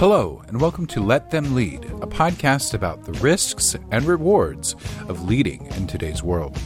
Hello, 0.00 0.42
and 0.48 0.58
welcome 0.58 0.86
to 0.86 1.04
Let 1.04 1.30
Them 1.30 1.54
Lead, 1.54 1.84
a 1.84 2.06
podcast 2.06 2.72
about 2.72 3.04
the 3.04 3.12
risks 3.20 3.76
and 3.90 4.02
rewards 4.06 4.74
of 5.08 5.28
leading 5.28 5.66
in 5.76 5.86
today's 5.86 6.22
world. 6.22 6.58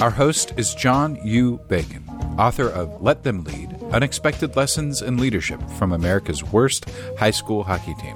Our 0.00 0.10
host 0.10 0.52
is 0.56 0.72
John 0.76 1.18
U. 1.26 1.58
Bacon, 1.66 2.08
author 2.38 2.68
of 2.68 3.02
Let 3.02 3.24
Them 3.24 3.42
Lead 3.42 3.76
Unexpected 3.90 4.54
Lessons 4.54 5.02
in 5.02 5.16
Leadership 5.16 5.60
from 5.70 5.90
America's 5.90 6.44
Worst 6.44 6.88
High 7.18 7.32
School 7.32 7.64
Hockey 7.64 7.94
Team. 7.94 8.14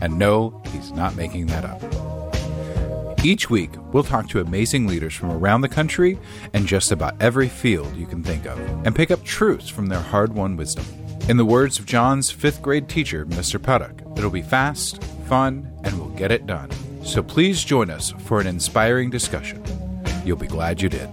And 0.00 0.16
no, 0.16 0.62
he's 0.70 0.92
not 0.92 1.16
making 1.16 1.46
that 1.46 1.64
up. 1.64 3.24
Each 3.24 3.50
week, 3.50 3.72
we'll 3.92 4.04
talk 4.04 4.28
to 4.28 4.40
amazing 4.40 4.86
leaders 4.86 5.14
from 5.14 5.32
around 5.32 5.62
the 5.62 5.68
country 5.68 6.16
and 6.52 6.64
just 6.64 6.92
about 6.92 7.20
every 7.20 7.48
field 7.48 7.96
you 7.96 8.06
can 8.06 8.22
think 8.22 8.46
of, 8.46 8.56
and 8.86 8.94
pick 8.94 9.10
up 9.10 9.24
truths 9.24 9.68
from 9.68 9.86
their 9.86 9.98
hard 9.98 10.32
won 10.32 10.56
wisdom. 10.56 10.84
In 11.28 11.36
the 11.36 11.44
words 11.44 11.78
of 11.78 11.86
John's 11.86 12.30
fifth 12.30 12.60
grade 12.60 12.88
teacher, 12.88 13.24
Mr. 13.26 13.62
Puddock, 13.62 14.00
it'll 14.18 14.30
be 14.30 14.42
fast, 14.42 15.02
fun, 15.28 15.70
and 15.84 15.98
we'll 15.98 16.10
get 16.10 16.32
it 16.32 16.46
done. 16.46 16.70
So 17.04 17.22
please 17.22 17.62
join 17.62 17.88
us 17.88 18.10
for 18.20 18.40
an 18.40 18.46
inspiring 18.46 19.10
discussion. 19.10 19.62
You'll 20.24 20.36
be 20.36 20.48
glad 20.48 20.82
you 20.82 20.88
did. 20.88 21.08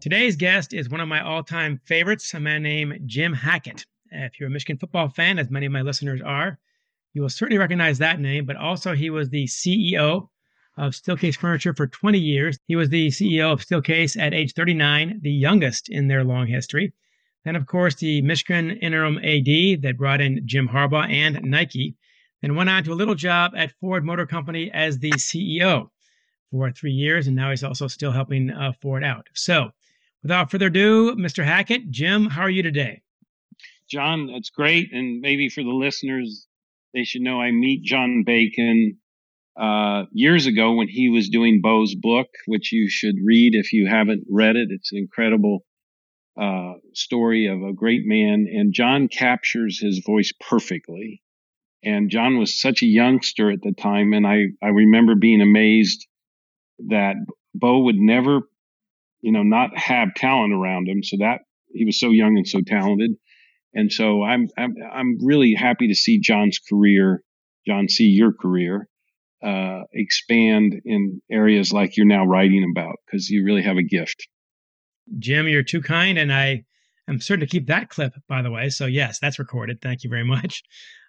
Today's 0.00 0.36
guest 0.36 0.72
is 0.72 0.90
one 0.90 1.00
of 1.00 1.08
my 1.08 1.20
all 1.22 1.42
time 1.42 1.80
favorites, 1.86 2.34
a 2.34 2.40
man 2.40 2.62
named 2.62 3.00
Jim 3.06 3.32
Hackett. 3.32 3.84
If 4.10 4.38
you're 4.38 4.48
a 4.48 4.52
Michigan 4.52 4.78
football 4.78 5.08
fan, 5.08 5.38
as 5.38 5.50
many 5.50 5.66
of 5.66 5.72
my 5.72 5.82
listeners 5.82 6.20
are, 6.20 6.58
you 7.14 7.22
will 7.22 7.28
certainly 7.28 7.58
recognize 7.58 7.98
that 7.98 8.20
name, 8.20 8.44
but 8.44 8.56
also 8.56 8.94
he 8.94 9.10
was 9.10 9.30
the 9.30 9.46
CEO 9.46 10.28
of 10.76 10.92
Steelcase 10.92 11.36
Furniture 11.36 11.74
for 11.74 11.86
20 11.86 12.18
years. 12.18 12.58
He 12.66 12.76
was 12.76 12.90
the 12.90 13.08
CEO 13.08 13.52
of 13.52 13.64
Steelcase 13.64 14.20
at 14.20 14.34
age 14.34 14.52
39, 14.52 15.20
the 15.22 15.30
youngest 15.30 15.88
in 15.88 16.08
their 16.08 16.22
long 16.22 16.46
history. 16.46 16.92
Then, 17.44 17.56
of 17.56 17.66
course, 17.66 17.94
the 17.96 18.22
Michigan 18.22 18.70
interim 18.70 19.18
AD 19.18 19.82
that 19.82 19.96
brought 19.98 20.20
in 20.20 20.42
Jim 20.46 20.68
Harbaugh 20.68 21.10
and 21.10 21.42
Nike. 21.42 21.96
Then 22.40 22.56
went 22.56 22.70
on 22.70 22.84
to 22.84 22.92
a 22.92 22.94
little 22.94 23.14
job 23.14 23.52
at 23.56 23.72
Ford 23.80 24.04
Motor 24.04 24.26
Company 24.26 24.70
as 24.72 24.98
the 24.98 25.12
CEO 25.12 25.88
for 26.50 26.70
three 26.70 26.92
years, 26.92 27.26
and 27.26 27.36
now 27.36 27.50
he's 27.50 27.64
also 27.64 27.86
still 27.86 28.12
helping 28.12 28.50
uh, 28.50 28.72
Ford 28.80 29.02
out. 29.04 29.28
So, 29.34 29.70
without 30.22 30.50
further 30.50 30.66
ado, 30.66 31.14
Mr. 31.16 31.44
Hackett, 31.44 31.90
Jim, 31.90 32.26
how 32.26 32.42
are 32.42 32.50
you 32.50 32.62
today? 32.62 33.02
John, 33.90 34.26
that's 34.32 34.50
great, 34.50 34.92
and 34.92 35.20
maybe 35.20 35.48
for 35.48 35.62
the 35.62 35.70
listeners, 35.70 36.46
they 36.94 37.04
should 37.04 37.22
know 37.22 37.40
I 37.40 37.50
meet 37.50 37.82
John 37.82 38.24
Bacon 38.24 38.98
uh, 39.56 40.04
years 40.12 40.46
ago 40.46 40.74
when 40.74 40.88
he 40.88 41.10
was 41.10 41.28
doing 41.28 41.60
Bo's 41.60 41.94
book, 41.94 42.28
which 42.46 42.72
you 42.72 42.88
should 42.88 43.16
read 43.24 43.54
if 43.54 43.72
you 43.72 43.86
haven't 43.86 44.24
read 44.30 44.56
it. 44.56 44.68
It's 44.70 44.92
an 44.92 44.98
incredible 44.98 45.64
uh, 46.40 46.74
story 46.92 47.46
of 47.46 47.62
a 47.62 47.72
great 47.72 48.02
man, 48.04 48.46
and 48.52 48.72
John 48.72 49.08
captures 49.08 49.80
his 49.80 50.02
voice 50.04 50.32
perfectly. 50.40 51.22
And 51.84 52.10
John 52.10 52.38
was 52.38 52.58
such 52.58 52.82
a 52.82 52.86
youngster 52.86 53.50
at 53.50 53.60
the 53.62 53.72
time, 53.72 54.12
and 54.14 54.26
I, 54.26 54.46
I 54.62 54.68
remember 54.68 55.14
being 55.14 55.42
amazed 55.42 56.06
that 56.88 57.16
Bo 57.54 57.80
would 57.80 57.98
never, 57.98 58.40
you 59.20 59.32
know, 59.32 59.42
not 59.42 59.76
have 59.76 60.14
talent 60.14 60.52
around 60.54 60.88
him. 60.88 61.02
So 61.02 61.18
that 61.20 61.42
he 61.72 61.84
was 61.84 62.00
so 62.00 62.10
young 62.10 62.36
and 62.36 62.48
so 62.48 62.60
talented. 62.66 63.12
And 63.74 63.92
so 63.92 64.22
I'm, 64.22 64.48
I'm, 64.56 64.74
I'm 64.92 65.18
really 65.24 65.54
happy 65.54 65.88
to 65.88 65.94
see 65.94 66.20
John's 66.20 66.58
career, 66.58 67.22
John, 67.66 67.88
see 67.88 68.04
your 68.04 68.32
career, 68.32 68.88
uh, 69.42 69.82
expand 69.92 70.80
in 70.84 71.20
areas 71.30 71.72
like 71.72 71.96
you're 71.96 72.06
now 72.06 72.24
writing 72.24 72.64
about 72.70 72.96
because 73.04 73.28
you 73.28 73.44
really 73.44 73.62
have 73.62 73.76
a 73.76 73.82
gift. 73.82 74.28
Jim, 75.18 75.48
you're 75.48 75.62
too 75.62 75.82
kind, 75.82 76.18
and 76.18 76.32
I 76.32 76.64
am 77.08 77.20
certain 77.20 77.40
to 77.40 77.50
keep 77.50 77.66
that 77.66 77.90
clip, 77.90 78.14
by 78.28 78.42
the 78.42 78.50
way. 78.50 78.68
So, 78.68 78.86
yes, 78.86 79.18
that's 79.18 79.38
recorded. 79.38 79.80
Thank 79.80 80.04
you 80.04 80.10
very 80.10 80.24
much. 80.36 80.62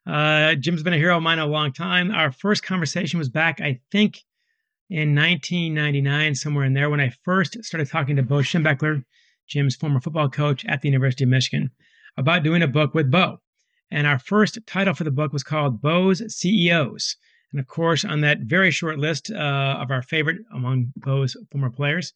Uh, 0.06 0.56
Jim's 0.56 0.84
been 0.84 0.94
a 0.94 0.98
hero 0.98 1.18
of 1.18 1.24
mine 1.24 1.40
a 1.40 1.46
long 1.46 1.74
time. 1.74 2.12
Our 2.12 2.32
first 2.32 2.64
conversation 2.64 3.18
was 3.18 3.30
back, 3.30 3.60
I 3.62 3.80
think, 3.92 4.20
in 4.90 5.16
1999, 5.16 6.36
somewhere 6.36 6.66
in 6.66 6.74
there, 6.74 6.90
when 6.90 7.02
I 7.02 7.12
first 7.24 7.64
started 7.64 7.90
talking 7.90 8.16
to 8.18 8.24
Bo 8.24 8.36
Schembechler, 8.36 9.04
Jim's 9.48 9.76
former 9.76 10.00
football 10.00 10.30
coach 10.30 10.64
at 10.66 10.82
the 10.82 10.90
University 10.90 11.24
of 11.24 11.30
Michigan, 11.30 11.72
about 12.18 12.44
doing 12.44 12.62
a 12.62 12.68
book 12.68 12.94
with 12.94 13.10
Bo. 13.10 13.40
And 13.90 14.06
our 14.06 14.20
first 14.20 14.60
title 14.68 14.94
for 14.94 15.04
the 15.04 15.12
book 15.12 15.34
was 15.34 15.44
called 15.44 15.82
Bo's 15.82 16.22
CEOs. 16.36 17.16
And 17.52 17.60
of 17.60 17.68
course, 17.68 18.04
on 18.04 18.22
that 18.22 18.42
very 18.42 18.70
short 18.70 19.00
list 19.00 19.32
uh, 19.32 19.78
of 19.80 19.90
our 19.90 20.02
favorite 20.02 20.38
among 20.54 20.92
Bo's 20.98 21.38
former 21.52 21.70
players 21.70 22.14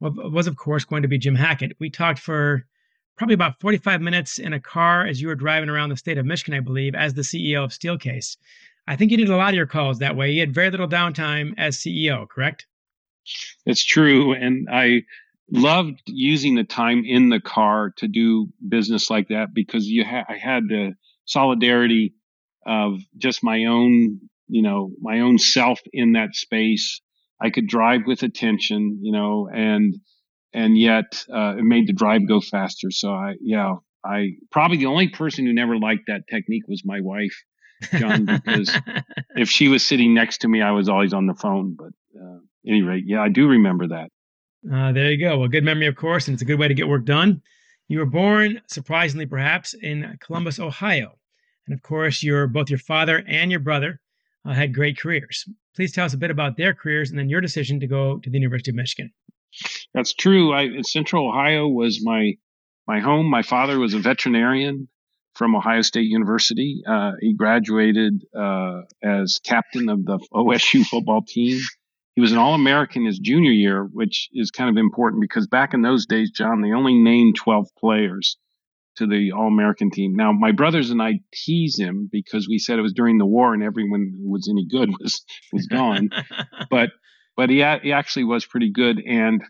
was, 0.00 0.46
of 0.46 0.56
course, 0.56 0.84
going 0.84 1.02
to 1.02 1.08
be 1.08 1.18
Jim 1.18 1.34
Hackett. 1.34 1.76
We 1.78 1.90
talked 1.90 2.18
for 2.18 2.64
probably 3.16 3.34
about 3.34 3.60
45 3.60 4.00
minutes 4.00 4.38
in 4.38 4.52
a 4.52 4.60
car 4.60 5.06
as 5.06 5.20
you 5.20 5.28
were 5.28 5.34
driving 5.34 5.68
around 5.68 5.90
the 5.90 5.96
state 5.96 6.18
of 6.18 6.26
Michigan, 6.26 6.54
I 6.54 6.60
believe, 6.60 6.94
as 6.94 7.14
the 7.14 7.22
CEO 7.22 7.64
of 7.64 7.70
Steelcase. 7.70 8.36
I 8.86 8.96
think 8.96 9.10
you 9.10 9.16
did 9.16 9.28
a 9.28 9.36
lot 9.36 9.50
of 9.50 9.54
your 9.54 9.66
calls 9.66 9.98
that 9.98 10.16
way. 10.16 10.30
You 10.30 10.40
had 10.40 10.54
very 10.54 10.70
little 10.70 10.88
downtime 10.88 11.54
as 11.58 11.76
CEO, 11.76 12.28
correct? 12.28 12.66
It's 13.66 13.84
true. 13.84 14.32
And 14.32 14.68
I 14.72 15.02
loved 15.50 16.00
using 16.06 16.54
the 16.54 16.64
time 16.64 17.04
in 17.04 17.28
the 17.28 17.40
car 17.40 17.92
to 17.96 18.08
do 18.08 18.48
business 18.66 19.10
like 19.10 19.28
that 19.28 19.52
because 19.52 19.86
you 19.86 20.04
ha- 20.04 20.24
I 20.28 20.36
had 20.36 20.68
the 20.68 20.94
solidarity 21.24 22.14
of 22.66 23.00
just 23.16 23.42
my 23.42 23.64
own, 23.64 24.20
you 24.46 24.62
know, 24.62 24.92
my 25.00 25.20
own 25.20 25.38
self 25.38 25.80
in 25.92 26.12
that 26.12 26.34
space 26.34 27.00
I 27.40 27.50
could 27.50 27.66
drive 27.66 28.02
with 28.06 28.22
attention, 28.22 28.98
you 29.02 29.12
know, 29.12 29.48
and 29.52 29.94
and 30.52 30.78
yet 30.78 31.24
uh, 31.32 31.56
it 31.58 31.64
made 31.64 31.86
the 31.86 31.92
drive 31.92 32.26
go 32.26 32.40
faster. 32.40 32.90
So 32.90 33.12
I, 33.12 33.34
yeah, 33.40 33.74
I 34.04 34.30
probably 34.50 34.78
the 34.78 34.86
only 34.86 35.08
person 35.08 35.46
who 35.46 35.52
never 35.52 35.76
liked 35.76 36.04
that 36.06 36.22
technique 36.30 36.66
was 36.66 36.82
my 36.84 37.00
wife, 37.00 37.36
John, 37.92 38.24
because 38.26 38.76
if 39.36 39.48
she 39.48 39.68
was 39.68 39.84
sitting 39.84 40.14
next 40.14 40.38
to 40.38 40.48
me, 40.48 40.62
I 40.62 40.72
was 40.72 40.88
always 40.88 41.12
on 41.12 41.26
the 41.26 41.34
phone. 41.34 41.76
But 41.78 41.92
uh, 42.20 42.38
any 42.66 42.82
rate, 42.82 43.04
yeah, 43.06 43.20
I 43.20 43.28
do 43.28 43.48
remember 43.48 43.88
that. 43.88 44.10
Uh, 44.72 44.92
there 44.92 45.10
you 45.10 45.18
go. 45.18 45.38
Well, 45.38 45.48
good 45.48 45.64
memory, 45.64 45.86
of 45.86 45.96
course, 45.96 46.26
and 46.26 46.34
it's 46.34 46.42
a 46.42 46.46
good 46.46 46.58
way 46.58 46.68
to 46.68 46.74
get 46.74 46.88
work 46.88 47.04
done. 47.04 47.42
You 47.86 48.00
were 48.00 48.06
born, 48.06 48.60
surprisingly 48.66 49.26
perhaps, 49.26 49.74
in 49.74 50.18
Columbus, 50.20 50.58
Ohio, 50.58 51.12
and 51.66 51.74
of 51.74 51.82
course, 51.82 52.22
your 52.22 52.46
both 52.46 52.68
your 52.68 52.78
father 52.78 53.24
and 53.26 53.50
your 53.50 53.60
brother 53.60 54.00
uh, 54.48 54.54
had 54.54 54.74
great 54.74 54.98
careers. 54.98 55.44
Please 55.76 55.92
tell 55.92 56.06
us 56.06 56.14
a 56.14 56.18
bit 56.18 56.30
about 56.30 56.56
their 56.56 56.74
careers 56.74 57.10
and 57.10 57.18
then 57.18 57.28
your 57.28 57.40
decision 57.40 57.78
to 57.80 57.86
go 57.86 58.18
to 58.18 58.30
the 58.30 58.38
University 58.38 58.70
of 58.70 58.76
Michigan. 58.76 59.12
That's 59.94 60.14
true. 60.14 60.52
I, 60.52 60.80
Central 60.82 61.28
Ohio 61.28 61.68
was 61.68 62.02
my 62.02 62.34
my 62.86 63.00
home. 63.00 63.26
My 63.26 63.42
father 63.42 63.78
was 63.78 63.92
a 63.92 63.98
veterinarian 63.98 64.88
from 65.34 65.54
Ohio 65.54 65.82
State 65.82 66.06
University. 66.06 66.82
Uh, 66.86 67.12
he 67.20 67.34
graduated 67.34 68.24
uh, 68.36 68.82
as 69.02 69.40
captain 69.44 69.88
of 69.88 70.04
the 70.04 70.18
OSU 70.32 70.84
football 70.84 71.22
team. 71.26 71.60
He 72.14 72.20
was 72.20 72.32
an 72.32 72.38
All 72.38 72.54
American 72.54 73.04
his 73.06 73.18
junior 73.18 73.52
year, 73.52 73.84
which 73.84 74.28
is 74.32 74.50
kind 74.50 74.70
of 74.70 74.80
important 74.80 75.20
because 75.20 75.46
back 75.46 75.74
in 75.74 75.82
those 75.82 76.06
days, 76.06 76.30
John, 76.30 76.62
they 76.62 76.72
only 76.72 76.94
named 76.94 77.36
12 77.36 77.68
players 77.78 78.36
to 78.98 79.06
the 79.06 79.32
All 79.32 79.48
American 79.48 79.90
team. 79.90 80.14
Now, 80.14 80.32
my 80.32 80.52
brothers 80.52 80.90
and 80.90 81.02
I 81.02 81.20
tease 81.32 81.78
him 81.78 82.08
because 82.10 82.48
we 82.48 82.58
said 82.58 82.78
it 82.78 82.82
was 82.82 82.92
during 82.92 83.18
the 83.18 83.26
war 83.26 83.54
and 83.54 83.62
everyone 83.62 84.12
who 84.16 84.30
was 84.30 84.48
any 84.50 84.66
good 84.66 84.90
was 85.00 85.24
was 85.52 85.66
gone. 85.66 86.10
but 86.70 86.90
but 87.36 87.50
he 87.50 87.56
he 87.82 87.92
actually 87.92 88.24
was 88.24 88.44
pretty 88.44 88.70
good, 88.72 89.00
and 89.00 89.42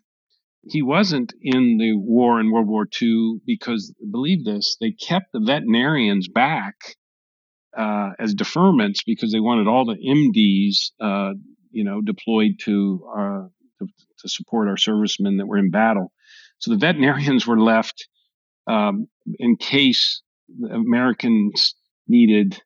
he 0.62 0.82
wasn't 0.82 1.32
in 1.40 1.78
the 1.78 1.94
war 1.96 2.40
in 2.40 2.50
World 2.50 2.68
War 2.68 2.86
II 3.00 3.38
because 3.46 3.94
believe 4.10 4.44
this, 4.44 4.76
they 4.80 4.92
kept 4.92 5.32
the 5.32 5.40
veterinarians 5.40 6.28
back 6.28 6.74
uh, 7.76 8.10
as 8.18 8.34
deferments 8.34 8.98
because 9.06 9.32
they 9.32 9.40
wanted 9.40 9.68
all 9.68 9.86
the 9.86 9.96
MDs, 9.96 10.90
uh, 11.00 11.34
you 11.70 11.84
know, 11.84 12.00
deployed 12.00 12.58
to, 12.64 13.08
uh, 13.16 13.48
to 13.78 13.86
to 14.18 14.28
support 14.28 14.68
our 14.68 14.76
servicemen 14.76 15.36
that 15.36 15.46
were 15.46 15.58
in 15.58 15.70
battle. 15.70 16.12
So 16.58 16.72
the 16.72 16.78
veterinarians 16.78 17.46
were 17.46 17.60
left 17.60 18.08
um, 18.68 19.08
in 19.38 19.56
case 19.56 20.22
Americans 20.70 21.74
needed 22.06 22.60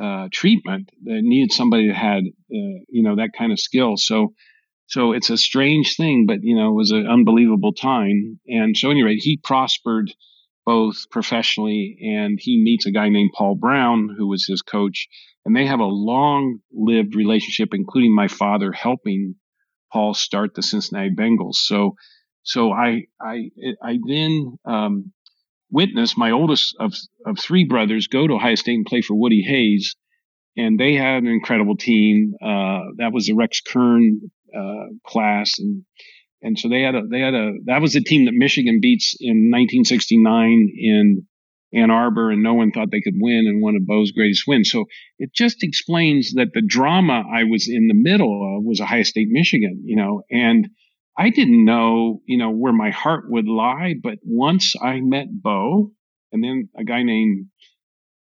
uh, 0.00 0.28
treatment, 0.32 0.90
they 1.04 1.20
needed 1.20 1.52
somebody 1.52 1.88
that 1.88 1.96
had, 1.96 2.24
uh, 2.24 2.78
you 2.88 3.02
know, 3.02 3.16
that 3.16 3.30
kind 3.36 3.52
of 3.52 3.60
skill. 3.60 3.96
So, 3.96 4.34
so 4.86 5.12
it's 5.12 5.30
a 5.30 5.36
strange 5.36 5.96
thing, 5.96 6.26
but 6.26 6.42
you 6.42 6.56
know, 6.56 6.68
it 6.68 6.74
was 6.74 6.90
an 6.90 7.06
unbelievable 7.06 7.72
time. 7.72 8.38
And 8.46 8.76
so, 8.76 8.90
anyway, 8.90 9.16
he 9.16 9.36
prospered 9.36 10.12
both 10.64 11.08
professionally, 11.10 11.96
and 12.02 12.38
he 12.40 12.62
meets 12.62 12.86
a 12.86 12.90
guy 12.90 13.08
named 13.08 13.30
Paul 13.34 13.54
Brown, 13.54 14.14
who 14.16 14.26
was 14.26 14.46
his 14.46 14.62
coach, 14.62 15.06
and 15.44 15.54
they 15.54 15.64
have 15.64 15.80
a 15.80 15.84
long-lived 15.84 17.14
relationship, 17.14 17.68
including 17.72 18.14
my 18.14 18.26
father 18.26 18.72
helping 18.72 19.36
Paul 19.92 20.12
start 20.12 20.54
the 20.54 20.62
Cincinnati 20.62 21.10
Bengals. 21.10 21.54
So, 21.54 21.94
so 22.42 22.72
I, 22.72 23.04
I, 23.20 23.50
I 23.80 23.98
then 24.06 24.58
um, 24.64 25.12
witnessed 25.70 26.18
my 26.18 26.30
oldest 26.30 26.76
of, 26.78 26.94
of 27.24 27.38
three 27.38 27.64
brothers 27.64 28.08
go 28.08 28.26
to 28.26 28.34
Ohio 28.34 28.54
State 28.54 28.74
and 28.74 28.86
play 28.86 29.02
for 29.02 29.14
Woody 29.14 29.42
Hayes. 29.42 29.96
And 30.56 30.78
they 30.80 30.94
had 30.94 31.22
an 31.22 31.28
incredible 31.28 31.76
team. 31.76 32.34
Uh, 32.42 32.80
that 32.98 33.12
was 33.12 33.26
the 33.26 33.34
Rex 33.34 33.60
Kern, 33.60 34.20
uh, 34.56 34.86
class. 35.06 35.58
And, 35.58 35.84
and 36.40 36.58
so 36.58 36.68
they 36.68 36.82
had 36.82 36.94
a, 36.94 37.02
they 37.10 37.20
had 37.20 37.34
a, 37.34 37.52
that 37.66 37.82
was 37.82 37.92
the 37.92 38.02
team 38.02 38.24
that 38.24 38.34
Michigan 38.34 38.80
beats 38.80 39.16
in 39.20 39.50
1969 39.50 40.72
in, 40.78 41.26
Ann 41.74 41.90
Arbor 41.90 42.30
and 42.30 42.42
no 42.42 42.54
one 42.54 42.70
thought 42.70 42.90
they 42.90 43.00
could 43.00 43.16
win 43.16 43.46
and 43.46 43.62
one 43.62 43.76
of 43.76 43.86
Bo's 43.86 44.12
greatest 44.12 44.44
wins. 44.46 44.70
So 44.70 44.86
it 45.18 45.32
just 45.34 45.62
explains 45.62 46.32
that 46.34 46.52
the 46.54 46.62
drama 46.62 47.24
I 47.30 47.44
was 47.44 47.68
in 47.68 47.88
the 47.88 47.94
middle 47.94 48.56
of 48.56 48.64
was 48.64 48.80
Ohio 48.80 49.02
State, 49.02 49.28
Michigan, 49.30 49.82
you 49.84 49.96
know, 49.96 50.22
and 50.30 50.68
I 51.18 51.30
didn't 51.30 51.64
know, 51.64 52.20
you 52.26 52.36
know, 52.36 52.50
where 52.50 52.72
my 52.72 52.90
heart 52.90 53.24
would 53.28 53.48
lie. 53.48 53.94
But 54.02 54.18
once 54.22 54.74
I 54.80 55.00
met 55.00 55.28
Bo 55.30 55.92
and 56.32 56.44
then 56.44 56.68
a 56.76 56.84
guy 56.84 57.02
named, 57.02 57.46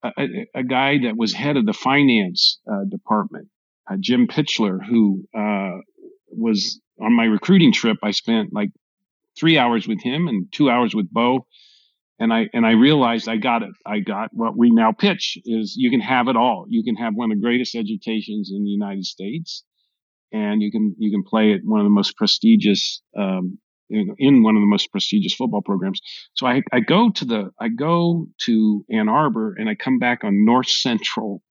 a, 0.04 0.12
a, 0.56 0.64
guy 0.64 0.98
that 1.04 1.16
was 1.16 1.32
head 1.32 1.58
of 1.58 1.68
the 1.68 1.74
finance 1.74 2.60
uh, 2.72 2.86
department, 2.90 3.50
uh, 3.90 3.98
Jim 4.00 4.28
Pitchler, 4.28 4.84
who 4.84 5.24
uh, 5.38 5.78
was 6.30 6.82
on 7.00 7.16
my 7.16 7.26
recruiting 7.26 7.72
trip. 7.72 7.98
I 8.02 8.12
spent 8.12 8.52
like 8.52 8.72
three 9.40 9.60
hours 9.60 9.88
with 9.88 10.02
him 10.02 10.28
and 10.28 10.52
two 10.52 10.70
hours 10.72 10.96
with 10.96 11.12
Bo 11.12 11.46
and 12.22 12.32
I 12.32 12.48
and 12.54 12.68
I 12.68 12.72
realized 12.72 13.28
I 13.28 13.38
got 13.38 13.64
it. 13.64 13.72
I 13.84 14.00
got 14.00 14.30
what 14.32 14.56
we 14.56 14.70
now 14.70 14.92
pitch 14.92 15.40
is 15.44 15.76
you 15.76 15.90
can 15.90 16.02
have 16.02 16.28
it 16.28 16.36
all. 16.36 16.66
You 16.70 16.84
can 16.84 16.96
have 16.96 17.16
one 17.16 17.32
of 17.32 17.38
the 17.38 17.42
greatest 17.42 17.74
educations 17.74 18.52
in 18.54 18.64
the 18.64 18.70
United 18.70 19.06
States, 19.06 19.64
and 20.32 20.62
you 20.62 20.72
can 20.72 20.96
you 20.98 21.12
can 21.12 21.24
play 21.24 21.54
at 21.54 21.62
one 21.64 21.80
of 21.80 21.86
the 21.86 21.92
most 21.92 22.16
prestigious 22.18 23.02
um, 23.18 23.58
in, 23.90 24.16
in, 24.18 24.44
one 24.44 24.56
of 24.56 24.62
the 24.62 24.68
most 24.68 24.92
prestigious 24.92 25.34
football 25.34 25.62
programs. 25.62 26.00
So 26.34 26.48
I, 26.48 26.62
I 26.72 26.80
go 26.80 27.10
to 27.12 27.26
the 27.26 27.52
I 27.60 27.70
go 27.70 28.28
to 28.46 28.86
Ann 28.90 29.10
Arbor 29.10 29.56
and 29.58 29.70
I 29.70 29.76
come 29.76 30.00
back 30.00 30.24
on 30.24 30.46
North 30.46 30.70
Central 30.70 31.42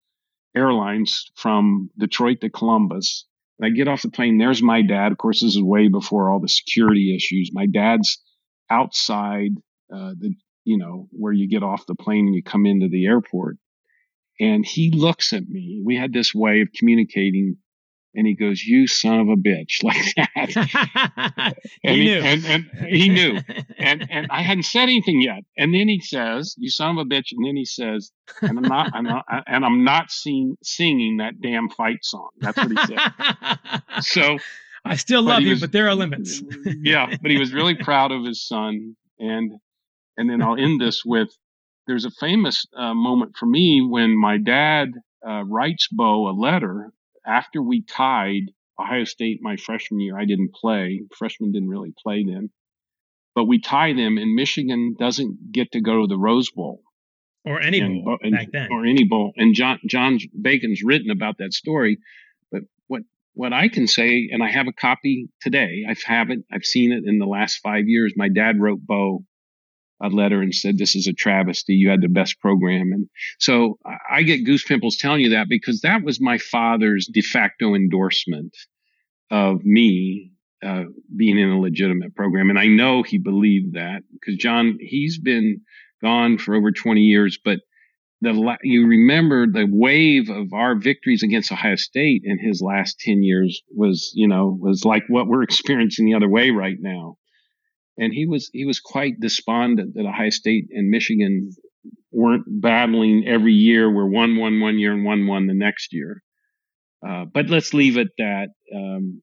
Airlines 0.56 1.30
from 1.36 1.90
Detroit 1.98 2.40
to 2.40 2.50
Columbus. 2.50 3.26
And 3.58 3.66
I 3.66 3.76
get 3.76 3.88
off 3.88 4.02
the 4.02 4.10
plane. 4.10 4.38
There's 4.38 4.62
my 4.62 4.80
dad. 4.80 5.12
Of 5.12 5.18
course, 5.18 5.42
this 5.42 5.54
is 5.54 5.62
way 5.62 5.88
before 5.88 6.30
all 6.30 6.40
the 6.40 6.48
security 6.48 7.14
issues. 7.14 7.50
My 7.52 7.66
dad's 7.66 8.22
outside 8.70 9.50
uh, 9.92 10.14
the 10.18 10.34
you 10.64 10.78
know, 10.78 11.08
where 11.10 11.32
you 11.32 11.48
get 11.48 11.62
off 11.62 11.86
the 11.86 11.94
plane 11.94 12.26
and 12.26 12.34
you 12.34 12.42
come 12.42 12.66
into 12.66 12.88
the 12.88 13.06
airport. 13.06 13.56
And 14.38 14.64
he 14.64 14.90
looks 14.90 15.32
at 15.32 15.48
me. 15.48 15.82
We 15.84 15.96
had 15.96 16.12
this 16.12 16.34
way 16.34 16.60
of 16.60 16.68
communicating 16.74 17.56
and 18.14 18.26
he 18.26 18.34
goes, 18.34 18.62
"You 18.62 18.86
son 18.86 19.20
of 19.20 19.28
a 19.28 19.36
bitch," 19.36 19.82
like 19.82 20.14
that. 20.16 21.56
and 21.84 21.96
he, 21.96 22.04
knew, 22.04 22.20
and, 22.20 22.44
and, 22.46 22.70
he 22.88 23.08
knew, 23.08 23.38
and 23.78 24.06
and 24.10 24.26
I 24.30 24.42
hadn't 24.42 24.64
said 24.64 24.84
anything 24.84 25.20
yet. 25.20 25.44
And 25.56 25.74
then 25.74 25.88
he 25.88 26.00
says, 26.00 26.54
"You 26.58 26.70
son 26.70 26.98
of 26.98 27.06
a 27.06 27.08
bitch," 27.08 27.32
and 27.32 27.46
then 27.46 27.56
he 27.56 27.64
says, 27.64 28.10
"And 28.42 28.58
I'm 28.58 28.64
not, 28.64 28.90
I'm 28.94 29.04
not 29.04 29.24
and 29.46 29.64
I'm 29.64 29.84
not 29.84 30.10
sing, 30.10 30.56
singing 30.62 31.18
that 31.18 31.40
damn 31.40 31.68
fight 31.70 32.04
song." 32.04 32.30
That's 32.38 32.56
what 32.56 32.70
he 32.70 32.76
said. 32.86 34.00
so 34.00 34.38
I 34.84 34.96
still 34.96 35.22
love 35.22 35.42
you, 35.42 35.50
was, 35.50 35.60
but 35.60 35.72
there 35.72 35.88
are 35.88 35.94
limits. 35.94 36.42
yeah, 36.82 37.14
but 37.20 37.30
he 37.30 37.38
was 37.38 37.52
really 37.52 37.74
proud 37.74 38.12
of 38.12 38.24
his 38.24 38.46
son, 38.46 38.96
and 39.18 39.52
and 40.16 40.28
then 40.28 40.42
I'll 40.42 40.56
end 40.56 40.80
this 40.80 41.04
with 41.04 41.30
there's 41.86 42.04
a 42.04 42.10
famous 42.10 42.66
uh, 42.76 42.94
moment 42.94 43.36
for 43.36 43.46
me 43.46 43.80
when 43.80 44.16
my 44.16 44.36
dad 44.36 44.92
uh, 45.26 45.42
writes 45.44 45.88
Bo 45.90 46.28
a 46.28 46.32
letter 46.32 46.92
after 47.26 47.62
we 47.62 47.82
tied 47.82 48.52
Ohio 48.80 49.04
State 49.04 49.40
my 49.42 49.56
freshman 49.56 50.00
year. 50.00 50.18
I 50.18 50.24
didn't 50.24 50.54
play. 50.54 51.02
Freshmen 51.16 51.52
didn't 51.52 51.68
really 51.68 51.92
play 52.02 52.24
then. 52.24 52.50
But 53.34 53.44
we 53.44 53.60
tie 53.60 53.92
them, 53.92 54.18
and 54.18 54.34
Michigan 54.34 54.96
doesn't 54.98 55.52
get 55.52 55.72
to 55.72 55.80
go 55.80 56.02
to 56.02 56.06
the 56.06 56.18
Rose 56.18 56.50
Bowl. 56.50 56.82
Or 57.44 57.60
any 57.60 57.80
and, 57.80 58.04
bowl 58.04 58.18
and, 58.22 58.32
back 58.32 58.48
then. 58.52 58.68
Or 58.70 58.84
any 58.84 59.04
bowl. 59.04 59.32
And 59.36 59.54
John, 59.54 59.78
John 59.86 60.18
Bacon's 60.40 60.82
written 60.82 61.10
about 61.10 61.38
that 61.38 61.52
story. 61.52 61.98
But 62.50 62.62
what, 62.86 63.02
what 63.34 63.52
I 63.52 63.68
can 63.68 63.86
say, 63.86 64.28
and 64.30 64.42
I 64.42 64.50
have 64.50 64.66
a 64.66 64.72
copy 64.72 65.28
today, 65.40 65.84
I 65.88 65.94
have 66.06 66.30
it, 66.30 66.40
I've 66.52 66.64
seen 66.64 66.92
it 66.92 67.04
in 67.06 67.18
the 67.18 67.26
last 67.26 67.58
five 67.62 67.84
years. 67.86 68.12
My 68.16 68.28
dad 68.28 68.60
wrote 68.60 68.80
Bo 68.80 69.24
a 70.00 70.08
letter 70.08 70.40
and 70.40 70.54
said, 70.54 70.78
this 70.78 70.96
is 70.96 71.06
a 71.06 71.12
travesty. 71.12 71.74
You 71.74 71.90
had 71.90 72.00
the 72.00 72.08
best 72.08 72.40
program. 72.40 72.92
And 72.92 73.08
so 73.38 73.78
I 74.10 74.22
get 74.22 74.44
goose 74.44 74.64
pimples 74.64 74.96
telling 74.96 75.20
you 75.20 75.30
that 75.30 75.48
because 75.48 75.82
that 75.82 76.02
was 76.02 76.20
my 76.20 76.38
father's 76.38 77.08
de 77.12 77.20
facto 77.20 77.74
endorsement 77.74 78.56
of 79.30 79.64
me 79.64 80.32
uh, 80.62 80.84
being 81.16 81.38
in 81.38 81.50
a 81.50 81.60
legitimate 81.60 82.14
program. 82.14 82.50
And 82.50 82.58
I 82.58 82.66
know 82.66 83.02
he 83.02 83.18
believed 83.18 83.74
that 83.74 84.02
because 84.12 84.36
John, 84.36 84.78
he's 84.80 85.18
been 85.18 85.60
gone 86.02 86.38
for 86.38 86.54
over 86.54 86.72
20 86.72 87.00
years, 87.00 87.38
but 87.42 87.60
the, 88.22 88.56
you 88.62 88.86
remember 88.86 89.46
the 89.46 89.66
wave 89.70 90.28
of 90.28 90.52
our 90.52 90.74
victories 90.74 91.22
against 91.22 91.52
Ohio 91.52 91.76
State 91.76 92.22
in 92.24 92.38
his 92.38 92.60
last 92.60 93.00
10 93.00 93.22
years 93.22 93.62
was, 93.74 94.12
you 94.14 94.28
know, 94.28 94.58
was 94.60 94.84
like 94.84 95.04
what 95.08 95.26
we're 95.26 95.42
experiencing 95.50 96.06
the 96.06 96.14
other 96.14 96.28
way 96.28 96.50
right 96.50 96.76
now 96.78 97.16
and 98.00 98.14
he 98.14 98.26
was 98.26 98.50
he 98.52 98.64
was 98.64 98.80
quite 98.80 99.20
despondent 99.20 99.94
that 99.94 100.06
Ohio 100.06 100.30
State 100.30 100.68
and 100.70 100.88
Michigan 100.88 101.50
weren't 102.10 102.44
battling 102.48 103.24
every 103.28 103.52
year. 103.52 103.92
We're 103.92 104.08
one 104.08 104.36
one 104.36 104.58
one 104.60 104.78
year 104.78 104.94
and 104.94 105.04
one 105.04 105.26
one 105.26 105.46
the 105.46 105.54
next 105.54 105.92
year. 105.92 106.22
Uh, 107.06 107.26
but 107.32 107.48
let's 107.48 107.72
leave 107.74 107.96
it 107.98 108.08
that. 108.18 108.48
Um, 108.74 109.22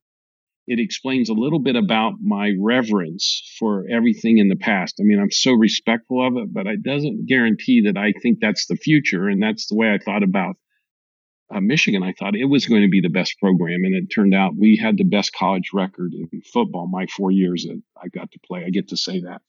it 0.70 0.80
explains 0.80 1.30
a 1.30 1.34
little 1.34 1.60
bit 1.60 1.78
about 1.78 2.16
my 2.22 2.52
reverence 2.60 3.42
for 3.58 3.86
everything 3.90 4.38
in 4.38 4.50
the 4.50 4.58
past. 4.58 4.96
I 5.00 5.04
mean, 5.04 5.18
I'm 5.18 5.32
so 5.32 5.54
respectful 5.54 6.28
of 6.28 6.36
it, 6.36 6.54
but 6.54 6.68
it 6.68 6.84
doesn't 6.84 7.26
guarantee 7.26 7.84
that 7.86 7.98
I 7.98 8.12
think 8.22 8.40
that's 8.42 8.68
the 8.68 8.76
future. 8.76 9.30
And 9.30 9.42
that's 9.42 9.68
the 9.68 9.76
way 9.76 9.94
I 9.94 9.98
thought 9.98 10.24
about 10.24 10.58
uh, 11.50 11.62
Michigan, 11.62 12.04
I 12.04 12.14
thought 12.14 12.36
it 12.36 12.46
was 12.46 12.66
going 12.66 12.82
to 12.82 12.90
be 12.90 13.00
the 13.00 13.10
best 13.10 13.40
program, 13.40 13.84
and 13.86 13.96
it 13.96 14.08
turned 14.08 14.34
out 14.34 14.56
we 14.58 14.76
had 14.76 14.98
the 14.98 15.06
best 15.06 15.34
college 15.34 15.70
record 15.74 16.14
in 16.14 16.42
football. 16.42 16.88
My 16.88 17.08
four 17.08 17.32
years 17.32 17.64
that 17.64 17.82
I 18.02 18.10
got 18.10 18.32
to 18.32 18.40
play, 18.46 18.66
I 18.66 18.70
get 18.70 18.90
to 18.90 18.98
say 18.98 19.22
that. 19.22 19.42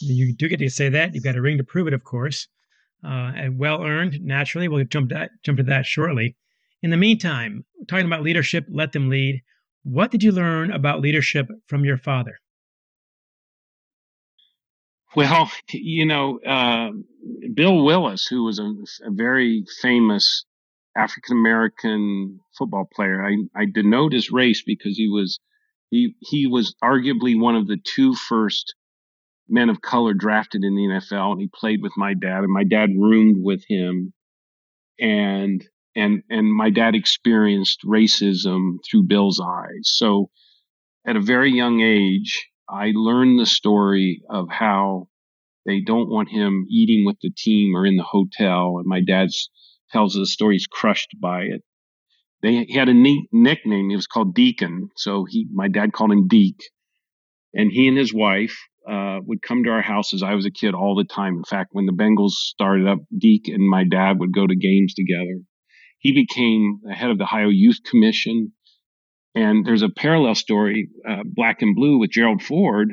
You 0.00 0.34
do 0.34 0.48
get 0.48 0.58
to 0.58 0.68
say 0.68 0.90
that. 0.90 1.14
You've 1.14 1.24
got 1.24 1.36
a 1.36 1.40
ring 1.40 1.56
to 1.58 1.64
prove 1.64 1.86
it, 1.86 1.94
of 1.94 2.04
course, 2.04 2.48
uh, 3.02 3.32
and 3.34 3.58
well 3.58 3.82
earned. 3.82 4.20
Naturally, 4.20 4.68
we'll 4.68 4.84
jump 4.84 5.10
that 5.10 5.30
jump 5.42 5.56
to 5.58 5.64
that 5.64 5.86
shortly. 5.86 6.36
In 6.82 6.90
the 6.90 6.96
meantime, 6.96 7.64
talking 7.88 8.06
about 8.06 8.22
leadership, 8.22 8.66
let 8.70 8.92
them 8.92 9.08
lead. 9.08 9.42
What 9.84 10.10
did 10.10 10.22
you 10.22 10.32
learn 10.32 10.70
about 10.70 11.00
leadership 11.00 11.48
from 11.66 11.84
your 11.84 11.96
father? 11.96 12.38
Well, 15.16 15.50
you 15.70 16.04
know, 16.04 16.40
uh, 16.40 16.90
Bill 17.54 17.82
Willis, 17.84 18.26
who 18.26 18.44
was 18.44 18.58
a, 18.58 18.74
a 19.06 19.10
very 19.10 19.64
famous 19.80 20.44
African 20.98 21.36
American 21.36 22.40
football 22.56 22.88
player. 22.92 23.24
I, 23.24 23.36
I 23.54 23.66
denote 23.72 24.12
his 24.12 24.30
race 24.30 24.62
because 24.66 24.96
he 24.96 25.08
was 25.08 25.38
he 25.90 26.14
he 26.20 26.46
was 26.46 26.74
arguably 26.82 27.38
one 27.38 27.56
of 27.56 27.66
the 27.66 27.78
two 27.82 28.14
first 28.14 28.74
men 29.48 29.70
of 29.70 29.80
color 29.80 30.12
drafted 30.12 30.62
in 30.64 30.74
the 30.74 30.82
NFL, 30.82 31.32
and 31.32 31.40
he 31.40 31.48
played 31.52 31.82
with 31.82 31.92
my 31.96 32.14
dad, 32.14 32.40
and 32.44 32.52
my 32.52 32.64
dad 32.64 32.90
roomed 32.96 33.36
with 33.38 33.64
him, 33.68 34.12
and 34.98 35.64
and 35.94 36.22
and 36.28 36.52
my 36.52 36.70
dad 36.70 36.94
experienced 36.94 37.80
racism 37.84 38.78
through 38.88 39.04
Bill's 39.04 39.40
eyes. 39.40 39.84
So, 39.84 40.30
at 41.06 41.16
a 41.16 41.20
very 41.20 41.52
young 41.52 41.80
age, 41.80 42.48
I 42.68 42.92
learned 42.94 43.38
the 43.38 43.46
story 43.46 44.22
of 44.28 44.48
how 44.50 45.08
they 45.64 45.80
don't 45.80 46.08
want 46.10 46.28
him 46.28 46.66
eating 46.68 47.04
with 47.06 47.16
the 47.22 47.30
team 47.30 47.76
or 47.76 47.86
in 47.86 47.96
the 47.96 48.02
hotel, 48.02 48.78
and 48.78 48.86
my 48.86 49.00
dad's 49.00 49.48
tells 49.90 50.16
us 50.16 50.20
the 50.20 50.26
story. 50.26 50.54
He's 50.56 50.66
crushed 50.66 51.16
by 51.20 51.42
it. 51.42 51.62
They 52.42 52.64
he 52.64 52.74
had 52.74 52.88
a 52.88 52.94
neat 52.94 53.28
nickname. 53.32 53.90
He 53.90 53.96
was 53.96 54.06
called 54.06 54.34
Deacon. 54.34 54.90
So 54.96 55.24
he, 55.28 55.46
my 55.52 55.68
dad 55.68 55.92
called 55.92 56.12
him 56.12 56.28
Deek. 56.28 56.56
And 57.54 57.72
he 57.72 57.88
and 57.88 57.96
his 57.96 58.12
wife 58.12 58.56
uh, 58.88 59.18
would 59.22 59.42
come 59.42 59.64
to 59.64 59.70
our 59.70 59.82
house 59.82 60.14
as 60.14 60.22
I 60.22 60.34
was 60.34 60.46
a 60.46 60.50
kid 60.50 60.74
all 60.74 60.94
the 60.94 61.04
time. 61.04 61.36
In 61.36 61.44
fact, 61.44 61.70
when 61.72 61.86
the 61.86 61.92
Bengals 61.92 62.32
started 62.32 62.86
up, 62.86 62.98
Deek 63.16 63.48
and 63.48 63.68
my 63.68 63.84
dad 63.84 64.18
would 64.20 64.32
go 64.32 64.46
to 64.46 64.54
games 64.54 64.94
together. 64.94 65.40
He 65.98 66.12
became 66.12 66.80
the 66.84 66.94
head 66.94 67.10
of 67.10 67.18
the 67.18 67.24
Ohio 67.24 67.48
Youth 67.48 67.80
Commission. 67.84 68.52
And 69.34 69.64
there's 69.66 69.82
a 69.82 69.88
parallel 69.88 70.34
story, 70.34 70.88
uh, 71.08 71.22
Black 71.24 71.62
and 71.62 71.74
Blue, 71.74 71.98
with 71.98 72.10
Gerald 72.10 72.42
Ford. 72.42 72.92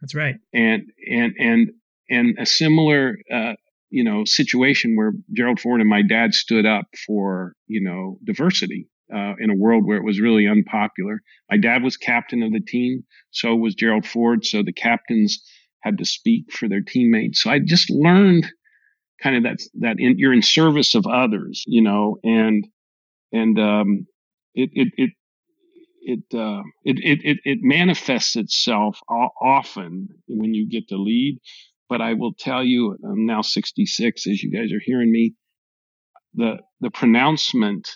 That's 0.00 0.14
right. 0.14 0.36
And 0.52 0.82
and 1.08 1.32
and 1.38 1.70
and 2.10 2.38
a 2.38 2.46
similar 2.46 3.16
uh, 3.32 3.54
you 3.92 4.02
know, 4.02 4.24
situation 4.24 4.96
where 4.96 5.12
Gerald 5.36 5.60
Ford 5.60 5.82
and 5.82 5.90
my 5.90 6.00
dad 6.00 6.32
stood 6.32 6.64
up 6.64 6.86
for, 7.06 7.52
you 7.66 7.82
know, 7.82 8.18
diversity 8.24 8.88
uh, 9.14 9.34
in 9.38 9.50
a 9.50 9.54
world 9.54 9.84
where 9.86 9.98
it 9.98 10.04
was 10.04 10.18
really 10.18 10.48
unpopular. 10.48 11.20
My 11.50 11.58
dad 11.58 11.82
was 11.82 11.98
captain 11.98 12.42
of 12.42 12.52
the 12.52 12.60
team, 12.60 13.04
so 13.30 13.54
was 13.54 13.74
Gerald 13.74 14.06
Ford. 14.06 14.46
So 14.46 14.62
the 14.62 14.72
captains 14.72 15.44
had 15.82 15.98
to 15.98 16.06
speak 16.06 16.50
for 16.50 16.70
their 16.70 16.80
teammates. 16.80 17.42
So 17.42 17.50
I 17.50 17.58
just 17.58 17.90
learned 17.90 18.50
kind 19.22 19.36
of 19.36 19.42
that 19.42 19.58
that 19.80 19.96
in, 19.98 20.18
you're 20.18 20.32
in 20.32 20.42
service 20.42 20.94
of 20.94 21.06
others, 21.06 21.62
you 21.66 21.82
know, 21.82 22.16
and 22.24 22.66
and 23.30 23.58
um, 23.58 24.06
it 24.54 24.70
it 24.72 24.88
it 24.96 25.10
it, 26.04 26.34
uh, 26.34 26.62
it, 26.84 26.98
it, 26.98 27.20
it, 27.22 27.38
it 27.44 27.58
manifests 27.62 28.34
itself 28.36 28.98
often 29.08 30.08
when 30.26 30.52
you 30.52 30.68
get 30.68 30.88
to 30.88 30.96
lead. 30.96 31.38
But 31.92 32.00
I 32.00 32.14
will 32.14 32.32
tell 32.32 32.64
you, 32.64 32.96
I'm 33.04 33.26
now 33.26 33.42
66, 33.42 34.26
as 34.26 34.42
you 34.42 34.50
guys 34.50 34.72
are 34.72 34.80
hearing 34.82 35.12
me. 35.12 35.34
The 36.32 36.60
the 36.80 36.90
pronouncement 36.90 37.86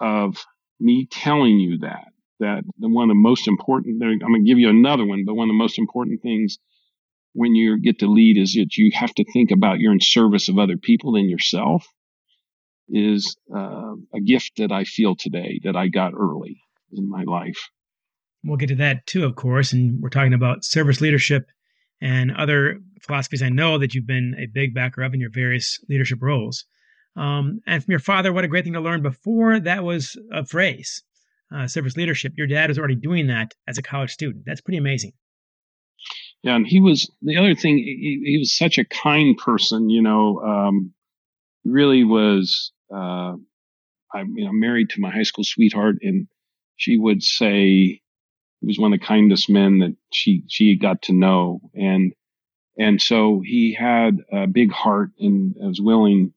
of 0.00 0.44
me 0.80 1.06
telling 1.08 1.60
you 1.60 1.78
that 1.78 2.08
that 2.40 2.64
the 2.80 2.88
one 2.88 3.04
of 3.04 3.14
the 3.14 3.20
most 3.20 3.46
important. 3.46 4.02
I'm 4.02 4.18
going 4.18 4.44
to 4.44 4.50
give 4.50 4.58
you 4.58 4.68
another 4.68 5.06
one, 5.06 5.22
but 5.24 5.36
one 5.36 5.48
of 5.48 5.54
the 5.54 5.58
most 5.58 5.78
important 5.78 6.22
things 6.22 6.58
when 7.34 7.54
you 7.54 7.80
get 7.80 8.00
to 8.00 8.08
lead 8.08 8.36
is 8.36 8.54
that 8.54 8.76
you 8.76 8.90
have 8.94 9.14
to 9.14 9.24
think 9.32 9.52
about 9.52 9.78
you're 9.78 9.92
in 9.92 10.00
service 10.00 10.48
of 10.48 10.58
other 10.58 10.76
people 10.76 11.12
than 11.12 11.28
yourself 11.28 11.86
is 12.88 13.36
uh, 13.54 13.94
a 14.12 14.20
gift 14.20 14.54
that 14.56 14.72
I 14.72 14.82
feel 14.82 15.14
today 15.14 15.60
that 15.62 15.76
I 15.76 15.86
got 15.86 16.14
early 16.18 16.62
in 16.92 17.08
my 17.08 17.22
life. 17.22 17.70
We'll 18.42 18.56
get 18.56 18.70
to 18.70 18.74
that 18.74 19.06
too, 19.06 19.24
of 19.24 19.36
course. 19.36 19.72
And 19.72 20.02
we're 20.02 20.08
talking 20.08 20.34
about 20.34 20.64
service 20.64 21.00
leadership 21.00 21.46
and 22.00 22.32
other 22.36 22.80
philosophies 23.02 23.42
I 23.42 23.48
know 23.48 23.78
that 23.78 23.94
you've 23.94 24.06
been 24.06 24.34
a 24.38 24.46
big 24.46 24.74
backer 24.74 25.02
of 25.02 25.14
in 25.14 25.20
your 25.20 25.30
various 25.30 25.78
leadership 25.88 26.18
roles. 26.22 26.64
Um, 27.16 27.60
and 27.66 27.82
from 27.82 27.90
your 27.90 28.00
father, 28.00 28.32
what 28.32 28.44
a 28.44 28.48
great 28.48 28.64
thing 28.64 28.74
to 28.74 28.80
learn 28.80 29.02
before 29.02 29.58
that 29.60 29.84
was 29.84 30.18
a 30.32 30.44
phrase, 30.44 31.02
uh, 31.54 31.66
service 31.66 31.96
leadership. 31.96 32.34
Your 32.36 32.46
dad 32.46 32.68
was 32.68 32.78
already 32.78 32.96
doing 32.96 33.28
that 33.28 33.54
as 33.66 33.78
a 33.78 33.82
college 33.82 34.12
student. 34.12 34.44
That's 34.46 34.60
pretty 34.60 34.78
amazing. 34.78 35.12
Yeah, 36.42 36.56
and 36.56 36.66
he 36.66 36.80
was 36.80 37.10
the 37.22 37.36
other 37.38 37.54
thing. 37.54 37.78
He, 37.78 38.22
he 38.24 38.38
was 38.38 38.56
such 38.56 38.78
a 38.78 38.84
kind 38.84 39.36
person. 39.38 39.88
You 39.88 40.02
know, 40.02 40.40
um, 40.40 40.92
really 41.64 42.04
was. 42.04 42.72
Uh, 42.94 43.34
I'm 44.14 44.36
you 44.36 44.44
know 44.44 44.52
married 44.52 44.90
to 44.90 45.00
my 45.00 45.10
high 45.10 45.24
school 45.24 45.44
sweetheart, 45.44 45.96
and 46.02 46.28
she 46.76 46.98
would 46.98 47.22
say 47.22 48.00
he 48.60 48.66
was 48.66 48.78
one 48.78 48.92
of 48.92 49.00
the 49.00 49.06
kindest 49.06 49.50
men 49.50 49.78
that 49.80 49.96
she 50.12 50.44
she 50.48 50.78
got 50.78 51.02
to 51.02 51.12
know, 51.12 51.60
and 51.74 52.12
and 52.78 53.00
so 53.00 53.42
he 53.44 53.74
had 53.74 54.18
a 54.32 54.46
big 54.46 54.70
heart 54.70 55.10
and 55.18 55.54
was 55.56 55.80
willing 55.80 56.32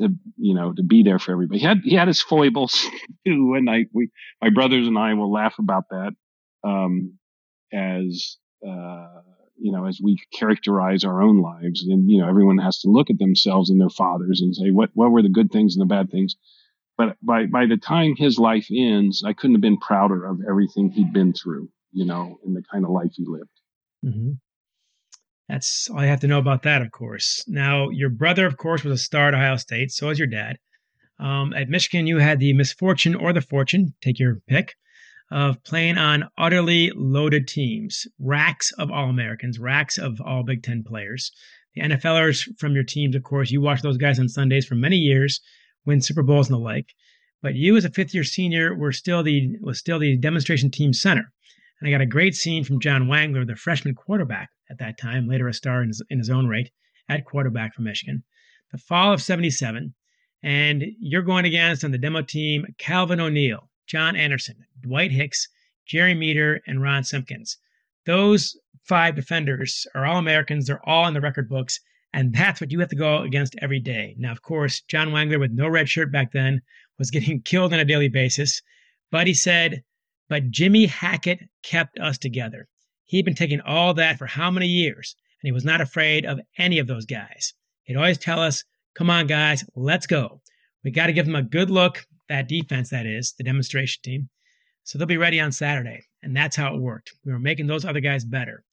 to 0.00 0.10
you 0.36 0.54
know 0.54 0.72
to 0.72 0.82
be 0.82 1.02
there 1.02 1.18
for 1.18 1.32
everybody. 1.32 1.60
He 1.60 1.66
had 1.66 1.80
he 1.84 1.94
had 1.94 2.08
his 2.08 2.20
foibles 2.20 2.86
too, 3.26 3.54
and 3.56 3.68
I 3.68 3.86
we 3.92 4.10
my 4.42 4.50
brothers 4.50 4.86
and 4.86 4.98
I 4.98 5.14
will 5.14 5.32
laugh 5.32 5.54
about 5.58 5.84
that 5.90 6.12
um, 6.64 7.18
as 7.72 8.36
uh, 8.66 9.20
you 9.56 9.72
know 9.72 9.86
as 9.86 10.00
we 10.02 10.18
characterize 10.32 11.04
our 11.04 11.22
own 11.22 11.40
lives, 11.40 11.86
and 11.86 12.10
you 12.10 12.20
know 12.20 12.28
everyone 12.28 12.58
has 12.58 12.80
to 12.80 12.90
look 12.90 13.10
at 13.10 13.18
themselves 13.18 13.70
and 13.70 13.80
their 13.80 13.90
fathers 13.90 14.40
and 14.40 14.54
say 14.54 14.70
what 14.70 14.90
what 14.94 15.10
were 15.10 15.22
the 15.22 15.28
good 15.28 15.50
things 15.50 15.76
and 15.76 15.82
the 15.82 15.94
bad 15.94 16.10
things. 16.10 16.36
But 16.96 17.16
by 17.22 17.46
by 17.46 17.66
the 17.66 17.76
time 17.76 18.16
his 18.16 18.38
life 18.38 18.66
ends, 18.72 19.22
I 19.24 19.32
couldn't 19.32 19.54
have 19.54 19.62
been 19.62 19.78
prouder 19.78 20.24
of 20.24 20.40
everything 20.48 20.90
he'd 20.90 21.12
been 21.12 21.32
through, 21.32 21.68
you 21.92 22.04
know, 22.04 22.38
and 22.44 22.56
the 22.56 22.62
kind 22.72 22.84
of 22.84 22.90
life 22.90 23.12
he 23.14 23.24
lived. 23.26 23.50
Mm-hmm. 24.04 24.32
That's 25.48 25.88
all 25.90 26.02
you 26.02 26.08
have 26.08 26.20
to 26.20 26.26
know 26.26 26.38
about 26.38 26.62
that, 26.64 26.82
of 26.82 26.90
course. 26.90 27.42
Now, 27.48 27.88
your 27.88 28.10
brother, 28.10 28.46
of 28.46 28.58
course, 28.58 28.84
was 28.84 29.00
a 29.00 29.02
star 29.02 29.28
at 29.28 29.34
Ohio 29.34 29.56
State. 29.56 29.90
So 29.90 30.08
was 30.08 30.18
your 30.18 30.28
dad. 30.28 30.58
Um, 31.18 31.52
at 31.54 31.68
Michigan, 31.68 32.06
you 32.06 32.18
had 32.18 32.38
the 32.38 32.52
misfortune 32.52 33.14
or 33.14 33.32
the 33.32 33.40
fortune, 33.40 33.94
take 34.02 34.18
your 34.18 34.36
pick, 34.46 34.74
of 35.30 35.62
playing 35.64 35.98
on 35.98 36.28
utterly 36.38 36.92
loaded 36.94 37.48
teams, 37.48 38.06
racks 38.18 38.72
of 38.72 38.90
All 38.90 39.08
Americans, 39.10 39.58
racks 39.58 39.98
of 39.98 40.20
all 40.20 40.42
Big 40.42 40.62
Ten 40.62 40.84
players. 40.84 41.32
The 41.74 41.82
NFLers 41.82 42.48
from 42.58 42.74
your 42.74 42.84
teams, 42.84 43.16
of 43.16 43.22
course, 43.22 43.50
you 43.50 43.60
watched 43.60 43.82
those 43.82 43.98
guys 43.98 44.18
on 44.18 44.28
Sundays 44.28 44.66
for 44.66 44.74
many 44.74 44.96
years, 44.96 45.40
win 45.84 46.00
Super 46.00 46.22
Bowls 46.22 46.48
and 46.48 46.54
the 46.54 46.60
like. 46.60 46.94
But 47.40 47.54
you, 47.54 47.76
as 47.76 47.84
a 47.84 47.90
fifth-year 47.90 48.24
senior, 48.24 48.74
were 48.74 48.92
still 48.92 49.22
the 49.22 49.56
was 49.60 49.78
still 49.78 49.98
the 49.98 50.16
demonstration 50.16 50.70
team 50.70 50.92
center. 50.92 51.32
And 51.80 51.88
I 51.88 51.92
got 51.92 52.00
a 52.00 52.06
great 52.06 52.34
scene 52.34 52.64
from 52.64 52.80
John 52.80 53.06
Wangler, 53.06 53.46
the 53.46 53.56
freshman 53.56 53.94
quarterback 53.94 54.50
at 54.70 54.78
that 54.78 54.98
time, 54.98 55.28
later 55.28 55.48
a 55.48 55.54
star 55.54 55.82
in 55.82 55.88
his, 55.88 56.02
in 56.10 56.18
his 56.18 56.30
own 56.30 56.48
right 56.48 56.70
at 57.08 57.24
quarterback 57.24 57.74
for 57.74 57.82
Michigan. 57.82 58.24
The 58.72 58.78
fall 58.78 59.12
of 59.12 59.22
77, 59.22 59.94
and 60.42 60.84
you're 61.00 61.22
going 61.22 61.44
against 61.44 61.84
on 61.84 61.90
the 61.90 61.98
demo 61.98 62.22
team 62.22 62.66
Calvin 62.78 63.20
O'Neal, 63.20 63.70
John 63.86 64.16
Anderson, 64.16 64.56
Dwight 64.80 65.10
Hicks, 65.10 65.48
Jerry 65.86 66.14
Meter, 66.14 66.60
and 66.66 66.82
Ron 66.82 67.04
Simpkins. 67.04 67.56
Those 68.04 68.56
five 68.84 69.14
defenders 69.14 69.86
are 69.94 70.04
all 70.04 70.18
Americans. 70.18 70.66
They're 70.66 70.86
all 70.88 71.06
in 71.06 71.14
the 71.14 71.20
record 71.20 71.48
books, 71.48 71.80
and 72.12 72.34
that's 72.34 72.60
what 72.60 72.70
you 72.70 72.80
have 72.80 72.88
to 72.90 72.96
go 72.96 73.22
against 73.22 73.56
every 73.60 73.80
day. 73.80 74.14
Now, 74.18 74.32
of 74.32 74.42
course, 74.42 74.80
John 74.82 75.10
Wangler, 75.10 75.40
with 75.40 75.52
no 75.52 75.68
red 75.68 75.88
shirt 75.88 76.12
back 76.12 76.32
then, 76.32 76.60
was 76.98 77.10
getting 77.10 77.40
killed 77.44 77.72
on 77.72 77.80
a 77.80 77.84
daily 77.84 78.08
basis, 78.08 78.62
but 79.10 79.26
he 79.26 79.34
said, 79.34 79.82
but 80.28 80.50
Jimmy 80.50 80.86
Hackett 80.86 81.40
kept 81.62 81.98
us 81.98 82.18
together. 82.18 82.68
He'd 83.04 83.24
been 83.24 83.34
taking 83.34 83.60
all 83.60 83.94
that 83.94 84.18
for 84.18 84.26
how 84.26 84.50
many 84.50 84.66
years, 84.66 85.16
and 85.42 85.48
he 85.48 85.52
was 85.52 85.64
not 85.64 85.80
afraid 85.80 86.26
of 86.26 86.40
any 86.58 86.78
of 86.78 86.86
those 86.86 87.06
guys. 87.06 87.54
He'd 87.84 87.96
always 87.96 88.18
tell 88.18 88.40
us, 88.40 88.64
come 88.94 89.08
on, 89.08 89.26
guys, 89.26 89.64
let's 89.74 90.06
go. 90.06 90.42
We 90.84 90.90
got 90.90 91.06
to 91.06 91.12
give 91.12 91.26
them 91.26 91.34
a 91.34 91.42
good 91.42 91.70
look, 91.70 92.06
that 92.28 92.48
defense, 92.48 92.90
that 92.90 93.06
is, 93.06 93.32
the 93.32 93.44
demonstration 93.44 94.00
team. 94.02 94.28
So 94.84 94.98
they'll 94.98 95.06
be 95.06 95.16
ready 95.16 95.40
on 95.40 95.52
Saturday. 95.52 96.04
And 96.22 96.36
that's 96.36 96.56
how 96.56 96.74
it 96.74 96.80
worked. 96.80 97.12
We 97.24 97.32
were 97.32 97.38
making 97.38 97.66
those 97.66 97.84
other 97.84 98.00
guys 98.00 98.24
better. 98.24 98.64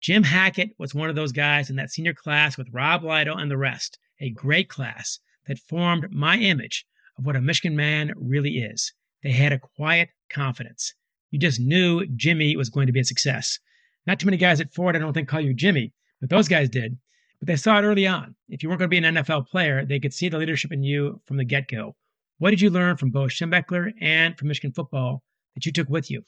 Jim 0.00 0.22
Hackett 0.22 0.70
was 0.78 0.94
one 0.94 1.10
of 1.10 1.16
those 1.16 1.32
guys 1.32 1.70
in 1.70 1.76
that 1.76 1.90
senior 1.90 2.14
class 2.14 2.56
with 2.56 2.72
Rob 2.72 3.02
Lytle 3.02 3.38
and 3.38 3.50
the 3.50 3.58
rest, 3.58 3.98
a 4.20 4.30
great 4.30 4.68
class 4.68 5.18
that 5.46 5.58
formed 5.58 6.12
my 6.12 6.38
image 6.38 6.86
of 7.18 7.26
what 7.26 7.36
a 7.36 7.40
Michigan 7.40 7.76
man 7.76 8.12
really 8.16 8.58
is. 8.58 8.92
They 9.22 9.32
had 9.32 9.52
a 9.52 9.58
quiet 9.58 10.10
confidence. 10.30 10.94
You 11.30 11.38
just 11.38 11.60
knew 11.60 12.06
Jimmy 12.16 12.56
was 12.56 12.70
going 12.70 12.86
to 12.86 12.92
be 12.92 13.00
a 13.00 13.04
success. 13.04 13.58
Not 14.06 14.18
too 14.18 14.26
many 14.26 14.36
guys 14.36 14.60
at 14.60 14.74
Ford, 14.74 14.96
I 14.96 14.98
don't 14.98 15.12
think, 15.12 15.28
call 15.28 15.40
you 15.40 15.54
Jimmy, 15.54 15.92
but 16.20 16.30
those 16.30 16.48
guys 16.48 16.68
did. 16.68 16.98
But 17.38 17.46
they 17.46 17.56
saw 17.56 17.78
it 17.78 17.82
early 17.82 18.06
on. 18.06 18.34
If 18.48 18.62
you 18.62 18.68
weren't 18.68 18.80
going 18.80 18.90
to 18.90 19.00
be 19.00 19.06
an 19.06 19.14
NFL 19.16 19.46
player, 19.46 19.84
they 19.84 20.00
could 20.00 20.12
see 20.12 20.28
the 20.28 20.38
leadership 20.38 20.72
in 20.72 20.82
you 20.82 21.20
from 21.26 21.36
the 21.36 21.44
get 21.44 21.68
go. 21.68 21.96
What 22.38 22.50
did 22.50 22.60
you 22.60 22.70
learn 22.70 22.96
from 22.96 23.10
Bo 23.10 23.26
Schembechler 23.26 23.92
and 24.00 24.36
from 24.38 24.48
Michigan 24.48 24.72
football 24.72 25.22
that 25.54 25.66
you 25.66 25.72
took 25.72 25.88
with 25.88 26.10
you? 26.10 26.22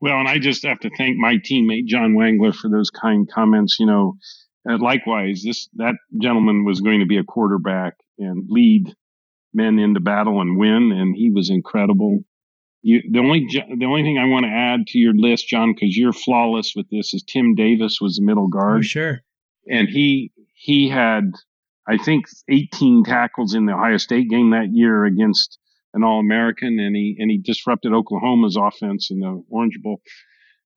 Well, 0.00 0.18
and 0.18 0.28
I 0.28 0.38
just 0.38 0.64
have 0.64 0.80
to 0.80 0.90
thank 0.96 1.16
my 1.16 1.36
teammate 1.36 1.86
John 1.86 2.14
Wangler 2.14 2.54
for 2.54 2.68
those 2.68 2.90
kind 2.90 3.30
comments. 3.30 3.78
You 3.78 3.86
know, 3.86 4.16
uh, 4.68 4.78
likewise, 4.78 5.42
this 5.44 5.68
that 5.74 5.94
gentleman 6.20 6.64
was 6.64 6.80
going 6.80 7.00
to 7.00 7.06
be 7.06 7.18
a 7.18 7.24
quarterback 7.24 7.94
and 8.18 8.46
lead 8.48 8.92
men 9.54 9.78
into 9.78 10.00
battle 10.00 10.40
and 10.40 10.58
win, 10.58 10.90
and 10.92 11.14
he 11.14 11.30
was 11.30 11.50
incredible. 11.50 12.24
You, 12.82 13.00
the 13.10 13.20
only 13.20 13.46
the 13.48 13.86
only 13.86 14.02
thing 14.02 14.18
I 14.18 14.26
want 14.26 14.44
to 14.44 14.50
add 14.50 14.86
to 14.88 14.98
your 14.98 15.14
list, 15.14 15.48
John, 15.48 15.72
because 15.72 15.96
you're 15.96 16.12
flawless 16.12 16.72
with 16.74 16.88
this, 16.90 17.14
is 17.14 17.22
Tim 17.22 17.54
Davis 17.54 17.98
was 18.00 18.16
the 18.16 18.24
middle 18.24 18.48
guard. 18.48 18.80
Oh, 18.80 18.82
sure. 18.82 19.20
And 19.70 19.88
he 19.88 20.32
he 20.54 20.88
had 20.88 21.30
I 21.88 21.96
think 21.96 22.26
18 22.48 23.04
tackles 23.04 23.54
in 23.54 23.66
the 23.66 23.74
Ohio 23.74 23.96
State 23.96 24.28
game 24.28 24.50
that 24.50 24.68
year 24.72 25.04
against 25.04 25.58
an 25.94 26.04
All 26.04 26.20
American, 26.20 26.78
and 26.78 26.96
he 26.96 27.16
and 27.18 27.30
he 27.30 27.38
disrupted 27.38 27.92
Oklahoma's 27.92 28.56
offense 28.56 29.10
in 29.10 29.20
the 29.20 29.42
Orange 29.48 29.78
Bowl. 29.82 30.00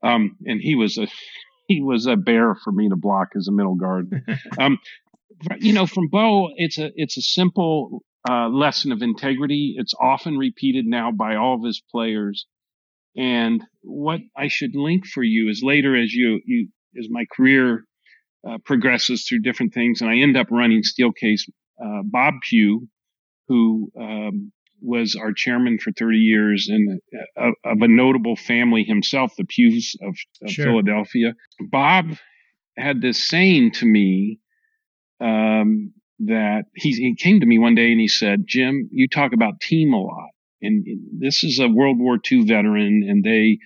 Um, 0.03 0.37
and 0.45 0.61
he 0.61 0.75
was 0.75 0.97
a 0.97 1.07
he 1.67 1.81
was 1.81 2.05
a 2.05 2.15
bear 2.15 2.55
for 2.55 2.71
me 2.71 2.89
to 2.89 2.95
block 2.95 3.29
as 3.35 3.47
a 3.47 3.51
middle 3.51 3.75
guard. 3.75 4.11
um, 4.59 4.77
you 5.59 5.73
know, 5.73 5.85
from 5.85 6.07
Bo, 6.07 6.49
it's 6.55 6.77
a 6.77 6.91
it's 6.95 7.17
a 7.17 7.21
simple 7.21 8.03
uh, 8.29 8.49
lesson 8.49 8.91
of 8.91 9.01
integrity. 9.01 9.75
It's 9.77 9.93
often 9.99 10.37
repeated 10.37 10.85
now 10.85 11.11
by 11.11 11.35
all 11.35 11.55
of 11.55 11.63
his 11.63 11.81
players. 11.91 12.45
And 13.15 13.63
what 13.81 14.21
I 14.35 14.47
should 14.47 14.75
link 14.75 15.05
for 15.05 15.23
you 15.23 15.49
is 15.49 15.61
later 15.63 15.95
as 15.95 16.13
you, 16.13 16.41
you 16.45 16.69
as 16.99 17.07
my 17.09 17.25
career 17.31 17.85
uh, 18.47 18.57
progresses 18.63 19.25
through 19.25 19.39
different 19.39 19.73
things, 19.73 20.01
and 20.01 20.09
I 20.09 20.17
end 20.17 20.37
up 20.37 20.47
running 20.51 20.83
Steelcase. 20.83 21.49
Uh, 21.83 22.01
Bob 22.03 22.35
Pew, 22.47 22.87
who 23.47 23.91
um, 23.99 24.51
was 24.81 25.15
our 25.15 25.33
chairman 25.33 25.77
for 25.77 25.91
30 25.91 26.17
years 26.17 26.69
and 26.69 26.99
uh, 27.37 27.51
of 27.65 27.81
a 27.81 27.87
notable 27.87 28.35
family 28.35 28.83
himself, 28.83 29.33
the 29.37 29.45
Pews 29.45 29.95
of, 30.01 30.15
of 30.43 30.51
sure. 30.51 30.65
Philadelphia. 30.65 31.33
Bob 31.69 32.17
had 32.77 33.01
this 33.01 33.27
saying 33.27 33.71
to 33.71 33.85
me 33.85 34.39
um, 35.19 35.93
that 36.19 36.65
he, 36.75 36.91
he 36.91 37.15
came 37.15 37.39
to 37.39 37.45
me 37.45 37.59
one 37.59 37.75
day 37.75 37.91
and 37.91 37.99
he 37.99 38.07
said, 38.07 38.45
Jim, 38.47 38.89
you 38.91 39.07
talk 39.07 39.33
about 39.33 39.59
team 39.59 39.93
a 39.93 40.01
lot. 40.01 40.29
And 40.61 40.85
this 41.19 41.43
is 41.43 41.59
a 41.59 41.67
World 41.67 41.99
War 41.99 42.17
II 42.31 42.45
veteran, 42.45 43.05
and 43.07 43.23
they, 43.23 43.59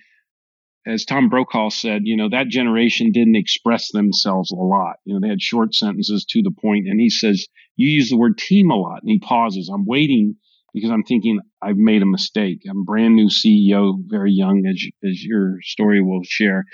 as 0.86 1.04
Tom 1.04 1.28
Brokaw 1.28 1.70
said, 1.70 2.02
you 2.04 2.16
know, 2.16 2.28
that 2.28 2.48
generation 2.48 3.12
didn't 3.12 3.36
express 3.36 3.90
themselves 3.92 4.50
a 4.50 4.56
lot. 4.56 4.96
You 5.04 5.14
know, 5.14 5.20
they 5.20 5.28
had 5.28 5.40
short 5.40 5.74
sentences 5.74 6.24
to 6.30 6.42
the 6.42 6.50
point. 6.50 6.88
And 6.88 7.00
he 7.00 7.08
says, 7.08 7.46
You 7.76 7.88
use 7.88 8.10
the 8.10 8.16
word 8.16 8.38
team 8.38 8.70
a 8.70 8.76
lot. 8.76 9.02
And 9.02 9.10
he 9.10 9.18
pauses. 9.18 9.70
I'm 9.72 9.86
waiting 9.86 10.36
because 10.74 10.90
I'm 10.90 11.04
thinking 11.04 11.40
I've 11.62 11.76
made 11.76 12.02
a 12.02 12.06
mistake. 12.06 12.62
I'm 12.68 12.84
brand 12.84 13.14
new 13.14 13.28
CEO, 13.28 13.94
very 14.06 14.32
young, 14.32 14.66
as, 14.66 14.82
as 15.08 15.22
your 15.24 15.58
story 15.62 16.02
will 16.02 16.22
share. 16.24 16.64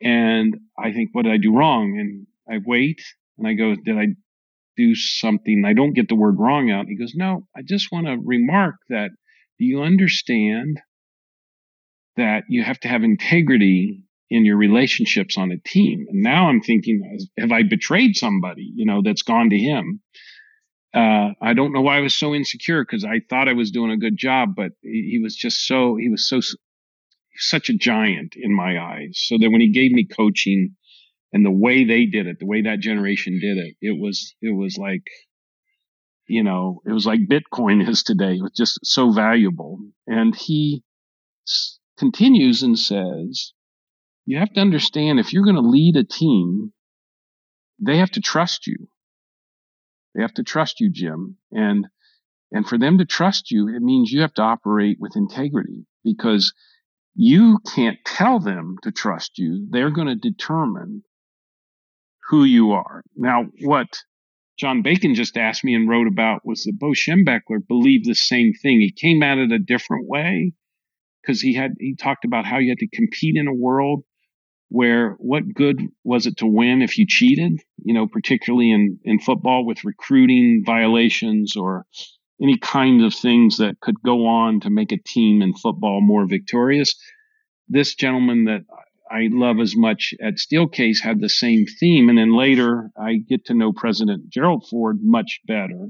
And 0.00 0.56
I 0.78 0.92
think, 0.92 1.10
what 1.12 1.22
did 1.24 1.32
I 1.32 1.38
do 1.38 1.56
wrong? 1.56 1.98
And 1.98 2.26
I 2.48 2.60
wait 2.64 3.00
and 3.38 3.46
I 3.46 3.54
go, 3.54 3.74
Did 3.74 3.98
I 3.98 4.06
do 4.78 4.94
something. 4.94 5.64
I 5.66 5.74
don't 5.74 5.92
get 5.92 6.08
the 6.08 6.14
word 6.14 6.38
wrong 6.38 6.70
out. 6.70 6.86
He 6.86 6.96
goes, 6.96 7.12
No, 7.14 7.46
I 7.54 7.60
just 7.62 7.92
want 7.92 8.06
to 8.06 8.16
remark 8.22 8.76
that 8.88 9.10
do 9.58 9.64
you 9.64 9.82
understand 9.82 10.80
that 12.16 12.44
you 12.48 12.62
have 12.62 12.78
to 12.80 12.88
have 12.88 13.02
integrity 13.02 14.04
in 14.30 14.44
your 14.44 14.56
relationships 14.56 15.36
on 15.36 15.50
a 15.50 15.58
team? 15.58 16.06
And 16.08 16.22
now 16.22 16.48
I'm 16.48 16.60
thinking, 16.60 17.18
have 17.38 17.50
I 17.50 17.64
betrayed 17.64 18.16
somebody, 18.16 18.70
you 18.74 18.86
know, 18.86 19.02
that's 19.04 19.22
gone 19.22 19.50
to 19.50 19.58
him? 19.58 20.00
Uh, 20.94 21.30
I 21.42 21.54
don't 21.54 21.72
know 21.72 21.80
why 21.80 21.98
I 21.98 22.00
was 22.00 22.14
so 22.14 22.34
insecure 22.34 22.84
because 22.84 23.04
I 23.04 23.20
thought 23.28 23.48
I 23.48 23.52
was 23.52 23.72
doing 23.72 23.90
a 23.90 23.98
good 23.98 24.16
job, 24.16 24.50
but 24.56 24.72
he 24.82 25.18
was 25.22 25.34
just 25.34 25.66
so, 25.66 25.96
he 25.96 26.08
was 26.08 26.28
so, 26.28 26.40
such 27.36 27.68
a 27.68 27.76
giant 27.76 28.34
in 28.36 28.54
my 28.54 28.80
eyes. 28.80 29.20
So 29.26 29.38
that 29.38 29.50
when 29.50 29.60
he 29.60 29.70
gave 29.70 29.90
me 29.90 30.06
coaching, 30.06 30.76
and 31.32 31.44
the 31.44 31.50
way 31.50 31.84
they 31.84 32.06
did 32.06 32.26
it, 32.26 32.38
the 32.38 32.46
way 32.46 32.62
that 32.62 32.80
generation 32.80 33.38
did 33.40 33.58
it, 33.58 33.76
it 33.80 33.98
was, 34.00 34.34
it 34.40 34.54
was 34.54 34.76
like, 34.78 35.04
you 36.26 36.42
know, 36.42 36.80
it 36.86 36.92
was 36.92 37.06
like 37.06 37.20
Bitcoin 37.28 37.86
is 37.88 38.02
today. 38.02 38.34
It 38.34 38.42
was 38.42 38.52
just 38.56 38.80
so 38.84 39.12
valuable. 39.12 39.80
And 40.06 40.34
he 40.34 40.82
s- 41.46 41.78
continues 41.98 42.62
and 42.62 42.78
says, 42.78 43.52
you 44.26 44.38
have 44.38 44.52
to 44.54 44.60
understand 44.60 45.18
if 45.18 45.32
you're 45.32 45.44
going 45.44 45.56
to 45.56 45.62
lead 45.62 45.96
a 45.96 46.04
team, 46.04 46.72
they 47.80 47.98
have 47.98 48.10
to 48.12 48.20
trust 48.20 48.66
you. 48.66 48.88
They 50.14 50.22
have 50.22 50.34
to 50.34 50.42
trust 50.42 50.80
you, 50.80 50.90
Jim. 50.90 51.36
And, 51.52 51.86
and 52.52 52.66
for 52.66 52.78
them 52.78 52.98
to 52.98 53.04
trust 53.06 53.50
you, 53.50 53.68
it 53.68 53.80
means 53.80 54.10
you 54.10 54.22
have 54.22 54.34
to 54.34 54.42
operate 54.42 54.98
with 55.00 55.16
integrity 55.16 55.86
because 56.04 56.52
you 57.14 57.58
can't 57.74 57.98
tell 58.04 58.40
them 58.40 58.76
to 58.82 58.92
trust 58.92 59.38
you. 59.38 59.66
They're 59.70 59.90
going 59.90 60.08
to 60.08 60.14
determine 60.14 61.02
who 62.28 62.44
you 62.44 62.72
are. 62.72 63.02
Now, 63.16 63.46
what 63.62 63.88
John 64.58 64.82
Bacon 64.82 65.14
just 65.14 65.36
asked 65.36 65.64
me 65.64 65.74
and 65.74 65.88
wrote 65.88 66.08
about 66.08 66.44
was 66.44 66.64
that 66.64 66.78
Bo 66.78 66.88
Schembechler 66.88 67.66
believed 67.66 68.06
the 68.06 68.14
same 68.14 68.52
thing. 68.60 68.80
He 68.80 68.92
came 68.92 69.22
at 69.22 69.38
it 69.38 69.52
a 69.52 69.58
different 69.58 70.08
way 70.08 70.52
because 71.22 71.40
he 71.40 71.54
had, 71.54 71.72
he 71.78 71.94
talked 71.94 72.24
about 72.24 72.44
how 72.44 72.58
you 72.58 72.70
had 72.70 72.78
to 72.78 72.88
compete 72.96 73.36
in 73.36 73.48
a 73.48 73.54
world 73.54 74.02
where 74.70 75.16
what 75.18 75.54
good 75.54 75.80
was 76.04 76.26
it 76.26 76.36
to 76.38 76.46
win 76.46 76.82
if 76.82 76.98
you 76.98 77.06
cheated, 77.08 77.60
you 77.82 77.94
know, 77.94 78.06
particularly 78.06 78.70
in, 78.70 78.98
in 79.04 79.18
football 79.18 79.64
with 79.64 79.84
recruiting 79.84 80.62
violations 80.66 81.56
or 81.56 81.86
any 82.42 82.58
kind 82.58 83.02
of 83.02 83.14
things 83.14 83.56
that 83.56 83.80
could 83.80 83.96
go 84.04 84.26
on 84.26 84.60
to 84.60 84.70
make 84.70 84.92
a 84.92 85.02
team 85.06 85.40
in 85.40 85.54
football 85.54 86.00
more 86.02 86.26
victorious. 86.26 86.94
This 87.68 87.94
gentleman 87.94 88.44
that 88.44 88.62
I 89.10 89.28
love 89.30 89.58
as 89.60 89.76
much 89.76 90.14
at 90.22 90.34
Steelcase 90.34 91.02
had 91.02 91.20
the 91.20 91.28
same 91.28 91.64
theme. 91.66 92.08
And 92.08 92.18
then 92.18 92.36
later 92.36 92.90
I 93.00 93.16
get 93.16 93.46
to 93.46 93.54
know 93.54 93.72
President 93.72 94.28
Gerald 94.30 94.66
Ford 94.68 94.98
much 95.02 95.40
better, 95.46 95.88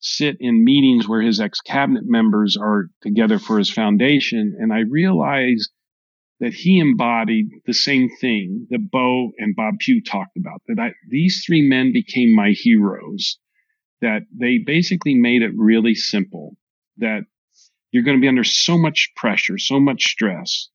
sit 0.00 0.36
in 0.40 0.64
meetings 0.64 1.08
where 1.08 1.22
his 1.22 1.40
ex 1.40 1.60
cabinet 1.60 2.04
members 2.06 2.56
are 2.56 2.86
together 3.02 3.38
for 3.38 3.58
his 3.58 3.70
foundation. 3.70 4.56
And 4.58 4.72
I 4.72 4.80
realize 4.80 5.68
that 6.40 6.54
he 6.54 6.78
embodied 6.78 7.50
the 7.66 7.74
same 7.74 8.08
thing 8.20 8.66
that 8.70 8.90
Bo 8.90 9.30
and 9.38 9.54
Bob 9.54 9.74
Pew 9.78 10.02
talked 10.02 10.36
about, 10.38 10.62
that 10.68 10.78
I, 10.80 10.92
these 11.08 11.44
three 11.44 11.62
men 11.68 11.92
became 11.92 12.34
my 12.34 12.50
heroes, 12.50 13.38
that 14.00 14.22
they 14.34 14.58
basically 14.58 15.14
made 15.14 15.42
it 15.42 15.52
really 15.54 15.94
simple, 15.94 16.56
that 16.96 17.24
you're 17.90 18.04
going 18.04 18.16
to 18.16 18.20
be 18.22 18.28
under 18.28 18.44
so 18.44 18.78
much 18.78 19.10
pressure, 19.16 19.58
so 19.58 19.78
much 19.78 20.04
stress. 20.04 20.68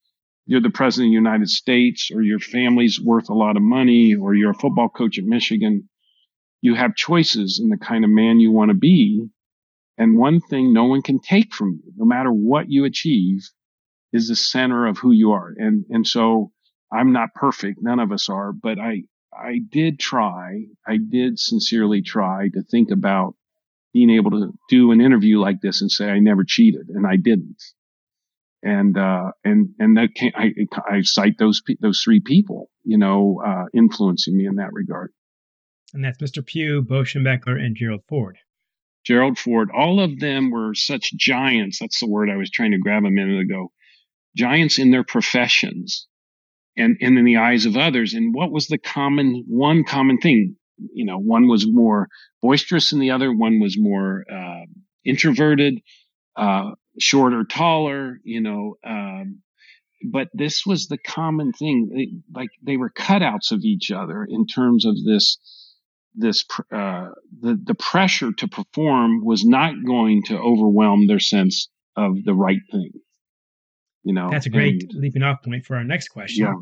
You're 0.46 0.62
the 0.62 0.70
president 0.70 1.08
of 1.08 1.12
the 1.12 1.30
United 1.30 1.50
States 1.50 2.12
or 2.14 2.22
your 2.22 2.40
family's 2.40 3.02
worth 3.02 3.30
a 3.30 3.34
lot 3.34 3.58
of 3.58 3.64
money 3.64 4.16
or 4.16 4.36
you're 4.36 4.52
a 4.52 4.56
football 4.56 4.90
coach 4.90 5.18
at 5.18 5.26
Michigan. 5.26 5.90
You 6.62 6.76
have 6.76 6.96
choices 6.96 7.60
in 7.62 7.70
the 7.70 7.78
kind 7.78 8.04
of 8.04 8.12
man 8.12 8.40
you 8.40 8.52
want 8.52 8.70
to 8.70 8.76
be. 8.76 9.28
And 9.98 10.18
one 10.18 10.42
thing 10.42 10.74
no 10.74 10.86
one 10.86 11.02
can 11.02 11.20
take 11.20 11.54
from 11.54 11.80
you, 11.84 11.94
no 11.96 12.06
matter 12.06 12.32
what 12.32 12.70
you 12.70 12.86
achieve, 12.86 13.50
is 14.12 14.28
the 14.28 14.36
center 14.36 14.86
of 14.86 14.98
who 14.98 15.12
you 15.12 15.32
are. 15.32 15.54
And, 15.58 15.86
and 15.90 16.06
so 16.06 16.52
I'm 16.92 17.12
not 17.12 17.34
perfect. 17.34 17.80
None 17.82 18.00
of 18.00 18.12
us 18.12 18.30
are, 18.30 18.52
but 18.52 18.78
I, 18.78 19.04
I 19.34 19.60
did 19.70 20.00
try. 20.00 20.66
I 20.86 20.98
did 20.98 21.40
sincerely 21.40 22.02
try 22.02 22.50
to 22.54 22.62
think 22.62 22.92
about 22.92 23.36
being 23.94 24.10
able 24.10 24.32
to 24.32 24.54
do 24.70 24.92
an 24.92 25.02
interview 25.02 25.40
like 25.40 25.62
this 25.62 25.82
and 25.82 25.92
say 25.92 26.10
I 26.10 26.20
never 26.20 26.44
cheated 26.44 26.90
and 26.90 27.08
I 27.08 27.16
didn't. 27.16 27.64
And, 28.66 28.98
uh, 28.98 29.32
and, 29.44 29.70
and 29.78 29.96
that 29.98 30.16
can 30.16 30.32
I, 30.36 30.52
I 30.90 31.02
cite 31.02 31.38
those, 31.38 31.62
those 31.82 32.02
three 32.04 32.20
people, 32.20 32.72
you 32.84 32.98
know, 32.98 33.42
uh, 33.46 33.66
influencing 33.76 34.36
me 34.36 34.48
in 34.48 34.56
that 34.56 34.74
regard. 34.74 35.12
And 35.94 36.04
that's 36.04 36.18
Mr. 36.18 36.44
Pew, 36.44 36.82
Bo 36.82 37.04
Schembechler, 37.04 37.64
and 37.64 37.76
Gerald 37.76 38.02
Ford. 38.10 38.38
Gerald 39.06 39.38
Ford, 39.38 39.70
all 39.72 40.00
of 40.00 40.20
them 40.20 40.50
were 40.50 40.74
such 40.74 41.14
giants. 41.16 41.78
That's 41.80 42.00
the 42.00 42.10
word 42.10 42.30
I 42.32 42.38
was 42.38 42.50
trying 42.50 42.72
to 42.72 42.80
grab 42.80 43.06
a 43.06 43.12
minute 43.12 43.40
ago 43.40 43.72
giants 44.36 44.78
in 44.80 44.92
their 44.92 45.04
professions 45.04 46.08
and, 46.76 46.98
and 47.02 47.18
in 47.18 47.26
the 47.26 47.38
eyes 47.38 47.66
of 47.66 47.78
others. 47.78 48.14
And 48.14 48.34
what 48.34 48.52
was 48.52 48.68
the 48.68 48.78
common, 48.78 49.46
one 49.48 49.84
common 49.84 50.18
thing? 50.18 50.58
You 50.94 51.06
know, 51.06 51.18
one 51.18 51.48
was 51.48 51.66
more 51.66 52.10
boisterous 52.42 52.90
than 52.90 53.00
the 53.00 53.12
other. 53.12 53.32
One 53.32 53.60
was 53.60 53.78
more, 53.80 54.26
uh, 54.30 54.66
introverted, 55.06 55.80
uh, 56.36 56.72
shorter, 57.00 57.44
taller, 57.44 58.20
you 58.24 58.42
know, 58.42 58.76
um, 58.86 59.42
but 60.12 60.30
this 60.34 60.66
was 60.66 60.88
the 60.88 60.98
common 60.98 61.52
thing. 61.54 62.24
like 62.34 62.50
they 62.62 62.78
were 62.78 62.90
cutouts 62.90 63.52
of 63.52 63.62
each 63.62 63.92
other 63.92 64.26
in 64.30 64.46
terms 64.46 64.86
of 64.86 64.96
this, 65.04 65.38
this, 66.14 66.46
uh, 66.72 67.10
the, 67.42 67.60
the 67.64 67.76
pressure 67.76 68.32
to 68.34 68.48
perform 68.48 69.26
was 69.26 69.44
not 69.44 69.74
going 69.86 70.24
to 70.24 70.38
overwhelm 70.38 71.08
their 71.08 71.20
sense 71.20 71.70
of 71.96 72.24
the 72.24 72.34
right 72.34 72.62
thing 72.72 72.92
you 74.06 74.14
know 74.14 74.30
that's 74.32 74.46
a 74.46 74.50
great 74.50 74.84
and, 74.84 74.94
leaping 74.94 75.24
off 75.24 75.42
point 75.44 75.66
for 75.66 75.76
our 75.76 75.84
next 75.84 76.10
question 76.10 76.46
yeah. 76.46 76.54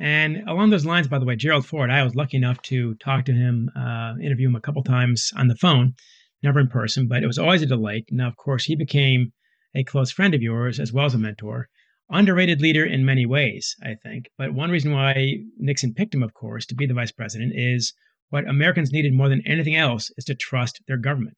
and 0.00 0.48
along 0.48 0.70
those 0.70 0.84
lines 0.84 1.06
by 1.06 1.18
the 1.18 1.24
way 1.24 1.36
gerald 1.36 1.64
ford 1.64 1.90
i 1.90 2.02
was 2.02 2.16
lucky 2.16 2.36
enough 2.36 2.60
to 2.62 2.94
talk 2.94 3.24
to 3.26 3.32
him 3.32 3.70
uh, 3.76 4.14
interview 4.20 4.48
him 4.48 4.56
a 4.56 4.60
couple 4.60 4.82
times 4.82 5.30
on 5.36 5.46
the 5.46 5.54
phone 5.54 5.94
never 6.42 6.60
in 6.60 6.68
person 6.68 7.06
but 7.08 7.22
it 7.22 7.26
was 7.26 7.38
always 7.38 7.62
a 7.62 7.66
delight 7.66 8.04
now 8.10 8.28
of 8.28 8.36
course 8.36 8.64
he 8.64 8.76
became 8.76 9.32
a 9.74 9.84
close 9.84 10.10
friend 10.10 10.34
of 10.34 10.42
yours 10.42 10.78
as 10.80 10.92
well 10.92 11.06
as 11.06 11.14
a 11.14 11.18
mentor 11.18 11.68
underrated 12.10 12.60
leader 12.60 12.84
in 12.84 13.04
many 13.04 13.26
ways 13.26 13.74
i 13.82 13.94
think 14.02 14.26
but 14.38 14.54
one 14.54 14.70
reason 14.70 14.92
why 14.92 15.34
nixon 15.58 15.94
picked 15.94 16.14
him 16.14 16.22
of 16.22 16.34
course 16.34 16.66
to 16.66 16.74
be 16.74 16.86
the 16.86 16.94
vice 16.94 17.12
president 17.12 17.52
is 17.54 17.92
what 18.30 18.48
americans 18.48 18.92
needed 18.92 19.12
more 19.12 19.28
than 19.28 19.42
anything 19.46 19.76
else 19.76 20.10
is 20.16 20.24
to 20.24 20.34
trust 20.34 20.80
their 20.86 20.96
government 20.96 21.36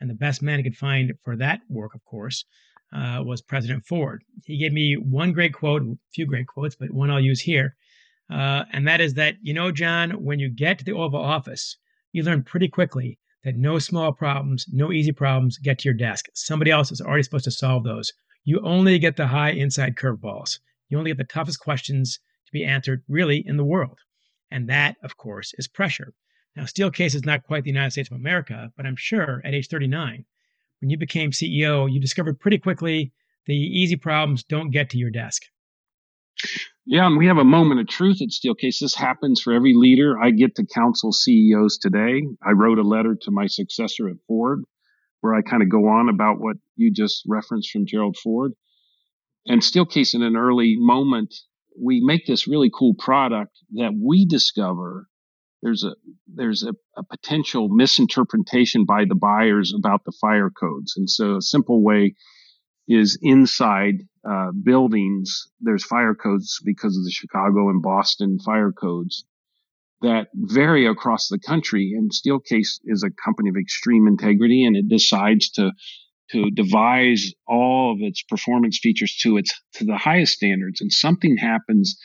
and 0.00 0.10
the 0.10 0.14
best 0.14 0.42
man 0.42 0.58
he 0.58 0.64
could 0.64 0.76
find 0.76 1.12
for 1.24 1.36
that 1.36 1.60
work 1.68 1.94
of 1.94 2.04
course 2.04 2.44
uh, 2.92 3.22
was 3.22 3.42
President 3.42 3.84
Ford. 3.86 4.22
He 4.44 4.58
gave 4.58 4.72
me 4.72 4.94
one 4.94 5.32
great 5.32 5.52
quote, 5.52 5.82
a 5.82 5.94
few 6.14 6.26
great 6.26 6.46
quotes, 6.46 6.74
but 6.74 6.90
one 6.90 7.10
I'll 7.10 7.20
use 7.20 7.40
here. 7.40 7.76
Uh, 8.30 8.64
and 8.72 8.86
that 8.86 9.00
is 9.00 9.14
that, 9.14 9.36
you 9.42 9.54
know, 9.54 9.72
John, 9.72 10.10
when 10.24 10.38
you 10.38 10.50
get 10.50 10.78
to 10.78 10.84
the 10.84 10.92
Oval 10.92 11.20
Office, 11.20 11.76
you 12.12 12.22
learn 12.22 12.42
pretty 12.42 12.68
quickly 12.68 13.18
that 13.44 13.56
no 13.56 13.78
small 13.78 14.12
problems, 14.12 14.66
no 14.72 14.92
easy 14.92 15.12
problems 15.12 15.58
get 15.58 15.78
to 15.78 15.88
your 15.88 15.94
desk. 15.94 16.26
Somebody 16.34 16.70
else 16.70 16.90
is 16.90 17.00
already 17.00 17.22
supposed 17.22 17.44
to 17.44 17.50
solve 17.50 17.84
those. 17.84 18.12
You 18.44 18.60
only 18.64 18.98
get 18.98 19.16
the 19.16 19.26
high 19.26 19.50
inside 19.50 19.96
curveballs. 19.96 20.58
You 20.88 20.98
only 20.98 21.10
get 21.10 21.18
the 21.18 21.24
toughest 21.24 21.60
questions 21.60 22.18
to 22.46 22.52
be 22.52 22.64
answered, 22.64 23.02
really, 23.08 23.42
in 23.46 23.56
the 23.56 23.64
world. 23.64 23.98
And 24.50 24.68
that, 24.68 24.96
of 25.02 25.16
course, 25.16 25.52
is 25.58 25.68
pressure. 25.68 26.14
Now, 26.56 26.64
Steelcase 26.64 27.14
is 27.14 27.24
not 27.24 27.44
quite 27.44 27.64
the 27.64 27.70
United 27.70 27.92
States 27.92 28.10
of 28.10 28.16
America, 28.16 28.72
but 28.76 28.86
I'm 28.86 28.96
sure 28.96 29.42
at 29.44 29.54
age 29.54 29.68
39, 29.68 30.24
when 30.80 30.90
you 30.90 30.96
became 30.96 31.30
CEO, 31.30 31.90
you 31.92 32.00
discovered 32.00 32.40
pretty 32.40 32.58
quickly 32.58 33.12
the 33.46 33.54
easy 33.54 33.96
problems 33.96 34.44
don't 34.44 34.70
get 34.70 34.90
to 34.90 34.98
your 34.98 35.10
desk. 35.10 35.42
Yeah, 36.90 37.06
and 37.06 37.18
we 37.18 37.26
have 37.26 37.36
a 37.36 37.44
moment 37.44 37.80
of 37.80 37.86
truth 37.86 38.22
at 38.22 38.30
Steelcase. 38.30 38.78
This 38.80 38.94
happens 38.94 39.42
for 39.42 39.52
every 39.52 39.74
leader. 39.74 40.18
I 40.18 40.30
get 40.30 40.54
to 40.54 40.64
counsel 40.64 41.12
CEOs 41.12 41.76
today. 41.76 42.22
I 42.42 42.52
wrote 42.52 42.78
a 42.78 42.82
letter 42.82 43.14
to 43.14 43.30
my 43.30 43.46
successor 43.46 44.08
at 44.08 44.16
Ford 44.26 44.62
where 45.20 45.34
I 45.34 45.42
kind 45.42 45.62
of 45.62 45.68
go 45.68 45.86
on 45.86 46.08
about 46.08 46.40
what 46.40 46.56
you 46.76 46.90
just 46.90 47.24
referenced 47.28 47.70
from 47.70 47.84
Gerald 47.84 48.16
Ford. 48.16 48.52
And 49.44 49.60
Steelcase 49.60 50.14
in 50.14 50.22
an 50.22 50.34
early 50.34 50.76
moment, 50.78 51.34
we 51.78 52.00
make 52.02 52.24
this 52.26 52.48
really 52.48 52.70
cool 52.74 52.94
product 52.94 53.52
that 53.72 53.92
we 53.94 54.24
discover 54.24 55.08
there's 55.60 55.84
a 55.84 55.94
there's 56.26 56.62
a, 56.62 56.72
a, 56.96 57.02
potential 57.02 57.68
misinterpretation 57.68 58.86
by 58.86 59.04
the 59.06 59.14
buyers 59.14 59.74
about 59.76 60.04
the 60.06 60.16
fire 60.18 60.48
codes. 60.48 60.94
And 60.96 61.10
so 61.10 61.36
a 61.36 61.42
simple 61.42 61.82
way 61.82 62.14
is 62.88 63.18
inside 63.20 64.04
uh, 64.28 64.50
buildings, 64.52 65.48
there's 65.60 65.84
fire 65.84 66.14
codes 66.14 66.60
because 66.64 66.96
of 66.96 67.04
the 67.04 67.10
Chicago 67.10 67.70
and 67.70 67.82
Boston 67.82 68.38
fire 68.38 68.72
codes 68.72 69.24
that 70.02 70.28
vary 70.34 70.86
across 70.86 71.28
the 71.28 71.38
country. 71.38 71.94
And 71.96 72.10
Steelcase 72.12 72.80
is 72.84 73.02
a 73.02 73.10
company 73.10 73.48
of 73.48 73.56
extreme 73.56 74.06
integrity 74.06 74.64
and 74.64 74.76
it 74.76 74.88
decides 74.88 75.50
to 75.52 75.72
to 76.30 76.50
devise 76.50 77.32
all 77.46 77.94
of 77.94 78.00
its 78.02 78.22
performance 78.22 78.78
features 78.82 79.16
to 79.22 79.38
its 79.38 79.50
to 79.72 79.84
the 79.84 79.96
highest 79.96 80.34
standards 80.34 80.82
and 80.82 80.92
something 80.92 81.38
happens 81.38 81.98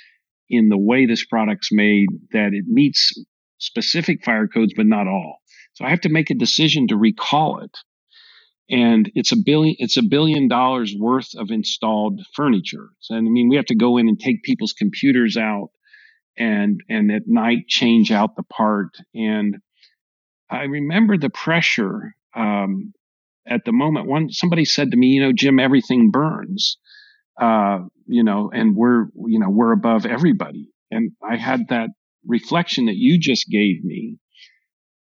in 0.49 0.69
the 0.69 0.77
way 0.77 1.05
this 1.05 1.25
product's 1.25 1.73
made 1.73 2.07
that 2.31 2.53
it 2.53 2.65
meets 2.67 3.13
specific 3.57 4.23
fire 4.23 4.47
codes, 4.47 4.73
but 4.75 4.85
not 4.85 5.07
all. 5.07 5.39
So 5.73 5.85
I 5.85 5.89
have 5.89 6.01
to 6.01 6.09
make 6.09 6.29
a 6.29 6.35
decision 6.35 6.87
to 6.87 6.97
recall 6.97 7.59
it. 7.59 7.75
And 8.73 9.11
it's 9.13 9.31
a 9.31 9.37
billion, 9.37 9.75
it's 9.77 9.97
a 9.97 10.03
billion 10.03 10.47
dollars 10.47 10.95
worth 10.99 11.29
of 11.37 11.51
installed 11.51 12.21
furniture. 12.35 12.89
So, 13.01 13.15
I 13.15 13.21
mean, 13.21 13.47
we 13.49 13.55
have 13.57 13.65
to 13.67 13.75
go 13.75 13.97
in 13.97 14.07
and 14.07 14.19
take 14.19 14.41
people's 14.43 14.73
computers 14.73 15.37
out 15.37 15.69
and, 16.37 16.81
and 16.89 17.11
at 17.11 17.23
night 17.27 17.67
change 17.67 18.11
out 18.11 18.35
the 18.35 18.43
part. 18.43 18.89
And 19.13 19.57
I 20.49 20.63
remember 20.63 21.17
the 21.19 21.29
pressure, 21.29 22.15
um, 22.35 22.93
at 23.47 23.65
the 23.65 23.71
moment. 23.71 24.07
One, 24.07 24.29
somebody 24.31 24.65
said 24.65 24.91
to 24.91 24.97
me, 24.97 25.07
you 25.07 25.21
know, 25.21 25.33
Jim, 25.33 25.59
everything 25.59 26.11
burns, 26.11 26.77
uh, 27.39 27.79
you 28.07 28.23
know, 28.23 28.51
and 28.53 28.75
we're, 28.75 29.05
you 29.27 29.39
know, 29.39 29.49
we're 29.49 29.73
above 29.73 30.05
everybody. 30.05 30.69
And 30.91 31.11
I 31.27 31.37
had 31.37 31.67
that 31.69 31.89
reflection 32.25 32.85
that 32.87 32.95
you 32.95 33.19
just 33.19 33.49
gave 33.49 33.83
me. 33.83 34.17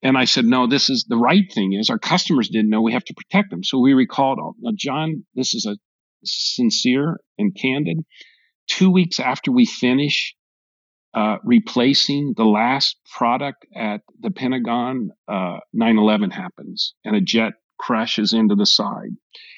And 0.03 0.17
I 0.17 0.25
said, 0.25 0.47
no, 0.47 0.67
this 0.67 0.89
is 0.89 1.05
the 1.09 1.17
right 1.17 1.51
thing 1.53 1.75
is 1.75 1.91
our 1.91 1.99
customers 1.99 2.49
didn't 2.49 2.71
know 2.71 2.81
we 2.81 2.93
have 2.93 3.05
to 3.05 3.15
protect 3.15 3.51
them. 3.51 3.63
So 3.63 3.79
we 3.79 3.93
recalled 3.93 4.39
all. 4.39 4.55
Now, 4.61 4.73
John, 4.75 5.25
this 5.35 5.55
is 5.55 5.67
a 5.67 5.77
sincere 6.25 7.19
and 7.39 7.55
candid. 7.55 7.99
Two 8.67 8.91
weeks 8.91 9.21
after 9.21 9.53
we 9.53 9.67
finish 9.67 10.35
uh, 11.13 11.39
replacing 11.45 12.35
the 12.37 12.45
last 12.45 12.97
product 13.17 13.67
at 13.75 14.03
the 14.21 14.31
Pentagon, 14.31 15.11
uh, 15.29 15.59
9/11 15.75 16.33
happens 16.33 16.95
and 17.05 17.17
a 17.17 17.21
jet 17.21 17.55
crashes 17.79 18.33
into 18.33 18.55
the 18.55 18.67
side. 18.67 19.11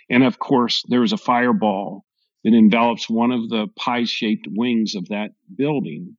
And 0.08 0.24
of 0.24 0.38
course, 0.38 0.82
there 0.88 1.02
is 1.02 1.12
a 1.12 1.18
fireball 1.18 2.04
that 2.44 2.54
envelops 2.54 3.08
one 3.08 3.32
of 3.32 3.48
the 3.48 3.68
pie 3.76 4.04
shaped 4.04 4.46
wings 4.48 4.94
of 4.94 5.08
that 5.08 5.32
building. 5.54 6.16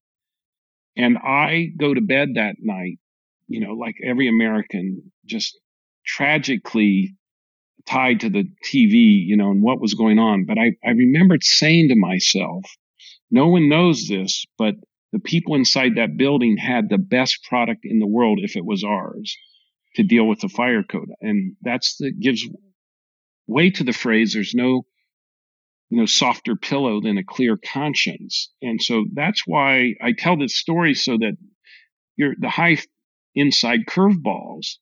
And 0.96 1.18
I 1.18 1.72
go 1.78 1.94
to 1.94 2.02
bed 2.02 2.30
that 2.36 2.58
night, 2.60 3.00
you 3.48 3.60
know, 3.60 3.74
like 3.74 3.96
every 4.04 4.28
American, 4.28 5.12
just 5.26 5.60
tragically 6.06 7.16
tied 7.86 8.22
to 8.22 8.30
the 8.30 8.46
TV, 8.66 9.26
you 9.26 9.38
know, 9.38 9.52
and 9.52 9.62
what 9.62 9.82
was 9.82 9.94
going 9.94 10.20
on. 10.20 10.46
But 10.46 10.58
I, 10.58 10.74
I 10.86 10.92
remembered 10.92 11.44
saying 11.44 11.90
to 11.90 11.96
myself, 11.96 12.64
no 13.30 13.48
one 13.48 13.70
knows 13.70 14.08
this, 14.08 14.46
but 14.58 14.76
the 15.12 15.20
people 15.20 15.56
inside 15.56 15.96
that 15.96 16.18
building 16.18 16.58
had 16.58 16.90
the 16.90 16.98
best 16.98 17.44
product 17.48 17.82
in 17.84 18.00
the 18.00 18.08
world 18.08 18.40
if 18.42 18.56
it 18.56 18.66
was 18.66 18.84
ours 18.84 19.36
to 19.96 20.04
deal 20.04 20.28
with 20.28 20.40
the 20.40 20.50
fire 20.50 20.84
code. 20.84 21.10
And 21.22 21.56
that's 21.62 21.98
the 21.98 22.12
gives 22.12 22.48
way 23.48 23.70
to 23.72 23.84
the 23.84 23.94
phrase, 23.94 24.34
there's 24.34 24.56
no 24.56 24.86
you 25.94 26.00
know, 26.00 26.06
softer 26.08 26.56
pillow 26.56 27.02
than 27.02 27.20
a 27.20 27.24
clear 27.24 27.56
conscience. 27.56 28.52
And 28.64 28.82
so 28.82 29.06
that's 29.14 29.44
why 29.46 29.94
I 30.02 30.14
tell 30.18 30.36
this 30.36 30.58
story 30.58 30.96
so 30.96 31.20
that 31.20 31.38
you're 32.16 32.34
the 32.40 32.50
high 32.50 32.78
inside 33.36 33.82
curveballs. 33.88 34.78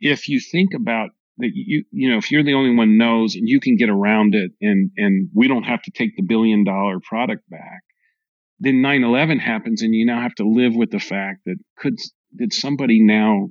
If 0.00 0.28
you 0.28 0.40
think 0.40 0.74
about 0.74 1.10
that, 1.38 1.50
you, 1.54 1.84
you 1.90 2.10
know, 2.10 2.18
if 2.18 2.30
you're 2.30 2.44
the 2.44 2.54
only 2.54 2.74
one 2.74 2.98
knows 2.98 3.34
and 3.34 3.48
you 3.48 3.60
can 3.60 3.76
get 3.76 3.88
around 3.88 4.34
it 4.34 4.52
and, 4.60 4.90
and 4.96 5.28
we 5.34 5.48
don't 5.48 5.64
have 5.64 5.82
to 5.82 5.90
take 5.90 6.16
the 6.16 6.22
billion 6.22 6.64
dollar 6.64 6.98
product 7.00 7.48
back, 7.50 7.82
then 8.58 8.76
9-11 8.76 9.40
happens 9.40 9.82
and 9.82 9.94
you 9.94 10.06
now 10.06 10.20
have 10.20 10.34
to 10.36 10.48
live 10.48 10.74
with 10.74 10.90
the 10.90 10.98
fact 10.98 11.40
that 11.44 11.56
could, 11.76 11.98
did 12.34 12.52
somebody 12.52 13.02
now 13.02 13.48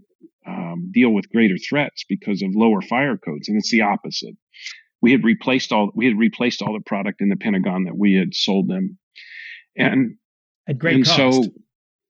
um, 0.48 0.90
deal 0.92 1.12
with 1.12 1.30
greater 1.30 1.58
threats 1.58 2.06
because 2.10 2.42
of 2.42 2.56
lower 2.56 2.82
fire 2.82 3.18
codes? 3.18 3.48
And 3.48 3.58
it's 3.58 3.72
the 3.72 3.82
opposite 3.82 4.36
we 5.06 5.12
had 5.12 5.24
replaced 5.24 5.72
all 5.72 5.92
we 5.94 6.08
had 6.08 6.18
replaced 6.18 6.64
all 6.64 6.74
the 6.74 6.84
product 6.84 7.22
in 7.22 7.30
the 7.30 7.36
Pentagon 7.36 7.84
that 7.84 7.96
we 7.96 8.16
had 8.16 8.34
sold 8.34 8.68
them, 8.68 8.98
and 9.78 10.18
at 10.68 10.80
great 10.80 10.96
and 10.96 11.06
cost. 11.06 11.16
so, 11.16 11.44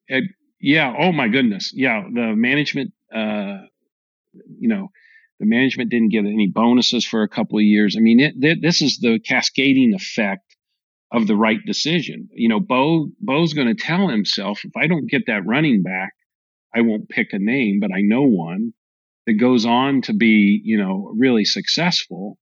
at, 0.09 0.23
yeah, 0.59 0.93
oh 0.97 1.11
my 1.11 1.27
goodness, 1.27 1.71
yeah, 1.73 2.03
the 2.03 2.33
management, 2.35 2.93
uh, 3.13 3.59
you 4.59 4.69
know, 4.69 4.89
the 5.39 5.45
management 5.45 5.89
didn't 5.91 6.09
get 6.09 6.25
any 6.25 6.47
bonuses 6.47 7.05
for 7.05 7.23
a 7.23 7.29
couple 7.29 7.57
of 7.57 7.63
years. 7.63 7.95
I 7.97 8.01
mean, 8.01 8.19
it, 8.19 8.39
th- 8.39 8.61
this 8.61 8.81
is 8.81 8.99
the 8.99 9.19
cascading 9.19 9.93
effect 9.93 10.55
of 11.11 11.27
the 11.27 11.35
right 11.35 11.59
decision. 11.65 12.29
You 12.33 12.49
know, 12.49 12.59
Bo 12.59 13.09
Bo's 13.19 13.53
going 13.53 13.67
to 13.67 13.75
tell 13.75 14.07
himself, 14.07 14.61
if 14.63 14.71
I 14.77 14.87
don't 14.87 15.09
get 15.09 15.27
that 15.27 15.45
running 15.45 15.83
back, 15.83 16.13
I 16.73 16.81
won't 16.81 17.09
pick 17.09 17.33
a 17.33 17.39
name, 17.39 17.79
but 17.81 17.91
I 17.93 18.01
know 18.01 18.23
one 18.23 18.73
that 19.27 19.33
goes 19.33 19.65
on 19.65 20.01
to 20.03 20.13
be, 20.13 20.61
you 20.63 20.77
know, 20.77 21.11
really 21.17 21.45
successful 21.45 22.37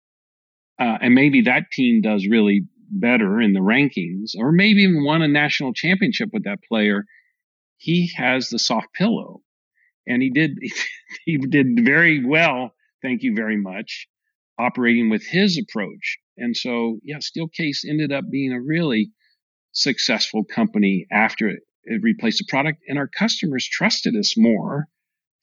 uh, 0.79 0.97
and 1.01 1.15
maybe 1.15 1.41
that 1.41 1.71
team 1.71 2.01
does 2.01 2.27
really 2.27 2.63
better 2.89 3.41
in 3.41 3.53
the 3.53 3.59
rankings, 3.59 4.31
or 4.37 4.51
maybe 4.51 4.81
even 4.81 5.03
won 5.03 5.21
a 5.21 5.27
national 5.27 5.73
championship 5.73 6.29
with 6.33 6.43
that 6.43 6.59
player. 6.67 7.05
He 7.83 8.09
has 8.15 8.47
the 8.47 8.59
soft 8.59 8.93
pillow, 8.93 9.41
and 10.07 10.21
he 10.21 10.29
did 10.29 10.57
he 11.25 11.37
did 11.37 11.83
very 11.83 12.23
well. 12.25 12.73
Thank 13.01 13.23
you 13.23 13.35
very 13.35 13.57
much, 13.57 14.07
operating 14.57 15.09
with 15.09 15.25
his 15.25 15.57
approach. 15.57 16.17
And 16.37 16.55
so, 16.55 16.99
yeah, 17.03 17.17
Steelcase 17.17 17.83
ended 17.85 18.13
up 18.13 18.23
being 18.31 18.53
a 18.53 18.61
really 18.61 19.11
successful 19.73 20.45
company 20.45 21.07
after 21.11 21.49
it, 21.49 21.59
it 21.83 22.01
replaced 22.01 22.37
the 22.37 22.45
product, 22.47 22.79
and 22.87 22.97
our 22.97 23.09
customers 23.09 23.67
trusted 23.67 24.15
us 24.15 24.35
more 24.37 24.87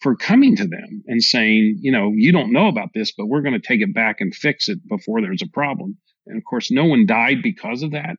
for 0.01 0.17
coming 0.17 0.57
to 0.57 0.67
them 0.67 1.03
and 1.07 1.23
saying, 1.23 1.77
you 1.83 1.93
know, 1.93 2.15
you 2.17 2.33
don't 2.33 2.55
know 2.55 2.69
about 2.69 2.95
this, 2.95 3.13
but 3.13 3.27
we're 3.27 3.43
going 3.43 3.61
to 3.61 3.69
take 3.69 3.83
it 3.83 3.93
back 3.93 4.23
and 4.23 4.35
fix 4.35 4.71
it 4.71 4.79
before 4.89 5.21
there's 5.21 5.43
a 5.43 5.53
problem. 5.53 5.99
And 6.27 6.39
of 6.39 6.45
course, 6.45 6.71
no 6.71 6.87
one 6.87 7.05
died 7.05 7.43
because 7.43 7.83
of 7.83 7.91
that. 7.91 8.17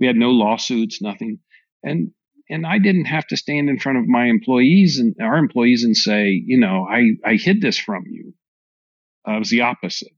We 0.00 0.06
had 0.06 0.16
no 0.16 0.30
lawsuits, 0.30 1.02
nothing. 1.02 1.40
And 1.82 2.12
and 2.52 2.66
I 2.66 2.78
didn't 2.78 3.06
have 3.06 3.26
to 3.28 3.36
stand 3.36 3.70
in 3.70 3.78
front 3.78 3.98
of 3.98 4.06
my 4.06 4.26
employees 4.26 4.98
and 4.98 5.14
our 5.20 5.38
employees 5.38 5.84
and 5.84 5.96
say, 5.96 6.42
you 6.44 6.58
know, 6.60 6.86
I, 6.88 7.12
I 7.24 7.34
hid 7.36 7.62
this 7.62 7.78
from 7.78 8.04
you. 8.06 8.34
Uh, 9.26 9.36
it 9.36 9.38
was 9.38 9.50
the 9.50 9.62
opposite. 9.62 10.12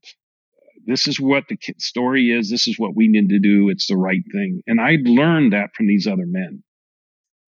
This 0.84 1.06
is 1.06 1.20
what 1.20 1.44
the 1.48 1.56
story 1.78 2.30
is. 2.30 2.50
This 2.50 2.66
is 2.66 2.78
what 2.78 2.96
we 2.96 3.06
need 3.06 3.28
to 3.28 3.38
do. 3.38 3.68
It's 3.68 3.86
the 3.86 3.96
right 3.96 4.22
thing. 4.32 4.62
And 4.66 4.80
I 4.80 4.96
learned 5.04 5.52
that 5.52 5.70
from 5.76 5.86
these 5.86 6.08
other 6.08 6.26
men. 6.26 6.64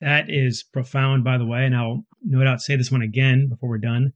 That 0.00 0.26
is 0.28 0.62
profound, 0.72 1.24
by 1.24 1.36
the 1.36 1.46
way, 1.46 1.64
and 1.64 1.74
I'll 1.74 2.04
no 2.22 2.44
doubt 2.44 2.60
say 2.60 2.76
this 2.76 2.92
one 2.92 3.02
again 3.02 3.48
before 3.48 3.70
we're 3.70 3.78
done. 3.78 4.12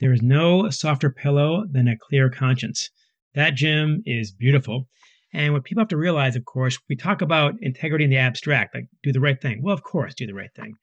There 0.00 0.12
is 0.12 0.22
no 0.22 0.68
softer 0.70 1.10
pillow 1.10 1.64
than 1.70 1.86
a 1.86 1.96
clear 1.96 2.28
conscience. 2.28 2.90
That, 3.34 3.54
Jim, 3.54 4.02
is 4.04 4.32
beautiful. 4.32 4.88
And 5.32 5.52
what 5.52 5.64
people 5.64 5.80
have 5.80 5.88
to 5.88 5.96
realize, 5.96 6.36
of 6.36 6.44
course, 6.44 6.78
we 6.88 6.96
talk 6.96 7.20
about 7.20 7.54
integrity 7.60 8.04
in 8.04 8.10
the 8.10 8.16
abstract, 8.16 8.74
like 8.74 8.88
do 9.02 9.12
the 9.12 9.20
right 9.20 9.40
thing. 9.40 9.62
Well, 9.62 9.74
of 9.74 9.82
course, 9.82 10.14
do 10.14 10.26
the 10.26 10.34
right 10.34 10.54
thing. 10.54 10.74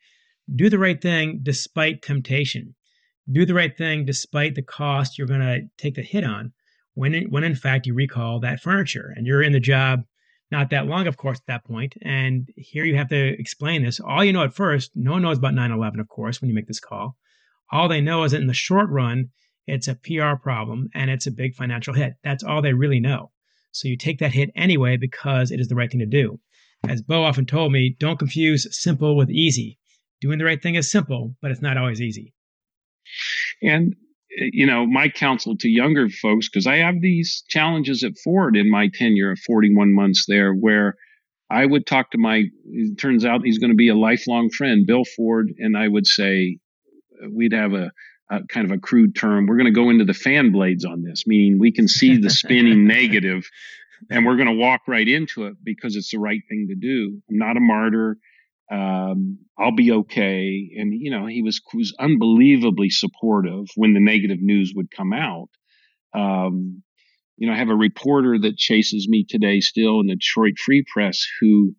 Do 0.54 0.70
the 0.70 0.80
right 0.80 1.02
thing 1.02 1.40
despite 1.42 2.04
temptation. 2.04 2.76
Do 3.32 3.46
the 3.46 3.56
right 3.56 3.76
thing 3.76 4.06
despite 4.06 4.54
the 4.54 4.62
cost 4.62 5.18
you're 5.18 5.28
going 5.28 5.40
to 5.40 5.62
take 5.78 5.96
the 5.96 6.04
hit 6.04 6.24
on 6.24 6.54
when, 6.94 7.14
when 7.32 7.44
in 7.44 7.56
fact 7.56 7.88
you 7.88 7.96
recall 7.96 8.40
that 8.40 8.62
furniture 8.62 9.12
and 9.16 9.26
you're 9.26 9.42
in 9.42 9.54
the 9.54 9.60
job 9.60 10.04
not 10.52 10.70
that 10.70 10.86
long, 10.86 11.08
of 11.08 11.18
course, 11.18 11.40
at 11.40 11.48
that 11.48 11.66
point. 11.66 11.96
And 12.02 12.50
here 12.56 12.86
you 12.86 12.96
have 12.96 13.10
to 13.10 13.40
explain 13.40 13.84
this. 13.84 14.00
All 14.00 14.24
you 14.24 14.32
know 14.32 14.44
at 14.44 14.54
first, 14.54 14.92
no 14.96 15.14
one 15.14 15.24
knows 15.24 15.40
about 15.40 15.56
9 15.56 15.72
11, 15.72 16.00
of 16.00 16.08
course, 16.08 16.40
when 16.40 16.50
you 16.50 16.56
make 16.56 16.68
this 16.68 16.80
call. 16.80 17.18
All 17.72 17.88
they 17.88 18.02
know 18.02 18.24
is 18.24 18.32
that 18.32 18.42
in 18.42 18.48
the 18.48 18.54
short 18.54 18.90
run, 18.90 19.30
it's 19.68 19.88
a 19.88 19.96
PR 19.96 20.36
problem 20.42 20.90
and 20.94 21.10
it's 21.10 21.26
a 21.26 21.32
big 21.32 21.56
financial 21.56 21.94
hit. 21.94 22.14
That's 22.24 22.44
all 22.44 22.62
they 22.62 22.74
really 22.74 23.00
know. 23.00 23.32
So 23.76 23.90
you 23.90 23.98
take 23.98 24.20
that 24.20 24.34
hit 24.34 24.52
anyway 24.56 24.96
because 24.96 25.52
it 25.52 25.60
is 25.60 25.68
the 25.68 25.76
right 25.76 25.92
thing 25.92 26.00
to 26.00 26.06
do. 26.06 26.40
As 26.88 27.02
Bo 27.02 27.24
often 27.24 27.46
told 27.46 27.74
me, 27.74 27.94
don't 28.00 28.18
confuse 28.18 28.66
simple 28.72 29.18
with 29.18 29.30
easy. 29.30 29.80
Doing 30.22 30.40
the 30.40 30.46
right 30.46 30.62
thing 30.62 30.76
is 30.76 30.90
simple, 30.90 31.36
but 31.42 31.52
it's 31.52 31.62
not 31.62 31.76
always 31.76 32.00
easy. 32.00 32.34
And 33.62 33.94
eh, 34.40 34.50
you 34.54 34.66
know, 34.66 34.86
my 34.86 35.10
counsel 35.10 35.58
to 35.58 35.68
younger 35.68 36.08
folks, 36.08 36.48
because 36.48 36.68
I 36.68 36.78
have 36.78 37.02
these 37.02 37.44
challenges 37.50 38.02
at 38.02 38.14
Ford 38.24 38.56
in 38.56 38.72
my 38.72 38.90
tenure 38.94 39.32
of 39.32 39.40
41 39.40 39.94
months 39.94 40.24
there, 40.26 40.54
where 40.54 40.96
I 41.50 41.66
would 41.66 41.86
talk 41.86 42.12
to 42.12 42.18
my, 42.18 42.46
it 42.66 42.98
turns 42.98 43.26
out 43.26 43.44
he's 43.44 43.60
going 43.60 43.72
to 43.72 43.76
be 43.76 43.90
a 43.90 43.96
lifelong 43.96 44.50
friend, 44.52 44.88
Bill 44.88 45.04
Ford, 45.18 45.50
and 45.60 45.78
I 45.78 45.90
would 45.90 46.08
say, 46.08 46.60
we'd 47.30 47.54
have 47.54 47.74
a, 47.74 47.92
a 48.30 48.44
kind 48.48 48.70
of 48.70 48.78
a 48.78 48.80
crude 48.80 49.16
term. 49.16 49.46
We're 49.46 49.58
going 49.58 49.74
to 49.74 49.80
go 49.80 49.90
into 49.90 50.06
the 50.06 50.14
fan 50.14 50.52
blades 50.52 50.86
on 50.86 51.04
this, 51.04 51.26
meaning 51.28 51.60
we 51.60 51.72
can 51.72 51.88
see 51.88 52.18
the 52.18 52.30
spinning 52.30 52.88
negative 52.88 53.48
and 54.10 54.26
we're 54.26 54.36
going 54.36 54.48
to 54.48 54.54
walk 54.54 54.82
right 54.88 55.08
into 55.08 55.46
it 55.46 55.56
because 55.64 55.96
it's 55.96 56.12
the 56.12 56.20
right 56.20 56.42
thing 56.50 56.68
to 56.70 56.76
do. 56.76 57.22
I'm 57.30 57.38
not 57.38 57.58
a 57.58 57.62
martyr 57.62 58.18
um, 58.72 59.40
I'll 59.58 59.76
be 59.76 59.92
okay. 59.92 60.72
And, 60.78 60.94
you 60.94 61.12
know, 61.12 61.26
he 61.28 61.42
was, 61.42 61.62
was 61.74 61.96
unbelievably 62.00 62.90
supportive 62.90 63.68
when 63.76 63.94
the 63.94 64.00
negative 64.00 64.42
news 64.42 64.74
would 64.76 64.90
come 64.92 65.14
out. 65.14 65.50
Um, 66.14 66.82
you 67.38 67.48
know, 67.48 67.54
I 67.54 67.58
have 67.58 67.70
a 67.70 67.76
reporter 67.76 68.40
that 68.40 68.58
chases 68.58 69.08
me 69.08 69.26
today 69.28 69.60
still 69.60 70.00
in 70.00 70.08
the 70.08 70.16
Detroit 70.16 70.58
Free 70.58 70.84
Press 70.92 71.26
who 71.42 71.76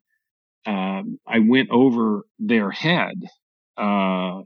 um, 0.66 1.18
I 1.26 1.38
went 1.40 1.70
over 1.70 2.22
their 2.38 2.70
head 2.70 3.14
uh, 3.76 4.42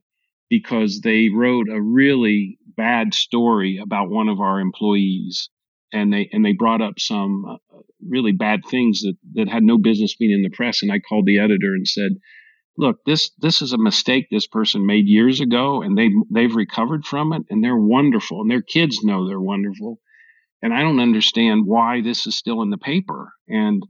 because 0.51 1.01
they 1.01 1.31
wrote 1.35 1.69
a 1.71 1.81
really 1.81 2.59
bad 2.77 3.15
story 3.15 3.79
about 3.83 4.11
one 4.11 4.29
of 4.29 4.41
our 4.41 4.61
employees 4.61 5.49
and 5.93 6.13
they 6.13 6.29
and 6.33 6.45
they 6.45 6.53
brought 6.53 6.83
up 6.83 6.99
some 6.99 7.45
uh, 7.45 7.79
really 8.07 8.33
bad 8.33 8.61
things 8.69 9.01
that 9.03 9.17
that 9.35 9.49
had 9.49 9.63
no 9.63 9.79
business 9.79 10.15
being 10.17 10.33
in 10.33 10.43
the 10.43 10.51
press. 10.51 10.83
And 10.83 10.93
I 10.93 10.99
called 10.99 11.27
the 11.27 11.39
editor 11.39 11.75
and 11.75 11.87
said, 11.87 12.13
"Look, 12.77 12.99
this 13.07 13.31
this 13.39 13.63
is 13.63 13.73
a 13.73 13.79
mistake 13.79 14.27
this 14.31 14.47
person 14.47 14.87
made 14.87 15.07
years 15.07 15.41
ago, 15.41 15.83
and 15.83 15.97
they 15.97 16.11
they've 16.31 16.55
recovered 16.55 17.05
from 17.05 17.33
it, 17.33 17.43
and 17.51 17.63
they're 17.63 17.77
wonderful, 17.77 18.41
and 18.41 18.51
their 18.51 18.63
kids 18.63 19.03
know 19.03 19.27
they're 19.27 19.41
wonderful, 19.41 20.01
and 20.63 20.73
I 20.73 20.83
don't 20.83 21.01
understand 21.01 21.67
why 21.67 22.01
this 22.01 22.27
is 22.27 22.37
still 22.37 22.63
in 22.63 22.71
the 22.71 22.79
paper." 22.79 23.33
And 23.49 23.83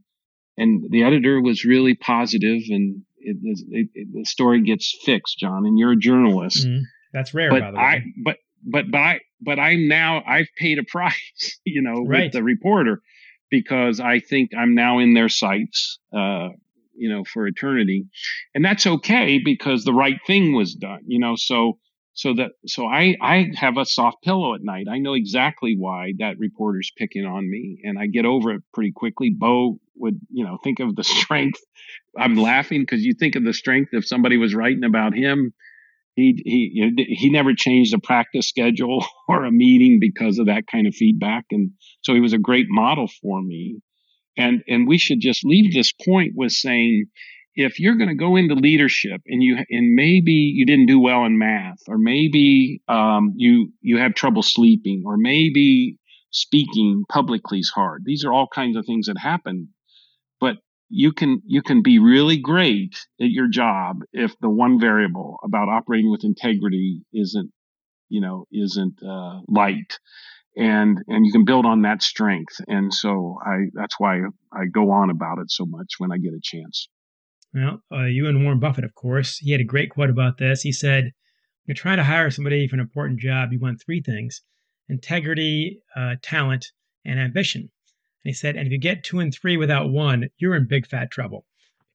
and 0.57 0.83
the 0.89 1.03
editor 1.03 1.41
was 1.41 1.65
really 1.65 1.95
positive, 1.95 2.61
and 2.69 3.03
it, 3.23 3.37
it, 3.43 3.89
it, 3.93 4.07
the 4.13 4.25
story 4.25 4.61
gets 4.61 4.97
fixed, 5.03 5.39
John. 5.39 5.65
And 5.65 5.77
you're 5.77 5.93
a 5.93 5.97
journalist. 5.97 6.67
Mm, 6.67 6.81
that's 7.13 7.33
rare, 7.33 7.49
but 7.49 7.63
I 7.63 8.03
but 8.23 8.37
but 8.63 8.91
but 8.91 8.97
I 8.97 9.19
but 9.41 9.59
I'm 9.59 9.87
now 9.87 10.23
I've 10.25 10.49
paid 10.57 10.79
a 10.79 10.83
price, 10.87 11.59
you 11.65 11.81
know, 11.81 12.03
right. 12.05 12.23
with 12.23 12.33
the 12.33 12.43
reporter 12.43 13.01
because 13.49 13.99
I 13.99 14.19
think 14.19 14.51
I'm 14.57 14.75
now 14.75 14.99
in 14.99 15.13
their 15.13 15.29
sights. 15.29 15.99
Uh, 16.15 16.49
you 16.93 17.09
know, 17.09 17.23
for 17.23 17.47
eternity. 17.47 18.05
And 18.53 18.63
that's 18.63 18.85
okay 18.85 19.39
because 19.43 19.83
the 19.83 19.93
right 19.93 20.19
thing 20.27 20.53
was 20.53 20.75
done, 20.75 20.99
you 21.07 21.17
know, 21.17 21.35
so, 21.35 21.79
so 22.21 22.35
that, 22.35 22.51
so 22.67 22.85
I, 22.85 23.15
I 23.19 23.49
have 23.55 23.77
a 23.77 23.85
soft 23.85 24.21
pillow 24.23 24.53
at 24.53 24.61
night. 24.61 24.85
I 24.87 24.99
know 24.99 25.13
exactly 25.13 25.75
why 25.75 26.13
that 26.19 26.37
reporter's 26.37 26.91
picking 26.95 27.25
on 27.25 27.49
me 27.49 27.79
and 27.83 27.97
I 27.97 28.05
get 28.05 28.25
over 28.25 28.51
it 28.51 28.61
pretty 28.73 28.91
quickly. 28.91 29.33
Bo 29.35 29.79
would, 29.95 30.19
you 30.29 30.45
know, 30.45 30.59
think 30.63 30.79
of 30.79 30.95
the 30.95 31.03
strength. 31.21 31.59
I'm 32.15 32.35
laughing 32.35 32.81
because 32.81 33.03
you 33.03 33.13
think 33.13 33.35
of 33.35 33.43
the 33.43 33.53
strength 33.53 33.89
if 33.93 34.07
somebody 34.07 34.37
was 34.37 34.53
writing 34.53 34.83
about 34.83 35.15
him 35.15 35.51
he 36.15 36.41
he 36.45 37.05
he 37.07 37.29
never 37.29 37.53
changed 37.53 37.93
a 37.93 37.99
practice 37.99 38.49
schedule 38.49 39.05
or 39.29 39.45
a 39.45 39.51
meeting 39.51 39.97
because 39.99 40.39
of 40.39 40.47
that 40.47 40.67
kind 40.67 40.85
of 40.85 40.93
feedback 40.93 41.45
and 41.51 41.71
so 42.01 42.13
he 42.13 42.19
was 42.19 42.33
a 42.33 42.37
great 42.37 42.65
model 42.67 43.07
for 43.21 43.41
me 43.41 43.79
and 44.37 44.61
and 44.67 44.87
we 44.89 44.97
should 44.97 45.21
just 45.21 45.45
leave 45.45 45.73
this 45.73 45.93
point 45.93 46.33
with 46.35 46.51
saying 46.51 47.05
if 47.55 47.79
you're 47.79 47.97
going 47.97 48.09
to 48.09 48.15
go 48.15 48.35
into 48.35 48.55
leadership 48.55 49.21
and 49.27 49.43
you 49.43 49.57
and 49.69 49.95
maybe 49.95 50.31
you 50.31 50.65
didn't 50.65 50.85
do 50.85 50.99
well 50.99 51.25
in 51.25 51.37
math 51.37 51.79
or 51.87 51.97
maybe 51.97 52.81
um, 52.87 53.33
you 53.35 53.71
you 53.81 53.97
have 53.97 54.13
trouble 54.13 54.43
sleeping 54.43 55.03
or 55.05 55.17
maybe 55.17 55.97
speaking 56.31 57.03
publicly 57.09 57.59
is 57.59 57.69
hard 57.69 58.03
these 58.05 58.23
are 58.23 58.31
all 58.31 58.47
kinds 58.47 58.77
of 58.77 58.85
things 58.85 59.07
that 59.07 59.17
happen. 59.17 59.69
But 60.39 60.57
you 60.89 61.11
can 61.13 61.41
you 61.45 61.61
can 61.61 61.81
be 61.81 61.99
really 61.99 62.37
great 62.37 62.95
at 63.19 63.29
your 63.29 63.47
job 63.47 64.01
if 64.13 64.37
the 64.39 64.49
one 64.49 64.79
variable 64.79 65.37
about 65.43 65.69
operating 65.69 66.11
with 66.11 66.23
integrity 66.23 67.01
isn't 67.13 67.51
you 68.09 68.21
know 68.21 68.45
isn't 68.51 69.01
uh, 69.03 69.41
light. 69.47 69.99
And 70.57 70.99
and 71.07 71.25
you 71.25 71.31
can 71.31 71.45
build 71.45 71.65
on 71.65 71.83
that 71.83 72.01
strength. 72.01 72.59
And 72.67 72.93
so 72.93 73.37
i 73.45 73.67
that's 73.73 73.99
why 73.99 74.19
i 74.53 74.65
go 74.65 74.91
on 74.91 75.09
about 75.09 75.39
it 75.39 75.49
so 75.51 75.65
much 75.65 75.93
when 75.97 76.11
i 76.11 76.17
get 76.17 76.33
a 76.33 76.41
chance 76.41 76.89
well 77.53 77.81
uh, 77.91 78.05
you 78.05 78.27
and 78.27 78.43
warren 78.43 78.59
buffett 78.59 78.83
of 78.83 78.95
course 78.95 79.37
he 79.37 79.51
had 79.51 79.61
a 79.61 79.65
great 79.65 79.89
quote 79.89 80.09
about 80.09 80.37
this 80.37 80.61
he 80.61 80.71
said 80.71 81.11
you're 81.65 81.75
trying 81.75 81.97
to 81.97 82.03
hire 82.03 82.29
somebody 82.29 82.67
for 82.67 82.75
an 82.75 82.81
important 82.81 83.19
job 83.19 83.51
you 83.51 83.59
want 83.59 83.81
three 83.81 84.01
things 84.01 84.41
integrity 84.89 85.81
uh, 85.95 86.15
talent 86.21 86.67
and 87.05 87.19
ambition 87.19 87.69
and 88.23 88.29
he 88.29 88.33
said, 88.33 88.55
and 88.55 88.67
if 88.67 88.71
you 88.71 88.77
get 88.77 89.03
two 89.03 89.19
and 89.19 89.33
three 89.33 89.57
without 89.57 89.89
one, 89.89 90.29
you're 90.37 90.55
in 90.55 90.67
big 90.67 90.85
fat 90.85 91.09
trouble 91.09 91.45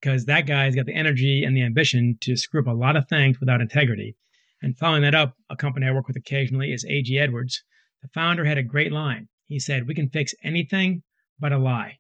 because 0.01 0.25
that 0.25 0.47
guy's 0.47 0.75
got 0.75 0.87
the 0.87 0.95
energy 0.95 1.45
and 1.45 1.57
the 1.57 1.63
ambition 1.63 2.19
to 2.23 2.37
screw 2.37 2.61
up 2.61 2.67
a 2.67 2.71
lot 2.71 2.97
of 2.97 3.09
things 3.09 3.39
without 3.39 3.61
integrity. 3.61 4.17
And 4.61 4.77
following 4.77 5.03
that 5.03 5.15
up, 5.15 5.37
a 5.51 5.57
company 5.57 5.87
I 5.87 5.93
work 5.93 6.09
with 6.09 6.17
occasionally 6.17 6.73
is 6.73 6.85
A.G. 6.85 7.17
Edwards. 7.19 7.63
The 8.03 8.09
founder 8.09 8.45
had 8.45 8.59
a 8.59 8.63
great 8.63 8.91
line. 8.91 9.29
He 9.47 9.61
said, 9.61 9.87
We 9.87 9.95
can 9.95 10.09
fix 10.09 10.35
anything 10.43 11.03
but 11.39 11.53
a 11.53 11.59
lie. 11.59 11.99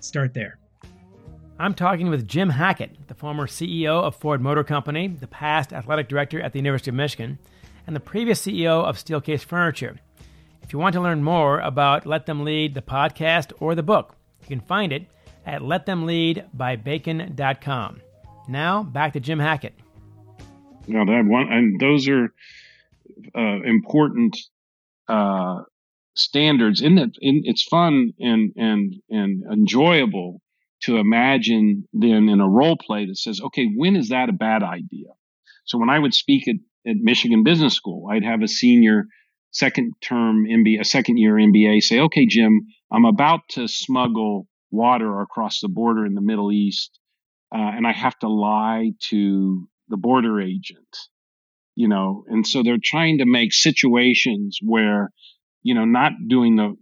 Start 0.00 0.32
there. 0.32 0.58
I'm 1.60 1.74
talking 1.74 2.08
with 2.08 2.28
Jim 2.28 2.50
Hackett, 2.50 3.08
the 3.08 3.14
former 3.14 3.48
CEO 3.48 4.04
of 4.04 4.14
Ford 4.14 4.40
Motor 4.40 4.62
Company, 4.62 5.08
the 5.08 5.26
past 5.26 5.72
athletic 5.72 6.06
director 6.06 6.40
at 6.40 6.52
the 6.52 6.60
University 6.60 6.92
of 6.92 6.94
Michigan, 6.94 7.40
and 7.84 7.96
the 7.96 8.00
previous 8.00 8.40
CEO 8.40 8.84
of 8.84 8.96
Steelcase 8.96 9.42
Furniture. 9.42 9.98
If 10.62 10.72
you 10.72 10.78
want 10.78 10.92
to 10.92 11.00
learn 11.00 11.24
more 11.24 11.58
about 11.58 12.06
Let 12.06 12.26
Them 12.26 12.44
Lead, 12.44 12.74
the 12.74 12.82
podcast, 12.82 13.52
or 13.58 13.74
the 13.74 13.82
book, 13.82 14.14
you 14.42 14.46
can 14.46 14.60
find 14.60 14.92
it 14.92 15.06
at 15.44 15.62
letthemleadbybacon.com. 15.62 18.00
Now, 18.46 18.84
back 18.84 19.14
to 19.14 19.20
Jim 19.20 19.40
Hackett. 19.40 19.74
Now, 20.86 21.04
that 21.06 21.24
one, 21.24 21.52
and 21.52 21.80
those 21.80 22.06
are 22.06 22.32
uh, 23.34 23.62
important 23.64 24.38
uh, 25.08 25.62
standards. 26.14 26.82
In 26.82 26.94
that, 26.94 27.16
in, 27.20 27.42
it's 27.46 27.64
fun 27.64 28.12
and 28.20 28.52
and 28.56 28.94
and 29.10 29.42
enjoyable 29.52 30.40
to 30.82 30.98
imagine 30.98 31.88
then 31.92 32.28
in 32.28 32.40
a 32.40 32.48
role 32.48 32.76
play 32.76 33.06
that 33.06 33.16
says, 33.16 33.40
okay, 33.40 33.66
when 33.74 33.96
is 33.96 34.10
that 34.10 34.28
a 34.28 34.32
bad 34.32 34.62
idea? 34.62 35.08
So 35.64 35.78
when 35.78 35.90
I 35.90 35.98
would 35.98 36.14
speak 36.14 36.48
at, 36.48 36.56
at 36.86 36.96
Michigan 36.96 37.42
Business 37.42 37.74
School, 37.74 38.08
I'd 38.10 38.24
have 38.24 38.42
a 38.42 38.48
senior 38.48 39.06
second 39.50 39.94
term 40.00 40.46
MBA, 40.46 40.80
a 40.80 40.84
second 40.84 41.18
year 41.18 41.34
MBA 41.34 41.82
say, 41.82 42.00
okay, 42.00 42.26
Jim, 42.26 42.66
I'm 42.92 43.04
about 43.04 43.40
to 43.50 43.66
smuggle 43.68 44.46
water 44.70 45.20
across 45.20 45.60
the 45.60 45.68
border 45.68 46.06
in 46.06 46.14
the 46.14 46.20
Middle 46.20 46.52
East, 46.52 46.98
uh, 47.54 47.58
and 47.58 47.86
I 47.86 47.92
have 47.92 48.18
to 48.20 48.28
lie 48.28 48.92
to 49.08 49.68
the 49.88 49.96
border 49.96 50.40
agent, 50.40 50.96
you 51.74 51.88
know, 51.88 52.24
and 52.28 52.46
so 52.46 52.62
they're 52.62 52.76
trying 52.82 53.18
to 53.18 53.26
make 53.26 53.52
situations 53.52 54.58
where, 54.62 55.10
you 55.62 55.74
know, 55.74 55.86
not 55.86 56.12
doing 56.28 56.56
the, 56.56 56.76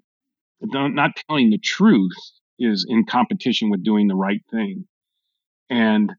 not 0.60 1.12
telling 1.28 1.50
the 1.50 1.58
truth 1.58 2.16
is 2.58 2.86
in 2.88 3.04
competition 3.04 3.70
with 3.70 3.84
doing 3.84 4.08
the 4.08 4.14
right 4.14 4.42
thing. 4.50 4.86
And, 5.70 6.12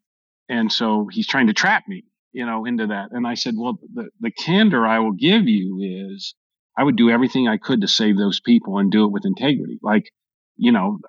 and 0.49 0.71
so 0.71 1.07
he's 1.11 1.27
trying 1.27 1.47
to 1.47 1.53
trap 1.53 1.83
me 1.87 2.03
you 2.37 2.45
know, 2.45 2.65
into 2.65 2.85
that. 2.85 3.07
And 3.11 3.25
I 3.25 3.33
said, 3.33 3.55
well, 3.57 3.79
the, 3.93 4.09
the 4.19 4.29
candor 4.29 4.85
I 4.85 4.99
will 4.99 5.13
give 5.13 5.47
you 5.47 6.13
is 6.13 6.35
I 6.77 6.83
would 6.83 6.95
do 6.95 7.09
everything 7.09 7.47
I 7.47 7.57
could 7.57 7.81
to 7.81 7.87
save 7.87 8.15
those 8.15 8.39
people 8.39 8.77
and 8.77 8.91
do 8.91 9.05
it 9.05 9.11
with 9.11 9.25
integrity. 9.25 9.79
Like, 9.81 10.11
you 10.55 10.71
know, 10.71 10.99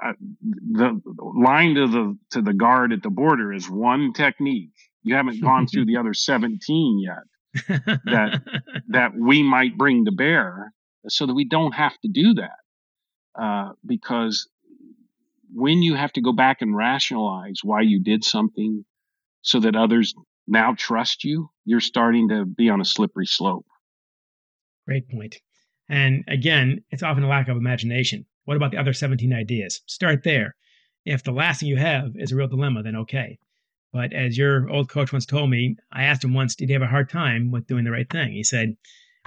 the 0.72 0.98
line 1.18 1.74
to 1.74 1.86
the, 1.86 2.18
to 2.30 2.40
the 2.40 2.54
guard 2.54 2.94
at 2.94 3.02
the 3.02 3.10
border 3.10 3.52
is 3.52 3.68
one 3.68 4.14
technique. 4.14 4.72
You 5.02 5.16
haven't 5.16 5.42
gone 5.42 5.66
through 5.66 5.84
the 5.84 5.98
other 5.98 6.14
17 6.14 6.98
yet 7.04 7.68
that, 8.06 8.40
that 8.88 9.10
we 9.14 9.42
might 9.42 9.76
bring 9.76 10.06
to 10.06 10.12
bear 10.12 10.72
so 11.08 11.26
that 11.26 11.34
we 11.34 11.46
don't 11.46 11.72
have 11.72 11.98
to 12.00 12.08
do 12.08 12.34
that. 12.34 12.56
Uh, 13.38 13.72
because 13.84 14.48
when 15.52 15.82
you 15.82 15.94
have 15.94 16.12
to 16.12 16.20
go 16.20 16.32
back 16.32 16.62
and 16.62 16.76
rationalize 16.76 17.60
why 17.62 17.80
you 17.82 18.02
did 18.02 18.24
something 18.24 18.84
so 19.42 19.60
that 19.60 19.76
others 19.76 20.14
now 20.46 20.74
trust 20.76 21.24
you, 21.24 21.50
you're 21.64 21.80
starting 21.80 22.28
to 22.28 22.44
be 22.44 22.70
on 22.70 22.80
a 22.80 22.84
slippery 22.84 23.26
slope. 23.26 23.66
Great 24.86 25.08
point. 25.08 25.36
And 25.88 26.24
again, 26.28 26.84
it's 26.90 27.02
often 27.02 27.24
a 27.24 27.28
lack 27.28 27.48
of 27.48 27.56
imagination. 27.56 28.26
What 28.44 28.56
about 28.56 28.70
the 28.70 28.78
other 28.78 28.92
17 28.92 29.32
ideas? 29.32 29.82
Start 29.86 30.22
there. 30.24 30.54
If 31.04 31.22
the 31.22 31.32
last 31.32 31.60
thing 31.60 31.68
you 31.68 31.76
have 31.76 32.12
is 32.16 32.32
a 32.32 32.36
real 32.36 32.48
dilemma, 32.48 32.82
then 32.82 32.96
okay. 32.96 33.38
But 33.92 34.12
as 34.12 34.36
your 34.36 34.68
old 34.70 34.90
coach 34.90 35.12
once 35.12 35.24
told 35.24 35.50
me, 35.50 35.76
I 35.92 36.04
asked 36.04 36.24
him 36.24 36.34
once, 36.34 36.54
did 36.54 36.68
he 36.68 36.74
have 36.74 36.82
a 36.82 36.86
hard 36.86 37.08
time 37.08 37.50
with 37.50 37.66
doing 37.66 37.84
the 37.84 37.90
right 37.90 38.08
thing? 38.08 38.32
He 38.32 38.44
said, 38.44 38.76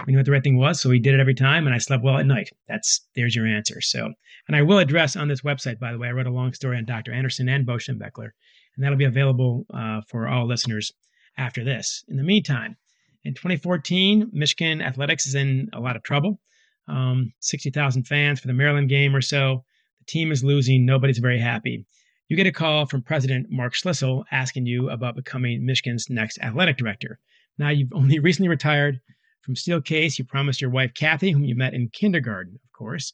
we 0.06 0.12
knew 0.12 0.18
what 0.18 0.26
the 0.26 0.32
right 0.32 0.42
thing 0.42 0.58
was, 0.58 0.80
so 0.80 0.88
we 0.88 0.98
did 0.98 1.14
it 1.14 1.20
every 1.20 1.34
time, 1.34 1.66
and 1.66 1.74
I 1.74 1.78
slept 1.78 2.02
well 2.02 2.18
at 2.18 2.26
night. 2.26 2.50
That's 2.68 3.00
there's 3.14 3.36
your 3.36 3.46
answer. 3.46 3.80
So, 3.80 4.12
and 4.48 4.56
I 4.56 4.62
will 4.62 4.78
address 4.78 5.16
on 5.16 5.28
this 5.28 5.42
website, 5.42 5.78
by 5.78 5.92
the 5.92 5.98
way, 5.98 6.08
I 6.08 6.12
wrote 6.12 6.26
a 6.26 6.32
long 6.32 6.52
story 6.52 6.76
on 6.76 6.84
Dr. 6.84 7.12
Anderson 7.12 7.48
and 7.48 7.66
Bo 7.66 7.74
Schembechler, 7.74 8.30
and 8.76 8.84
that'll 8.84 8.98
be 8.98 9.04
available 9.04 9.66
uh, 9.72 10.00
for 10.08 10.28
all 10.28 10.46
listeners 10.46 10.92
after 11.38 11.64
this. 11.64 12.04
In 12.08 12.16
the 12.16 12.22
meantime, 12.22 12.76
in 13.24 13.34
2014, 13.34 14.30
Michigan 14.32 14.82
athletics 14.82 15.26
is 15.26 15.34
in 15.34 15.68
a 15.72 15.80
lot 15.80 15.96
of 15.96 16.02
trouble. 16.02 16.40
Um, 16.88 17.32
60,000 17.40 18.04
fans 18.04 18.40
for 18.40 18.48
the 18.48 18.52
Maryland 18.52 18.88
game 18.88 19.14
or 19.14 19.22
so. 19.22 19.64
The 20.00 20.06
team 20.06 20.32
is 20.32 20.42
losing. 20.42 20.84
Nobody's 20.84 21.18
very 21.18 21.38
happy. 21.38 21.84
You 22.28 22.36
get 22.36 22.46
a 22.46 22.52
call 22.52 22.86
from 22.86 23.02
President 23.02 23.48
Mark 23.50 23.74
Schlissel 23.74 24.24
asking 24.32 24.66
you 24.66 24.90
about 24.90 25.14
becoming 25.14 25.64
Michigan's 25.64 26.08
next 26.10 26.38
athletic 26.40 26.76
director. 26.76 27.18
Now, 27.58 27.68
you've 27.68 27.92
only 27.92 28.18
recently 28.20 28.48
retired 28.48 29.00
from 29.42 29.54
Steelcase. 29.54 30.18
You 30.18 30.24
promised 30.24 30.60
your 30.60 30.70
wife, 30.70 30.94
Kathy, 30.94 31.30
whom 31.30 31.44
you 31.44 31.54
met 31.54 31.74
in 31.74 31.88
kindergarten, 31.88 32.58
of 32.64 32.72
course, 32.72 33.12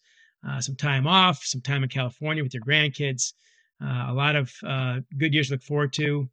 uh, 0.49 0.61
some 0.61 0.77
time 0.77 1.07
off, 1.07 1.43
some 1.43 1.61
time 1.61 1.83
in 1.83 1.89
California 1.89 2.43
with 2.43 2.55
your 2.55 2.63
grandkids, 2.63 3.33
uh, 3.83 4.07
a 4.09 4.15
lot 4.15 4.37
of 4.37 4.53
uh, 4.67 5.01
good 5.19 5.35
years 5.35 5.49
to 5.49 5.55
look 5.55 5.63
forward 5.63 5.93
to. 5.95 6.29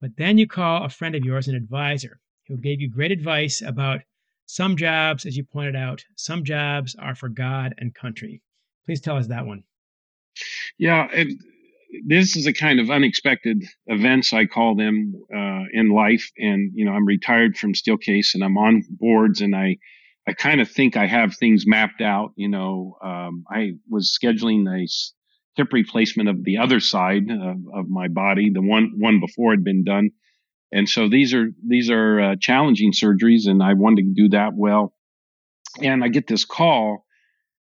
But 0.00 0.16
then 0.16 0.38
you 0.38 0.46
call 0.46 0.84
a 0.84 0.88
friend 0.88 1.14
of 1.14 1.24
yours, 1.24 1.48
an 1.48 1.54
advisor, 1.54 2.20
who 2.48 2.56
gave 2.56 2.80
you 2.80 2.88
great 2.88 3.12
advice 3.12 3.62
about 3.62 4.00
some 4.46 4.76
jobs, 4.76 5.26
as 5.26 5.36
you 5.36 5.44
pointed 5.44 5.76
out, 5.76 6.04
some 6.16 6.42
jobs 6.42 6.96
are 6.98 7.14
for 7.14 7.28
God 7.28 7.74
and 7.78 7.94
country. 7.94 8.42
Please 8.84 9.00
tell 9.00 9.16
us 9.16 9.28
that 9.28 9.46
one. 9.46 9.62
Yeah, 10.78 11.06
it, 11.12 11.38
this 12.06 12.36
is 12.36 12.46
a 12.46 12.52
kind 12.52 12.80
of 12.80 12.90
unexpected 12.90 13.64
events 13.86 14.32
I 14.32 14.46
call 14.46 14.74
them 14.76 15.14
uh, 15.34 15.64
in 15.72 15.90
life, 15.90 16.30
and 16.38 16.72
you 16.74 16.84
know 16.84 16.92
I'm 16.92 17.06
retired 17.06 17.56
from 17.56 17.74
Steelcase 17.74 18.34
and 18.34 18.44
I'm 18.44 18.56
on 18.56 18.82
boards, 18.88 19.40
and 19.40 19.54
I 19.54 19.78
I 20.26 20.32
kind 20.32 20.60
of 20.60 20.70
think 20.70 20.96
I 20.96 21.06
have 21.06 21.34
things 21.34 21.66
mapped 21.66 22.00
out. 22.00 22.32
You 22.36 22.48
know, 22.48 22.96
um, 23.02 23.44
I 23.50 23.72
was 23.88 24.16
scheduling 24.16 24.68
a 24.68 24.86
hip 25.56 25.72
replacement 25.72 26.28
of 26.28 26.44
the 26.44 26.58
other 26.58 26.80
side 26.80 27.30
of, 27.30 27.56
of, 27.74 27.88
my 27.88 28.08
body. 28.08 28.50
The 28.50 28.62
one 28.62 28.92
one 28.98 29.20
before 29.20 29.50
had 29.50 29.64
been 29.64 29.84
done, 29.84 30.10
and 30.72 30.88
so 30.88 31.08
these 31.08 31.34
are 31.34 31.48
these 31.66 31.90
are 31.90 32.20
uh, 32.20 32.36
challenging 32.40 32.92
surgeries, 32.92 33.48
and 33.48 33.62
I 33.62 33.74
wanted 33.74 34.04
to 34.04 34.22
do 34.22 34.28
that 34.30 34.52
well. 34.54 34.94
And 35.82 36.04
I 36.04 36.08
get 36.08 36.26
this 36.26 36.44
call, 36.44 37.04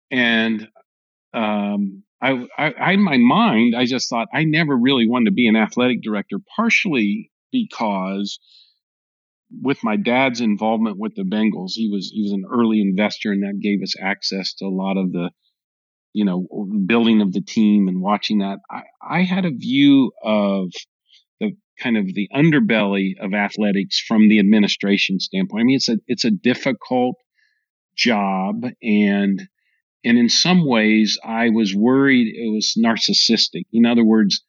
and 0.10 0.67
um, 1.34 2.04
I, 2.21 2.47
I, 2.58 2.93
in 2.93 3.04
my 3.04 3.17
mind, 3.17 3.75
I 3.75 3.86
just 3.86 4.10
thought 4.10 4.28
I 4.34 4.45
never 4.45 4.75
really 4.75 5.08
wanted 5.08 5.25
to 5.25 5.32
be 5.32 5.47
an 5.47 5.56
athletic 5.56 6.01
director, 6.01 6.38
partially 6.56 7.32
because 7.51 8.39
with 9.62 9.84
my 9.84 9.95
dad's 9.95 10.41
involvement 10.41 10.97
with 10.97 11.13
the 11.15 11.23
Bengals, 11.23 11.73
he 11.75 11.89
was 11.89 12.12
he 12.13 12.23
was 12.23 12.32
an 12.32 12.45
early 12.51 12.82
investor, 12.82 13.32
and 13.32 13.43
that 13.43 13.60
gave 13.62 13.82
us 13.84 13.93
access 14.01 14.54
to 14.56 14.65
a 14.65 14.69
lot 14.69 14.97
of 14.97 15.12
the 15.12 15.30
you 16.15 16.23
know, 16.23 16.47
building 16.86 17.21
of 17.21 17.34
the 17.34 17.41
team 17.41 17.89
and 17.89 18.01
watching 18.01 18.38
that, 18.38 18.60
I, 18.71 18.84
I 19.06 19.23
had 19.23 19.43
a 19.43 19.51
view 19.51 20.13
of 20.23 20.71
the 21.41 21.58
kind 21.78 21.97
of 21.97 22.06
the 22.06 22.30
underbelly 22.34 23.15
of 23.19 23.34
athletics 23.34 23.99
from 23.99 24.30
the 24.30 24.39
administration 24.39 25.19
standpoint. 25.19 25.60
I 25.60 25.65
mean, 25.65 25.75
it's 25.75 25.89
a 25.89 25.97
it's 26.08 26.23
a 26.23 26.32
difficult 26.32 27.17
job, 27.97 28.63
and 28.82 29.41
and 30.06 30.18
in 30.18 30.30
some 30.30 30.65
ways, 30.65 31.18
I 31.26 31.50
was 31.50 31.76
worried 31.76 32.28
it 32.28 32.54
was 32.54 32.78
narcissistic. 32.78 33.63
In 33.74 33.86
other 33.86 34.06
words, 34.06 34.41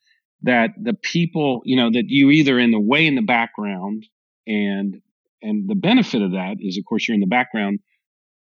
that 0.43 0.71
the 0.81 0.95
people, 0.95 1.63
you 1.65 1.77
know, 1.77 1.91
that 1.91 2.05
you 2.07 2.31
either 2.31 2.59
in 2.59 2.71
the 2.71 2.81
way 2.81 3.07
in 3.07 3.15
the 3.15 3.23
background, 3.23 4.07
and 4.47 5.01
and 5.43 5.69
the 5.69 5.75
benefit 5.75 6.23
of 6.23 6.33
that 6.33 6.57
is, 6.61 6.77
of 6.77 6.85
course, 6.85 7.09
you're 7.09 7.15
in 7.15 7.21
the 7.21 7.27
background 7.27 7.81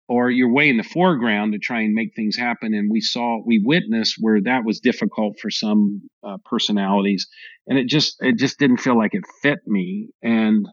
or 0.07 0.31
you're 0.31 0.51
way 0.51 0.69
in 0.69 0.77
the 0.77 0.83
foreground 0.83 1.53
to 1.53 1.59
try 1.59 1.81
and 1.81 1.93
make 1.93 2.15
things 2.15 2.35
happen. 2.35 2.73
And 2.73 2.91
we 2.91 2.99
saw, 2.99 3.39
we 3.45 3.61
witnessed 3.63 4.15
where 4.19 4.41
that 4.41 4.65
was 4.65 4.79
difficult 4.79 5.39
for 5.39 5.51
some 5.51 6.01
uh, 6.23 6.37
personalities, 6.45 7.27
and 7.67 7.77
it 7.77 7.87
just 7.87 8.17
it 8.19 8.37
just 8.37 8.59
didn't 8.59 8.77
feel 8.77 8.97
like 8.97 9.13
it 9.13 9.23
fit 9.41 9.59
me. 9.65 10.09
And 10.21 10.67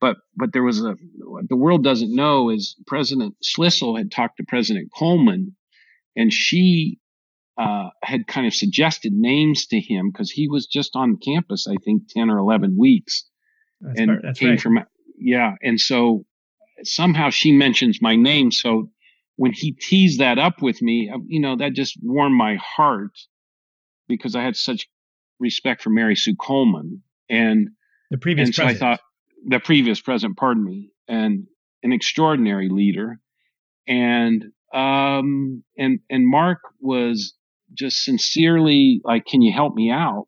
but 0.00 0.16
but 0.36 0.52
there 0.52 0.64
was 0.64 0.84
a 0.84 0.96
what 1.18 1.48
the 1.48 1.56
world 1.56 1.82
doesn't 1.82 2.14
know 2.14 2.50
is 2.50 2.76
President 2.86 3.34
Schlissel 3.42 3.96
had 3.96 4.10
talked 4.10 4.36
to 4.36 4.44
President 4.46 4.90
Coleman, 4.96 5.56
and 6.16 6.32
she 6.32 6.98
uh, 7.58 7.90
had 8.02 8.26
kind 8.26 8.46
of 8.46 8.54
suggested 8.54 9.12
names 9.12 9.66
to 9.66 9.80
him 9.80 10.10
because 10.10 10.30
he 10.30 10.48
was 10.48 10.66
just 10.66 10.96
on 10.96 11.18
campus, 11.18 11.66
I 11.68 11.76
think, 11.84 12.08
ten 12.08 12.30
or 12.30 12.38
eleven 12.38 12.76
weeks, 12.78 13.24
That's, 13.80 14.00
and 14.00 14.22
part- 14.22 14.36
came 14.36 14.50
right. 14.50 14.60
from 14.60 14.78
yeah, 15.18 15.54
and 15.62 15.80
so 15.80 16.24
somehow 16.82 17.30
she 17.30 17.52
mentions 17.52 18.00
my 18.00 18.16
name. 18.16 18.50
So 18.50 18.90
when 19.36 19.52
he 19.52 19.72
teased 19.72 20.20
that 20.20 20.38
up 20.38 20.62
with 20.62 20.82
me, 20.82 21.10
uh, 21.12 21.18
you 21.26 21.40
know, 21.40 21.56
that 21.56 21.74
just 21.74 21.98
warmed 22.02 22.36
my 22.36 22.56
heart 22.56 23.12
because 24.08 24.34
I 24.34 24.42
had 24.42 24.56
such 24.56 24.88
respect 25.38 25.82
for 25.82 25.90
Mary 25.90 26.16
Sue 26.16 26.36
Coleman 26.36 27.02
and 27.28 27.70
the 28.10 28.18
previous 28.18 28.48
and 28.48 28.54
so 28.54 28.62
president. 28.64 28.82
I 28.82 28.90
thought 28.96 29.00
the 29.46 29.60
previous 29.60 30.00
president, 30.00 30.36
pardon 30.38 30.64
me, 30.64 30.90
and 31.08 31.46
an 31.82 31.92
extraordinary 31.92 32.68
leader, 32.68 33.18
and 33.86 34.44
um 34.72 35.62
and 35.76 36.00
and 36.10 36.26
Mark 36.26 36.60
was 36.80 37.34
just 37.74 38.04
sincerely 38.04 39.00
like, 39.04 39.26
"Can 39.26 39.42
you 39.42 39.52
help 39.52 39.74
me 39.74 39.90
out?" 39.90 40.26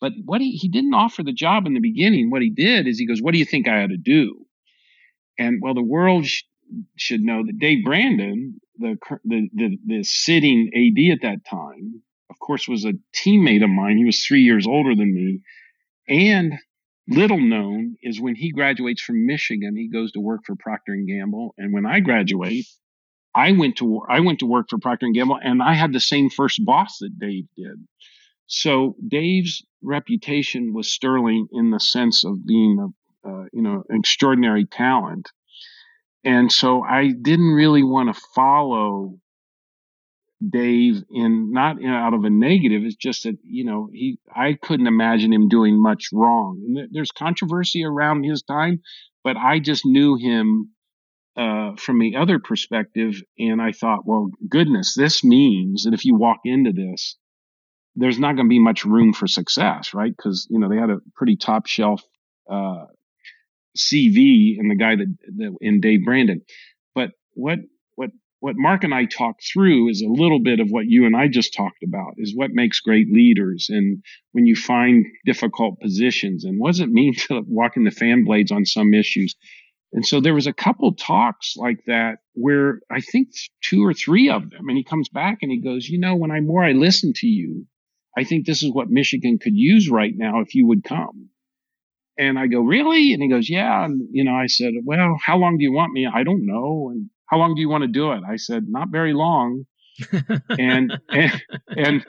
But 0.00 0.12
what 0.24 0.40
he 0.40 0.52
he 0.52 0.68
didn't 0.68 0.94
offer 0.94 1.22
the 1.22 1.32
job 1.32 1.66
in 1.66 1.74
the 1.74 1.80
beginning. 1.80 2.30
What 2.30 2.42
he 2.42 2.50
did 2.50 2.86
is 2.86 2.98
he 2.98 3.06
goes, 3.06 3.22
"What 3.22 3.32
do 3.32 3.38
you 3.38 3.44
think 3.44 3.68
I 3.68 3.82
ought 3.84 3.88
to 3.88 3.96
do?" 3.96 4.46
And 5.38 5.60
well, 5.62 5.74
the 5.74 5.82
world 5.82 6.26
sh- 6.26 6.42
should 6.96 7.22
know 7.22 7.44
that 7.44 7.58
Dave 7.58 7.84
Brandon, 7.84 8.60
the, 8.78 8.96
the 9.24 9.48
the 9.54 9.78
the 9.86 10.02
sitting 10.04 10.70
AD 10.74 11.12
at 11.12 11.22
that 11.22 11.44
time, 11.48 12.02
of 12.30 12.38
course, 12.38 12.68
was 12.68 12.84
a 12.84 12.94
teammate 13.14 13.64
of 13.64 13.70
mine. 13.70 13.96
He 13.96 14.04
was 14.04 14.24
three 14.24 14.42
years 14.42 14.66
older 14.66 14.94
than 14.94 15.14
me, 15.14 15.40
and 16.08 16.54
little 17.08 17.40
known 17.40 17.96
is 18.02 18.20
when 18.20 18.34
he 18.34 18.50
graduates 18.52 19.02
from 19.02 19.26
Michigan, 19.26 19.76
he 19.76 19.88
goes 19.88 20.12
to 20.12 20.20
work 20.20 20.42
for 20.46 20.56
Procter 20.56 20.92
and 20.92 21.06
Gamble. 21.08 21.54
And 21.58 21.72
when 21.72 21.86
I 21.86 22.00
graduate, 22.00 22.66
I 23.34 23.52
went 23.52 23.76
to 23.78 24.02
I 24.08 24.20
went 24.20 24.40
to 24.40 24.46
work 24.46 24.66
for 24.70 24.78
Procter 24.78 25.06
and 25.06 25.14
Gamble, 25.14 25.38
and 25.42 25.62
I 25.62 25.74
had 25.74 25.92
the 25.92 26.00
same 26.00 26.30
first 26.30 26.64
boss 26.64 26.98
that 26.98 27.18
Dave 27.18 27.46
did. 27.56 27.86
So 28.46 28.96
Dave's 29.06 29.64
reputation 29.82 30.74
was 30.74 30.92
sterling 30.92 31.48
in 31.52 31.70
the 31.70 31.80
sense 31.80 32.24
of 32.24 32.46
being 32.46 32.78
a 32.78 33.28
uh, 33.28 33.44
you 33.52 33.62
know 33.62 33.84
extraordinary 33.90 34.66
talent, 34.66 35.30
and 36.24 36.52
so 36.52 36.82
I 36.82 37.12
didn't 37.12 37.52
really 37.52 37.82
want 37.82 38.14
to 38.14 38.20
follow 38.34 39.18
Dave 40.46 41.04
in 41.10 41.52
not 41.52 41.82
out 41.84 42.14
of 42.14 42.24
a 42.24 42.30
negative. 42.30 42.82
It's 42.84 42.96
just 42.96 43.24
that 43.24 43.38
you 43.44 43.64
know 43.64 43.88
he 43.92 44.18
I 44.34 44.54
couldn't 44.54 44.88
imagine 44.88 45.32
him 45.32 45.48
doing 45.48 45.80
much 45.80 46.08
wrong. 46.12 46.60
And 46.66 46.76
there- 46.76 46.88
there's 46.90 47.12
controversy 47.12 47.84
around 47.84 48.24
his 48.24 48.42
time, 48.42 48.82
but 49.22 49.36
I 49.36 49.60
just 49.60 49.86
knew 49.86 50.16
him 50.16 50.70
uh, 51.36 51.76
from 51.76 51.98
the 51.98 52.16
other 52.16 52.38
perspective, 52.38 53.22
and 53.38 53.60
I 53.60 53.72
thought, 53.72 54.06
well, 54.06 54.30
goodness, 54.48 54.94
this 54.94 55.24
means 55.24 55.84
that 55.84 55.94
if 55.94 56.04
you 56.04 56.14
walk 56.14 56.40
into 56.44 56.72
this, 56.72 57.16
there's 57.96 58.18
not 58.18 58.36
going 58.36 58.46
to 58.46 58.50
be 58.50 58.58
much 58.58 58.84
room 58.84 59.12
for 59.12 59.26
success, 59.26 59.94
right? 59.94 60.14
Because 60.14 60.46
you 60.50 60.58
know 60.58 60.68
they 60.68 60.76
had 60.76 60.90
a 60.90 61.00
pretty 61.14 61.36
top 61.36 61.66
shelf 61.66 62.02
uh, 62.50 62.86
CV 63.76 64.58
in 64.58 64.68
the 64.68 64.76
guy 64.76 64.96
that, 64.96 65.14
that 65.36 65.56
in 65.60 65.80
Dave 65.80 66.04
Brandon. 66.04 66.42
But 66.94 67.10
what 67.34 67.60
what 67.94 68.10
what 68.40 68.56
Mark 68.56 68.84
and 68.84 68.94
I 68.94 69.04
talked 69.04 69.44
through 69.52 69.88
is 69.88 70.02
a 70.02 70.08
little 70.08 70.40
bit 70.40 70.60
of 70.60 70.68
what 70.70 70.86
you 70.86 71.06
and 71.06 71.16
I 71.16 71.28
just 71.28 71.54
talked 71.54 71.82
about 71.82 72.14
is 72.16 72.34
what 72.34 72.50
makes 72.50 72.80
great 72.80 73.10
leaders 73.12 73.68
and 73.70 74.02
when 74.32 74.46
you 74.46 74.56
find 74.56 75.06
difficult 75.24 75.80
positions 75.80 76.44
and 76.44 76.58
what 76.58 76.72
does 76.72 76.80
it 76.80 76.90
mean 76.90 77.14
to 77.28 77.42
walk 77.46 77.76
in 77.76 77.84
the 77.84 77.90
fan 77.90 78.24
blades 78.24 78.52
on 78.52 78.64
some 78.64 78.94
issues. 78.94 79.34
And 79.92 80.06
so 80.06 80.20
there 80.20 80.34
was 80.34 80.46
a 80.46 80.52
couple 80.54 80.94
talks 80.94 81.54
like 81.56 81.84
that 81.86 82.16
where 82.34 82.80
I 82.90 83.00
think 83.00 83.28
two 83.62 83.84
or 83.84 83.92
three 83.92 84.30
of 84.30 84.48
them, 84.50 84.68
and 84.68 84.76
he 84.78 84.84
comes 84.84 85.08
back 85.10 85.38
and 85.42 85.50
he 85.52 85.60
goes, 85.60 85.88
you 85.88 85.98
know, 86.00 86.16
when 86.16 86.30
I 86.30 86.40
more 86.40 86.64
I 86.64 86.72
listen 86.72 87.12
to 87.16 87.26
you, 87.26 87.66
I 88.16 88.24
think 88.24 88.46
this 88.46 88.62
is 88.62 88.72
what 88.72 88.88
Michigan 88.90 89.38
could 89.38 89.54
use 89.54 89.90
right 89.90 90.12
now 90.16 90.40
if 90.40 90.54
you 90.54 90.66
would 90.66 90.82
come. 90.84 91.28
And 92.18 92.38
I 92.38 92.46
go, 92.46 92.60
really? 92.60 93.12
And 93.12 93.22
he 93.22 93.28
goes, 93.28 93.48
yeah. 93.50 93.84
And, 93.84 94.08
you 94.12 94.24
know, 94.24 94.34
I 94.34 94.46
said, 94.46 94.72
well, 94.84 95.18
how 95.22 95.36
long 95.38 95.56
do 95.58 95.64
you 95.64 95.72
want 95.72 95.92
me? 95.92 96.06
I 96.06 96.22
don't 96.24 96.44
know. 96.46 96.90
And 96.90 97.08
how 97.26 97.38
long 97.38 97.54
do 97.54 97.60
you 97.60 97.68
want 97.68 97.82
to 97.82 97.88
do 97.88 98.12
it? 98.12 98.22
I 98.28 98.36
said, 98.36 98.64
not 98.68 98.88
very 98.90 99.12
long. 99.14 99.64
and, 100.50 100.92
and, 101.10 101.42
and 101.76 102.06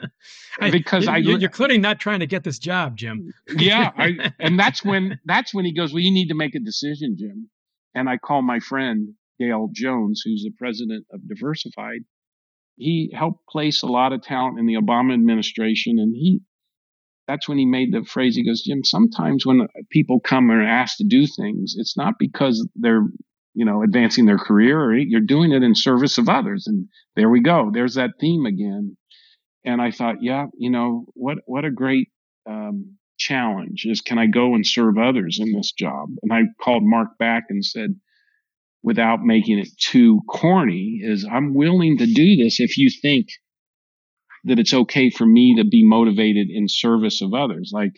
I- 0.60 0.70
because 0.70 1.06
I, 1.08 1.18
you- 1.18 1.38
you're 1.38 1.50
clearly 1.50 1.78
not 1.78 2.00
trying 2.00 2.20
to 2.20 2.26
get 2.26 2.44
this 2.44 2.58
job, 2.58 2.96
Jim. 2.96 3.30
yeah, 3.56 3.92
I, 3.96 4.32
and 4.38 4.58
that's 4.58 4.84
when, 4.90 5.18
that's 5.24 5.52
when 5.54 5.64
he 5.64 5.72
goes, 5.74 5.92
well, 5.92 6.00
you 6.02 6.12
need 6.12 6.28
to 6.28 6.34
make 6.34 6.54
a 6.54 6.60
decision, 6.60 7.16
Jim. 7.18 7.48
And 7.94 8.08
I 8.08 8.18
call 8.18 8.42
my 8.42 8.60
friend 8.60 9.14
Dale 9.38 9.68
Jones, 9.72 10.22
who's 10.24 10.42
the 10.42 10.52
president 10.58 11.06
of 11.12 11.28
Diversified. 11.28 12.00
He 12.76 13.12
helped 13.16 13.46
place 13.48 13.82
a 13.82 13.86
lot 13.86 14.12
of 14.12 14.22
talent 14.22 14.58
in 14.58 14.66
the 14.66 14.74
Obama 14.74 15.14
administration. 15.14 15.98
And 15.98 16.14
he, 16.14 16.40
that's 17.28 17.48
when 17.48 17.58
he 17.58 17.66
made 17.66 17.92
the 17.92 18.04
phrase. 18.04 18.36
He 18.36 18.44
goes, 18.44 18.62
Jim, 18.62 18.82
sometimes 18.82 19.46
when 19.46 19.66
people 19.90 20.20
come 20.20 20.50
and 20.50 20.60
are 20.60 20.66
asked 20.66 20.98
to 20.98 21.04
do 21.04 21.26
things, 21.26 21.74
it's 21.76 21.96
not 21.96 22.14
because 22.18 22.66
they're, 22.74 23.04
you 23.54 23.64
know, 23.64 23.82
advancing 23.82 24.26
their 24.26 24.38
career 24.38 24.80
or 24.80 24.96
you're 24.96 25.20
doing 25.20 25.52
it 25.52 25.62
in 25.62 25.74
service 25.74 26.18
of 26.18 26.28
others. 26.28 26.66
And 26.66 26.88
there 27.14 27.30
we 27.30 27.40
go. 27.40 27.70
There's 27.72 27.94
that 27.94 28.10
theme 28.20 28.44
again. 28.46 28.96
And 29.64 29.80
I 29.80 29.92
thought, 29.92 30.16
yeah, 30.20 30.46
you 30.58 30.70
know, 30.70 31.06
what, 31.14 31.38
what 31.46 31.64
a 31.64 31.70
great, 31.70 32.08
um, 32.48 32.96
challenge 33.18 33.84
is 33.86 34.00
can 34.00 34.18
I 34.18 34.26
go 34.26 34.54
and 34.54 34.66
serve 34.66 34.98
others 34.98 35.38
in 35.40 35.52
this 35.52 35.72
job? 35.72 36.08
And 36.22 36.32
I 36.32 36.42
called 36.62 36.82
Mark 36.84 37.18
back 37.18 37.44
and 37.48 37.64
said, 37.64 37.94
without 38.82 39.22
making 39.22 39.58
it 39.58 39.68
too 39.78 40.20
corny, 40.28 41.00
is 41.02 41.24
I'm 41.24 41.54
willing 41.54 41.98
to 41.98 42.06
do 42.06 42.36
this 42.36 42.60
if 42.60 42.76
you 42.76 42.90
think 42.90 43.28
that 44.44 44.58
it's 44.58 44.74
okay 44.74 45.10
for 45.10 45.24
me 45.24 45.56
to 45.56 45.64
be 45.64 45.84
motivated 45.84 46.48
in 46.50 46.68
service 46.68 47.22
of 47.22 47.32
others. 47.32 47.70
Like, 47.72 47.94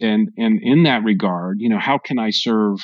and, 0.00 0.30
and 0.38 0.60
in 0.62 0.84
that 0.84 1.04
regard, 1.04 1.58
you 1.60 1.68
know, 1.68 1.78
how 1.78 1.98
can 1.98 2.18
I 2.18 2.30
serve 2.30 2.78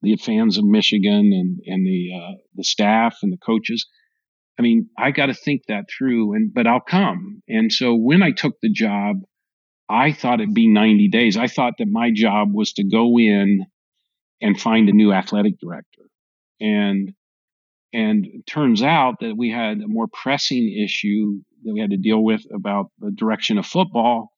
the 0.00 0.16
fans 0.16 0.56
of 0.56 0.64
Michigan 0.64 1.30
and, 1.32 1.58
and 1.66 1.86
the, 1.86 2.10
uh, 2.16 2.34
the 2.54 2.64
staff 2.64 3.18
and 3.22 3.30
the 3.30 3.36
coaches? 3.36 3.86
I 4.58 4.62
mean, 4.62 4.88
I 4.98 5.10
got 5.10 5.26
to 5.26 5.34
think 5.34 5.62
that 5.68 5.84
through 5.96 6.34
and, 6.34 6.52
but 6.52 6.66
I'll 6.66 6.80
come. 6.80 7.42
And 7.48 7.70
so 7.70 7.94
when 7.94 8.22
I 8.22 8.30
took 8.30 8.54
the 8.60 8.72
job, 8.72 9.16
I 9.90 10.12
thought 10.12 10.40
it'd 10.40 10.54
be 10.54 10.68
90 10.68 11.08
days. 11.08 11.36
I 11.36 11.48
thought 11.48 11.74
that 11.78 11.88
my 11.88 12.10
job 12.14 12.54
was 12.54 12.74
to 12.74 12.84
go 12.84 13.18
in 13.18 13.66
and 14.40 14.60
find 14.60 14.88
a 14.88 14.92
new 14.92 15.12
athletic 15.12 15.58
director. 15.60 16.02
And, 16.60 17.12
and 17.92 18.24
it 18.26 18.46
turns 18.46 18.82
out 18.82 19.16
that 19.20 19.36
we 19.36 19.50
had 19.50 19.78
a 19.78 19.88
more 19.88 20.06
pressing 20.06 20.72
issue 20.82 21.40
that 21.64 21.74
we 21.74 21.80
had 21.80 21.90
to 21.90 21.96
deal 21.96 22.22
with 22.22 22.42
about 22.54 22.86
the 23.00 23.10
direction 23.10 23.58
of 23.58 23.66
football. 23.66 24.30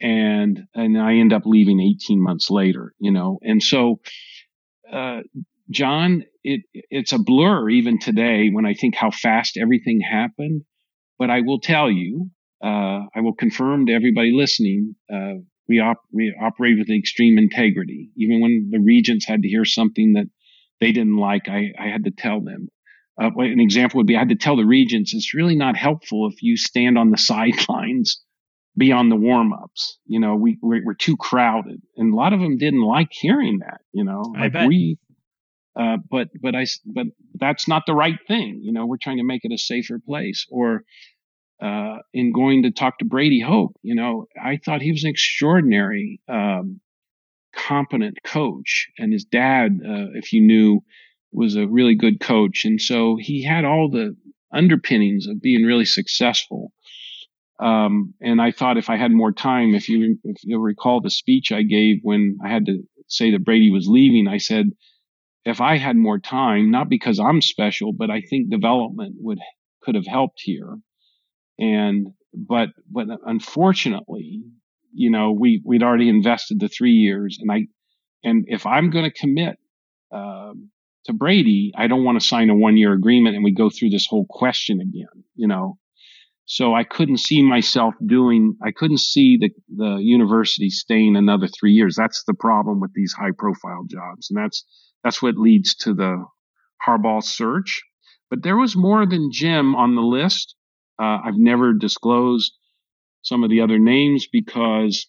And, 0.00 0.60
and 0.74 0.96
I 0.96 1.16
end 1.16 1.32
up 1.32 1.42
leaving 1.44 1.80
18 1.80 2.22
months 2.22 2.50
later, 2.50 2.94
you 3.00 3.10
know, 3.10 3.40
and 3.42 3.60
so, 3.60 4.00
uh, 4.90 5.22
John, 5.70 6.24
it, 6.44 6.62
it's 6.72 7.12
a 7.12 7.18
blur 7.18 7.68
even 7.68 7.98
today 7.98 8.48
when 8.50 8.64
I 8.64 8.74
think 8.74 8.94
how 8.94 9.10
fast 9.10 9.58
everything 9.60 10.00
happened. 10.00 10.62
But 11.18 11.30
I 11.30 11.40
will 11.40 11.58
tell 11.58 11.90
you, 11.90 12.30
uh, 12.62 13.06
I 13.14 13.20
will 13.20 13.34
confirm 13.34 13.86
to 13.86 13.92
everybody 13.92 14.32
listening, 14.32 14.96
uh, 15.12 15.34
we 15.68 15.80
op- 15.80 16.04
we 16.12 16.34
operate 16.40 16.78
with 16.78 16.90
extreme 16.90 17.38
integrity. 17.38 18.10
Even 18.16 18.40
when 18.40 18.68
the 18.70 18.80
regents 18.80 19.26
had 19.26 19.42
to 19.42 19.48
hear 19.48 19.64
something 19.64 20.14
that 20.14 20.26
they 20.80 20.92
didn't 20.92 21.16
like, 21.16 21.48
I, 21.48 21.72
I 21.78 21.88
had 21.88 22.04
to 22.04 22.10
tell 22.10 22.40
them. 22.40 22.68
Uh, 23.20 23.30
an 23.36 23.60
example 23.60 23.98
would 23.98 24.06
be 24.06 24.16
I 24.16 24.20
had 24.20 24.28
to 24.28 24.36
tell 24.36 24.56
the 24.56 24.64
regents 24.64 25.12
it's 25.12 25.34
really 25.34 25.56
not 25.56 25.76
helpful 25.76 26.28
if 26.32 26.42
you 26.42 26.56
stand 26.56 26.96
on 26.96 27.10
the 27.10 27.18
sidelines 27.32 28.22
beyond 28.76 29.10
the 29.10 29.16
warm 29.16 29.52
ups. 29.52 29.98
You 30.06 30.20
know, 30.20 30.36
we 30.36 30.58
we're, 30.62 30.84
we're, 30.84 30.94
too 30.94 31.16
crowded, 31.16 31.82
and 31.96 32.12
a 32.12 32.16
lot 32.16 32.32
of 32.32 32.40
them 32.40 32.58
didn't 32.58 32.82
like 32.82 33.08
hearing 33.10 33.58
that. 33.58 33.80
You 33.92 34.04
know, 34.04 34.34
I 34.36 34.42
like 34.42 34.52
bet. 34.52 34.68
we. 34.68 34.98
Uh, 35.78 35.98
but 36.10 36.28
but 36.40 36.56
I 36.56 36.66
but 36.86 37.06
that's 37.34 37.68
not 37.68 37.84
the 37.86 37.94
right 37.94 38.18
thing. 38.26 38.60
You 38.62 38.72
know, 38.72 38.86
we're 38.86 38.96
trying 38.96 39.18
to 39.18 39.24
make 39.24 39.44
it 39.44 39.52
a 39.52 39.58
safer 39.58 40.00
place. 40.04 40.46
Or 40.50 40.82
uh, 41.60 41.98
in 42.12 42.32
going 42.32 42.62
to 42.62 42.70
talk 42.70 42.98
to 42.98 43.04
Brady 43.04 43.40
Hoke. 43.40 43.74
you 43.82 43.94
know, 43.94 44.26
I 44.40 44.58
thought 44.64 44.82
he 44.82 44.92
was 44.92 45.04
an 45.04 45.10
extraordinary 45.10 46.20
um, 46.28 46.80
competent 47.54 48.18
coach. 48.24 48.88
And 48.98 49.12
his 49.12 49.24
dad, 49.24 49.80
uh, 49.84 50.14
if 50.14 50.32
you 50.32 50.40
knew, 50.40 50.80
was 51.32 51.56
a 51.56 51.66
really 51.66 51.94
good 51.94 52.20
coach. 52.20 52.64
And 52.64 52.80
so 52.80 53.16
he 53.20 53.42
had 53.42 53.64
all 53.64 53.90
the 53.90 54.16
underpinnings 54.52 55.26
of 55.26 55.42
being 55.42 55.64
really 55.64 55.84
successful. 55.84 56.72
Um, 57.60 58.14
and 58.20 58.40
I 58.40 58.52
thought 58.52 58.78
if 58.78 58.88
I 58.88 58.96
had 58.96 59.10
more 59.10 59.32
time, 59.32 59.74
if 59.74 59.88
you 59.88 60.16
if 60.22 60.36
you'll 60.44 60.60
recall 60.60 61.00
the 61.00 61.10
speech 61.10 61.50
I 61.50 61.62
gave 61.62 61.96
when 62.02 62.38
I 62.44 62.48
had 62.48 62.66
to 62.66 62.82
say 63.08 63.32
that 63.32 63.44
Brady 63.44 63.70
was 63.70 63.88
leaving, 63.88 64.28
I 64.28 64.38
said 64.38 64.66
if 65.44 65.60
I 65.60 65.76
had 65.76 65.96
more 65.96 66.20
time, 66.20 66.70
not 66.70 66.88
because 66.88 67.18
I'm 67.18 67.42
special, 67.42 67.92
but 67.92 68.10
I 68.10 68.20
think 68.20 68.48
development 68.48 69.16
would 69.18 69.38
could 69.82 69.96
have 69.96 70.06
helped 70.06 70.40
here. 70.42 70.76
And 71.58 72.08
but 72.34 72.70
but 72.90 73.06
unfortunately, 73.26 74.42
you 74.92 75.10
know, 75.10 75.32
we 75.32 75.62
we'd 75.64 75.82
already 75.82 76.08
invested 76.08 76.60
the 76.60 76.68
three 76.68 76.92
years, 76.92 77.38
and 77.40 77.50
I 77.50 77.66
and 78.22 78.44
if 78.48 78.66
I'm 78.66 78.90
going 78.90 79.04
to 79.04 79.18
commit 79.18 79.58
um, 80.12 80.70
to 81.06 81.12
Brady, 81.12 81.72
I 81.76 81.86
don't 81.86 82.04
want 82.04 82.20
to 82.20 82.26
sign 82.26 82.50
a 82.50 82.54
one 82.54 82.76
year 82.76 82.92
agreement 82.92 83.34
and 83.34 83.44
we 83.44 83.52
go 83.52 83.70
through 83.70 83.90
this 83.90 84.06
whole 84.08 84.26
question 84.28 84.80
again. 84.80 85.24
You 85.34 85.48
know, 85.48 85.78
so 86.50 86.74
I 86.74 86.82
couldn't 86.82 87.18
see 87.18 87.42
myself 87.42 87.94
doing, 88.04 88.56
I 88.64 88.70
couldn't 88.70 89.00
see 89.00 89.36
the, 89.36 89.50
the 89.68 89.96
university 90.00 90.70
staying 90.70 91.14
another 91.14 91.46
three 91.46 91.72
years. 91.72 91.94
That's 91.94 92.24
the 92.26 92.32
problem 92.32 92.80
with 92.80 92.90
these 92.94 93.12
high 93.12 93.32
profile 93.36 93.84
jobs. 93.86 94.30
And 94.30 94.42
that's, 94.42 94.64
that's 95.04 95.20
what 95.20 95.36
leads 95.36 95.74
to 95.76 95.92
the 95.92 96.24
Harbaugh 96.86 97.22
search. 97.22 97.82
But 98.30 98.42
there 98.42 98.56
was 98.56 98.74
more 98.74 99.04
than 99.04 99.30
Jim 99.30 99.76
on 99.76 99.94
the 99.94 100.00
list. 100.00 100.54
Uh, 100.98 101.18
I've 101.24 101.38
never 101.38 101.72
disclosed 101.72 102.52
some 103.22 103.44
of 103.44 103.50
the 103.50 103.60
other 103.60 103.78
names 103.78 104.26
because 104.30 105.06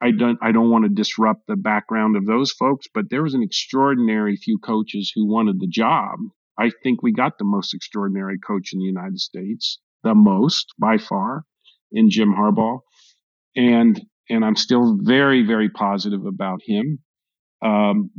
I 0.00 0.10
don't, 0.10 0.38
I 0.42 0.52
don't 0.52 0.70
want 0.70 0.84
to 0.84 0.88
disrupt 0.88 1.46
the 1.46 1.56
background 1.56 2.16
of 2.16 2.26
those 2.26 2.50
folks, 2.52 2.86
but 2.92 3.08
there 3.08 3.22
was 3.22 3.34
an 3.34 3.42
extraordinary 3.42 4.36
few 4.36 4.58
coaches 4.58 5.12
who 5.14 5.26
wanted 5.26 5.60
the 5.60 5.68
job. 5.68 6.18
I 6.58 6.70
think 6.82 7.02
we 7.02 7.12
got 7.12 7.38
the 7.38 7.44
most 7.44 7.72
extraordinary 7.72 8.38
coach 8.38 8.72
in 8.72 8.80
the 8.80 8.84
United 8.84 9.20
States 9.20 9.78
the 10.02 10.14
most 10.14 10.74
by 10.78 10.98
far 10.98 11.44
in 11.92 12.10
Jim 12.10 12.34
Harbaugh. 12.34 12.80
And, 13.54 14.00
and 14.28 14.44
I'm 14.44 14.56
still 14.56 14.98
very, 15.00 15.46
very 15.46 15.70
positive 15.70 16.26
about 16.26 16.60
him. 16.66 16.98
Um, 17.64 18.10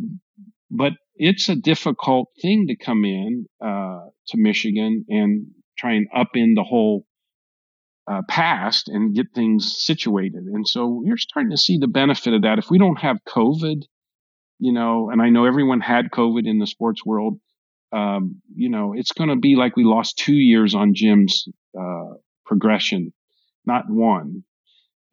but 0.72 0.94
it's 1.16 1.50
a 1.50 1.56
difficult 1.56 2.30
thing 2.42 2.68
to 2.68 2.76
come 2.78 3.04
in, 3.06 3.46
uh, 3.64 4.06
to 4.28 4.38
Michigan 4.38 5.06
and 5.10 5.48
try 5.78 5.94
and 5.94 6.08
up 6.16 6.30
in 6.36 6.54
the 6.56 6.64
whole, 6.64 7.06
uh, 8.08 8.22
past 8.28 8.90
and 8.90 9.16
get 9.16 9.28
things 9.34 9.76
situated. 9.78 10.44
And 10.44 10.68
so 10.68 11.04
you're 11.06 11.18
starting 11.18 11.52
to 11.52 11.58
see 11.58 11.78
the 11.78 11.88
benefit 11.88 12.34
of 12.34 12.42
that. 12.42 12.60
If 12.60 12.70
we 12.70 12.78
don't 12.78 13.00
have 13.00 13.24
COVID, 13.28 13.84
you 14.60 14.74
know, 14.74 15.10
and 15.10 15.22
I 15.22 15.30
know 15.30 15.46
everyone 15.46 15.82
had 15.82 16.12
COVID 16.12 16.46
in 16.46 16.60
the 16.60 16.68
sports 16.68 17.06
world, 17.06 17.40
um, 17.94 18.42
you 18.56 18.70
know, 18.70 18.94
it's 18.94 19.12
going 19.12 19.30
to 19.30 19.36
be 19.36 19.56
like 19.56 19.76
we 19.76 19.84
lost 19.84 20.18
two 20.18 20.36
years 20.36 20.74
on 20.74 20.94
Jim's 20.94 21.48
uh, 21.80 22.16
progression, 22.46 23.14
not 23.66 23.86
one. 23.88 24.44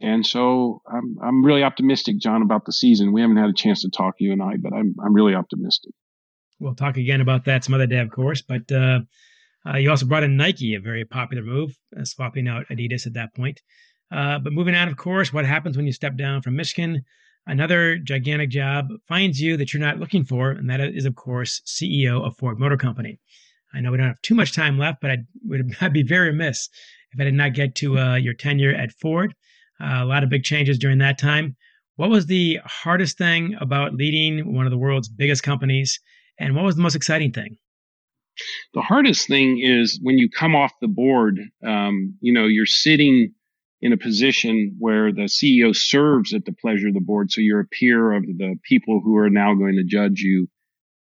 And 0.00 0.26
so 0.26 0.80
I'm 0.90 1.16
I'm 1.22 1.44
really 1.44 1.62
optimistic, 1.62 2.18
John, 2.18 2.40
about 2.40 2.64
the 2.64 2.72
season. 2.72 3.12
We 3.12 3.20
haven't 3.20 3.36
had 3.36 3.50
a 3.50 3.54
chance 3.54 3.82
to 3.82 3.90
talk, 3.90 4.14
you 4.18 4.32
and 4.32 4.42
I, 4.42 4.56
but 4.56 4.72
I'm 4.72 4.94
I'm 5.04 5.12
really 5.12 5.34
optimistic. 5.34 5.92
We'll 6.58 6.74
talk 6.74 6.96
again 6.96 7.20
about 7.20 7.44
that 7.44 7.64
some 7.64 7.74
other 7.74 7.86
day, 7.86 7.98
of 7.98 8.10
course. 8.10 8.40
But 8.40 8.72
uh, 8.72 9.00
uh, 9.66 9.76
you 9.76 9.90
also 9.90 10.06
brought 10.06 10.22
in 10.22 10.36
Nike, 10.36 10.74
a 10.74 10.80
very 10.80 11.04
popular 11.04 11.42
move, 11.42 11.76
uh, 11.98 12.04
swapping 12.04 12.48
out 12.48 12.66
Adidas 12.68 13.06
at 13.06 13.14
that 13.14 13.34
point. 13.34 13.60
Uh, 14.10 14.38
but 14.38 14.52
moving 14.52 14.74
on, 14.74 14.88
of 14.88 14.96
course, 14.96 15.32
what 15.32 15.44
happens 15.44 15.76
when 15.76 15.86
you 15.86 15.92
step 15.92 16.16
down 16.16 16.42
from 16.42 16.56
Michigan? 16.56 17.02
Another 17.46 17.98
gigantic 17.98 18.50
job 18.50 18.88
finds 19.08 19.40
you 19.40 19.56
that 19.56 19.72
you're 19.72 19.80
not 19.80 19.98
looking 19.98 20.24
for, 20.24 20.50
and 20.50 20.68
that 20.68 20.80
is, 20.80 21.04
of 21.04 21.14
course, 21.14 21.62
CEO 21.66 22.24
of 22.24 22.36
Ford 22.36 22.58
Motor 22.58 22.76
Company. 22.76 23.18
I 23.72 23.80
know 23.80 23.92
we 23.92 23.98
don't 23.98 24.08
have 24.08 24.22
too 24.22 24.34
much 24.34 24.52
time 24.52 24.78
left, 24.78 25.00
but 25.00 25.10
I'd, 25.10 25.26
would, 25.44 25.76
I'd 25.80 25.92
be 25.92 26.02
very 26.02 26.30
remiss 26.30 26.68
if 27.12 27.20
I 27.20 27.24
did 27.24 27.34
not 27.34 27.54
get 27.54 27.74
to 27.76 27.98
uh, 27.98 28.14
your 28.16 28.34
tenure 28.34 28.74
at 28.74 28.92
Ford. 28.92 29.34
Uh, 29.80 30.02
a 30.02 30.04
lot 30.04 30.22
of 30.22 30.30
big 30.30 30.44
changes 30.44 30.78
during 30.78 30.98
that 30.98 31.18
time. 31.18 31.56
What 31.96 32.10
was 32.10 32.26
the 32.26 32.60
hardest 32.64 33.18
thing 33.18 33.56
about 33.60 33.94
leading 33.94 34.54
one 34.54 34.66
of 34.66 34.70
the 34.70 34.78
world's 34.78 35.08
biggest 35.08 35.42
companies, 35.42 36.00
and 36.38 36.54
what 36.54 36.64
was 36.64 36.76
the 36.76 36.82
most 36.82 36.94
exciting 36.94 37.32
thing? 37.32 37.56
The 38.74 38.82
hardest 38.82 39.26
thing 39.28 39.60
is 39.62 39.98
when 40.02 40.18
you 40.18 40.28
come 40.30 40.54
off 40.54 40.72
the 40.80 40.88
board. 40.88 41.40
Um, 41.66 42.16
you 42.20 42.32
know, 42.32 42.46
you're 42.46 42.66
sitting 42.66 43.34
in 43.82 43.92
a 43.92 43.96
position 43.96 44.76
where 44.78 45.12
the 45.12 45.22
CEO 45.22 45.74
serves 45.74 46.34
at 46.34 46.44
the 46.44 46.52
pleasure 46.52 46.88
of 46.88 46.94
the 46.94 47.00
board. 47.00 47.30
So 47.30 47.40
you're 47.40 47.60
a 47.60 47.66
peer 47.66 48.12
of 48.12 48.24
the 48.24 48.56
people 48.62 49.00
who 49.02 49.16
are 49.16 49.30
now 49.30 49.54
going 49.54 49.76
to 49.76 49.84
judge 49.84 50.20
you. 50.20 50.48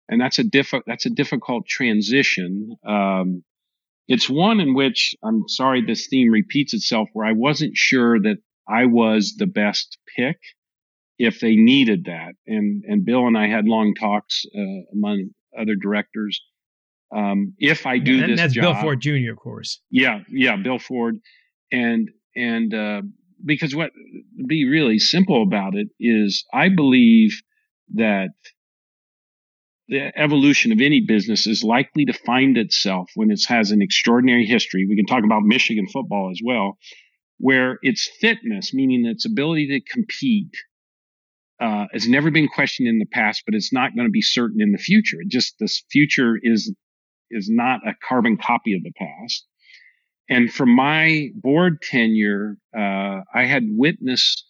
And 0.09 0.21
that's 0.21 0.39
a 0.39 0.45
diff- 0.45 0.85
that's 0.87 1.07
a 1.07 1.11
difficult 1.11 1.67
transition. 1.67 2.77
Um, 2.87 3.45
it's 4.09 4.29
one 4.29 4.61
in 4.61 4.75
which 4.75 5.15
I'm 5.23 5.49
sorry 5.49 5.83
this 5.83 6.09
theme 6.09 6.31
repeats 6.31 6.75
itself 6.75 7.09
where 7.13 7.27
I 7.27 7.33
wasn't 7.33 7.77
sure 7.77 8.21
that 8.21 8.39
I 8.69 8.87
was 8.87 9.35
the 9.37 9.47
best 9.47 9.99
pick 10.17 10.39
if 11.19 11.39
they 11.39 11.55
needed 11.55 12.07
that. 12.07 12.33
And, 12.47 12.83
and 12.87 13.05
Bill 13.05 13.27
and 13.27 13.39
I 13.39 13.47
had 13.47 13.67
long 13.67 13.95
talks, 13.95 14.45
uh, 14.57 14.83
among 14.93 15.31
other 15.57 15.75
directors. 15.81 16.41
Um, 17.15 17.55
if 17.59 17.87
I 17.87 17.99
do 17.99 18.23
and 18.23 18.33
this 18.33 18.41
that's 18.41 18.55
job, 18.55 18.75
Bill 18.75 18.83
Ford 18.83 19.01
Jr., 19.01 19.33
of 19.33 19.39
course. 19.39 19.81
Yeah. 19.91 20.21
Yeah. 20.29 20.57
Bill 20.57 20.79
Ford. 20.79 21.19
And 21.73 22.11
and 22.37 22.73
uh, 22.75 23.03
because 23.45 23.75
what 23.75 23.91
be 24.47 24.69
really 24.69 24.99
simple 24.99 25.43
about 25.43 25.75
it 25.75 25.89
is 25.99 26.45
I 26.53 26.69
believe 26.69 27.41
that 27.95 28.31
the 29.89 30.13
evolution 30.17 30.71
of 30.71 30.81
any 30.81 31.01
business 31.01 31.49
is 31.49 31.65
likely 31.65 32.05
to 32.05 32.13
find 32.13 32.57
itself 32.57 33.11
when 33.17 33.31
it 33.31 33.41
has 33.49 33.73
an 33.73 33.83
extraordinary 33.83 34.47
history. 34.47 34.87
We 34.89 34.95
can 34.95 35.05
talk 35.05 35.25
about 35.25 35.43
Michigan 35.43 35.89
football 35.89 36.31
as 36.31 36.41
well, 36.45 36.79
where 37.39 37.79
its 37.83 38.09
fitness, 38.21 38.73
meaning 38.73 39.05
its 39.05 39.27
ability 39.27 39.67
to 39.67 39.93
compete, 39.93 40.55
uh, 41.61 41.87
has 41.93 42.09
never 42.09 42.31
been 42.31 42.47
questioned 42.47 42.89
in 42.89 43.01
the 43.01 43.07
past, 43.07 43.43
but 43.45 43.55
it's 43.55 43.73
not 43.73 43.95
going 43.97 44.07
to 44.07 44.13
be 44.13 44.23
certain 44.23 44.63
in 44.63 44.71
the 44.71 44.79
future. 44.79 45.21
It 45.21 45.29
just 45.29 45.57
this 45.59 45.83
future 45.91 46.39
is 46.41 46.73
is 47.31 47.49
not 47.51 47.87
a 47.87 47.95
carbon 48.07 48.37
copy 48.37 48.75
of 48.75 48.83
the 48.83 48.93
past. 48.93 49.47
And 50.29 50.53
from 50.53 50.75
my 50.75 51.31
board 51.35 51.83
tenure, 51.83 52.57
uh, 52.77 53.21
I 53.35 53.45
had 53.47 53.65
witnessed 53.69 54.45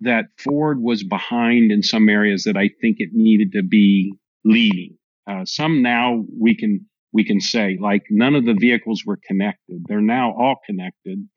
that 0.00 0.26
Ford 0.36 0.80
was 0.80 1.04
behind 1.04 1.70
in 1.70 1.82
some 1.82 2.08
areas 2.08 2.44
that 2.44 2.56
I 2.56 2.70
think 2.80 2.96
it 2.98 3.10
needed 3.12 3.52
to 3.52 3.62
be 3.62 4.14
leading. 4.44 4.98
Uh, 5.28 5.44
some 5.44 5.82
now 5.82 6.24
we 6.38 6.56
can 6.56 6.86
we 7.12 7.24
can 7.24 7.40
say 7.40 7.78
like 7.80 8.02
none 8.10 8.34
of 8.34 8.44
the 8.44 8.56
vehicles 8.58 9.02
were 9.06 9.18
connected. 9.28 9.84
They're 9.86 10.00
now 10.00 10.32
all 10.32 10.56
connected. 10.66 11.28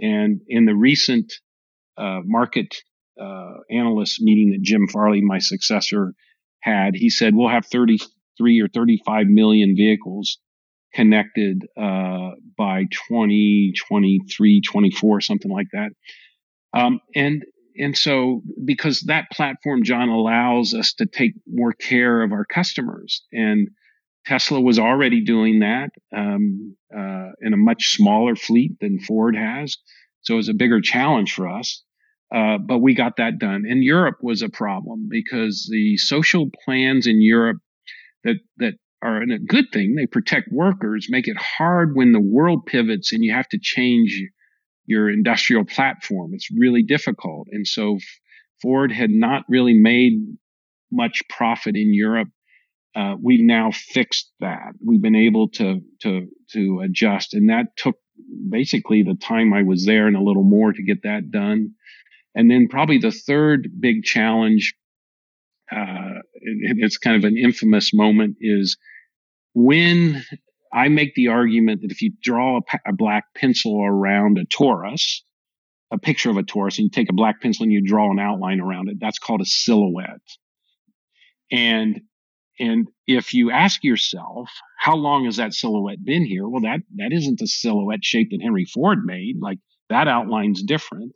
And 0.00 0.40
in 0.48 0.66
the 0.66 0.74
recent 0.74 1.32
uh, 1.96 2.20
market 2.24 2.74
uh, 3.20 3.54
analyst 3.70 4.20
meeting 4.20 4.50
that 4.50 4.62
Jim 4.62 4.88
Farley, 4.88 5.20
my 5.20 5.38
successor, 5.38 6.14
had, 6.62 6.94
he 6.94 7.10
said 7.10 7.34
we'll 7.34 7.48
have 7.48 7.66
33 8.40 8.60
or 8.60 8.68
35 8.68 9.26
million 9.26 9.76
vehicles 9.76 10.38
connected 10.94 11.66
uh, 11.76 12.30
by 12.56 12.84
2023, 13.08 14.60
24, 14.60 15.20
something 15.20 15.50
like 15.50 15.68
that. 15.72 15.90
Um, 16.72 17.00
and 17.14 17.44
and 17.76 17.96
so 17.96 18.42
because 18.64 19.02
that 19.02 19.30
platform, 19.30 19.84
John, 19.84 20.08
allows 20.08 20.74
us 20.74 20.92
to 20.94 21.06
take 21.06 21.32
more 21.46 21.72
care 21.72 22.22
of 22.22 22.32
our 22.32 22.44
customers, 22.44 23.22
and 23.32 23.68
Tesla 24.26 24.60
was 24.60 24.78
already 24.78 25.22
doing 25.22 25.60
that 25.60 25.90
um, 26.14 26.76
uh, 26.94 27.30
in 27.40 27.54
a 27.54 27.56
much 27.56 27.94
smaller 27.96 28.36
fleet 28.36 28.72
than 28.80 29.00
Ford 29.00 29.36
has, 29.36 29.78
so 30.22 30.34
it 30.34 30.38
was 30.38 30.48
a 30.48 30.54
bigger 30.54 30.80
challenge 30.80 31.32
for 31.32 31.48
us. 31.48 31.82
Uh, 32.32 32.58
but 32.58 32.78
we 32.78 32.94
got 32.94 33.16
that 33.16 33.40
done. 33.40 33.64
And 33.68 33.82
Europe 33.82 34.18
was 34.22 34.40
a 34.40 34.48
problem 34.48 35.08
because 35.10 35.68
the 35.70 35.96
social 35.96 36.48
plans 36.64 37.08
in 37.08 37.20
Europe 37.20 37.58
that 38.24 38.36
that 38.58 38.74
are 39.02 39.22
a 39.22 39.38
good 39.38 39.66
thing. 39.72 39.94
They 39.94 40.06
protect 40.06 40.48
workers, 40.52 41.06
make 41.08 41.26
it 41.26 41.36
hard 41.36 41.96
when 41.96 42.12
the 42.12 42.20
world 42.20 42.66
pivots 42.66 43.12
and 43.12 43.24
you 43.24 43.32
have 43.32 43.48
to 43.48 43.58
change 43.60 44.20
your 44.86 45.08
industrial 45.08 45.64
platform. 45.64 46.32
It's 46.34 46.48
really 46.50 46.82
difficult. 46.82 47.48
And 47.50 47.66
so 47.66 47.98
Ford 48.60 48.92
had 48.92 49.10
not 49.10 49.44
really 49.48 49.74
made 49.74 50.14
much 50.92 51.22
profit 51.28 51.76
in 51.76 51.94
Europe. 51.94 52.28
Uh, 52.94 53.14
we've 53.22 53.44
now 53.44 53.70
fixed 53.72 54.30
that. 54.40 54.72
We've 54.84 55.00
been 55.00 55.14
able 55.14 55.48
to, 55.50 55.80
to, 56.02 56.26
to 56.52 56.80
adjust. 56.84 57.34
And 57.34 57.48
that 57.48 57.76
took 57.76 57.96
basically 58.50 59.02
the 59.02 59.14
time 59.14 59.54
I 59.54 59.62
was 59.62 59.86
there 59.86 60.08
and 60.08 60.16
a 60.16 60.22
little 60.22 60.44
more 60.44 60.72
to 60.72 60.82
get 60.82 61.04
that 61.04 61.30
done. 61.30 61.74
And 62.34 62.50
then 62.50 62.68
probably 62.68 62.98
the 62.98 63.12
third 63.12 63.68
big 63.80 64.02
challenge 64.02 64.74
uh, 65.70 65.99
it's 66.40 66.98
kind 66.98 67.16
of 67.16 67.24
an 67.24 67.36
infamous 67.36 67.92
moment 67.92 68.36
is 68.40 68.76
when 69.54 70.24
I 70.72 70.88
make 70.88 71.14
the 71.14 71.28
argument 71.28 71.82
that 71.82 71.90
if 71.90 72.02
you 72.02 72.12
draw 72.22 72.58
a, 72.58 72.90
a 72.90 72.92
black 72.92 73.24
pencil 73.34 73.82
around 73.84 74.38
a 74.38 74.44
Taurus 74.44 75.22
a 75.90 75.98
picture 75.98 76.30
of 76.30 76.36
a 76.36 76.42
Taurus 76.42 76.78
and 76.78 76.84
you 76.84 76.90
take 76.90 77.10
a 77.10 77.14
black 77.14 77.40
pencil 77.40 77.64
and 77.64 77.72
you 77.72 77.82
draw 77.84 78.10
an 78.10 78.18
outline 78.18 78.60
around 78.60 78.88
it. 78.88 78.98
That's 79.00 79.18
called 79.18 79.40
a 79.40 79.46
silhouette. 79.46 80.20
And 81.50 82.02
and 82.58 82.88
if 83.06 83.32
you 83.32 83.50
ask 83.50 83.82
yourself, 83.82 84.50
how 84.78 84.94
long 84.94 85.24
has 85.24 85.36
that 85.36 85.54
silhouette 85.54 86.04
been 86.04 86.24
here? 86.24 86.46
Well, 86.46 86.62
that 86.62 86.80
that 86.96 87.12
isn't 87.12 87.38
the 87.38 87.46
silhouette 87.46 88.04
shape 88.04 88.28
that 88.30 88.42
Henry 88.42 88.66
Ford 88.66 89.04
made. 89.04 89.36
Like 89.40 89.58
that 89.88 90.08
outline's 90.08 90.62
different. 90.62 91.12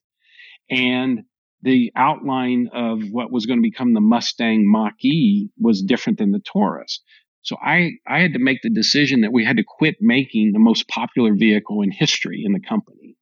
And 0.70 1.22
the 1.64 1.90
outline 1.96 2.68
of 2.74 3.00
what 3.10 3.32
was 3.32 3.46
going 3.46 3.58
to 3.58 3.62
become 3.62 3.94
the 3.94 4.00
Mustang 4.00 4.70
Mach 4.70 5.02
E 5.02 5.48
was 5.58 5.82
different 5.82 6.18
than 6.18 6.30
the 6.30 6.40
Taurus. 6.40 7.00
So 7.40 7.56
I, 7.56 7.92
I 8.06 8.20
had 8.20 8.34
to 8.34 8.38
make 8.38 8.60
the 8.62 8.70
decision 8.70 9.22
that 9.22 9.32
we 9.32 9.44
had 9.44 9.56
to 9.56 9.64
quit 9.66 9.96
making 10.00 10.52
the 10.52 10.58
most 10.58 10.86
popular 10.88 11.34
vehicle 11.34 11.80
in 11.80 11.90
history 11.90 12.42
in 12.44 12.52
the 12.52 12.60
company 12.60 13.16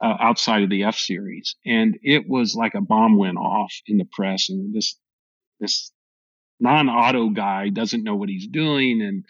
uh, 0.00 0.14
outside 0.20 0.62
of 0.62 0.70
the 0.70 0.84
F 0.84 0.96
series. 0.96 1.56
And 1.66 1.98
it 2.02 2.28
was 2.28 2.54
like 2.54 2.74
a 2.74 2.80
bomb 2.80 3.18
went 3.18 3.38
off 3.38 3.72
in 3.86 3.98
the 3.98 4.08
press 4.10 4.48
and 4.48 4.72
this, 4.72 4.96
this 5.58 5.92
non-auto 6.60 7.30
guy 7.30 7.70
doesn't 7.70 8.04
know 8.04 8.14
what 8.14 8.28
he's 8.28 8.46
doing. 8.46 9.02
And, 9.02 9.24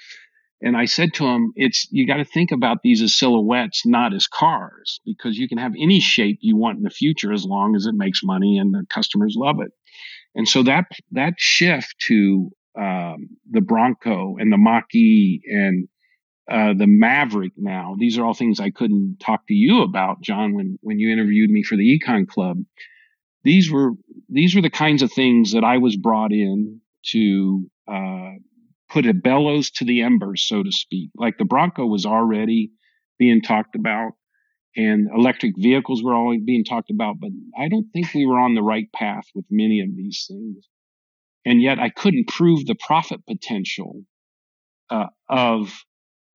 and 0.63 0.77
I 0.77 0.85
said 0.85 1.15
to 1.15 1.27
him, 1.27 1.53
it's, 1.57 1.89
you 1.91 2.07
got 2.07 2.17
to 2.17 2.25
think 2.25 2.51
about 2.53 2.79
these 2.83 3.01
as 3.01 3.15
silhouettes, 3.15 3.87
not 3.87 4.13
as 4.13 4.27
cars, 4.27 5.01
because 5.05 5.39
you 5.39 5.49
can 5.49 5.59
have 5.59 5.73
any 5.81 6.01
shape 6.01 6.39
you 6.41 6.57
want 6.57 6.77
in 6.77 6.83
the 6.83 6.91
future 6.91 7.33
as 7.33 7.45
long 7.45 7.75
as 7.75 7.87
it 7.87 7.95
makes 7.95 8.23
money 8.23 8.59
and 8.59 8.75
the 8.75 8.85
customers 8.91 9.35
love 9.37 9.61
it. 9.61 9.73
And 10.35 10.47
so 10.47 10.63
that, 10.65 10.85
that 11.13 11.35
shift 11.39 11.95
to, 12.09 12.51
um, 12.79 13.31
the 13.51 13.61
Bronco 13.61 14.37
and 14.39 14.53
the 14.53 14.59
Mach-E 14.59 15.41
and, 15.47 15.89
uh, 16.51 16.75
the 16.75 16.87
Maverick 16.87 17.53
now. 17.57 17.95
These 17.99 18.19
are 18.19 18.25
all 18.25 18.35
things 18.35 18.61
I 18.61 18.71
couldn't 18.71 19.19
talk 19.21 19.47
to 19.47 19.55
you 19.55 19.83
about, 19.83 20.21
John, 20.21 20.55
when, 20.55 20.79
when 20.83 20.99
you 20.99 21.11
interviewed 21.11 21.51
me 21.51 21.63
for 21.63 21.77
the 21.77 21.99
Econ 21.99 22.27
Club. 22.27 22.59
These 23.45 23.71
were, 23.71 23.93
these 24.29 24.55
were 24.55 24.63
the 24.63 24.69
kinds 24.69 25.03
of 25.03 25.13
things 25.13 25.53
that 25.53 25.65
I 25.65 25.79
was 25.79 25.97
brought 25.97 26.33
in 26.33 26.81
to, 27.13 27.71
uh, 27.89 28.33
put 28.91 29.07
a 29.07 29.15
bellows 29.15 29.71
to 29.71 29.85
the 29.85 30.03
embers, 30.03 30.47
so 30.47 30.63
to 30.63 30.73
speak. 30.73 31.11
Like 31.17 31.39
the 31.39 31.45
Bronco 31.45 31.87
was 31.87 32.07
already 32.07 32.73
being 33.19 33.43
talked 33.43 33.77
about 33.77 34.13
and 34.77 35.09
electric 35.15 35.55
vehicles 35.59 36.03
were 36.03 36.15
always 36.15 36.43
being 36.43 36.65
talked 36.65 36.91
about, 36.91 37.17
but 37.21 37.31
I 37.59 37.69
don't 37.69 37.91
think 37.93 38.15
we 38.15 38.27
were 38.27 38.39
on 38.39 38.55
the 38.55 38.63
right 38.63 38.91
path 38.93 39.25
with 39.35 39.45
many 39.51 39.81
of 39.81 39.89
these 39.97 40.27
things. 40.29 40.67
And 41.45 41.61
yet 41.61 41.79
I 41.79 41.89
couldn't 41.89 42.29
prove 42.29 42.67
the 42.67 42.77
profit 42.77 43.21
potential 43.27 44.03
uh, 44.91 45.07
of 45.29 45.85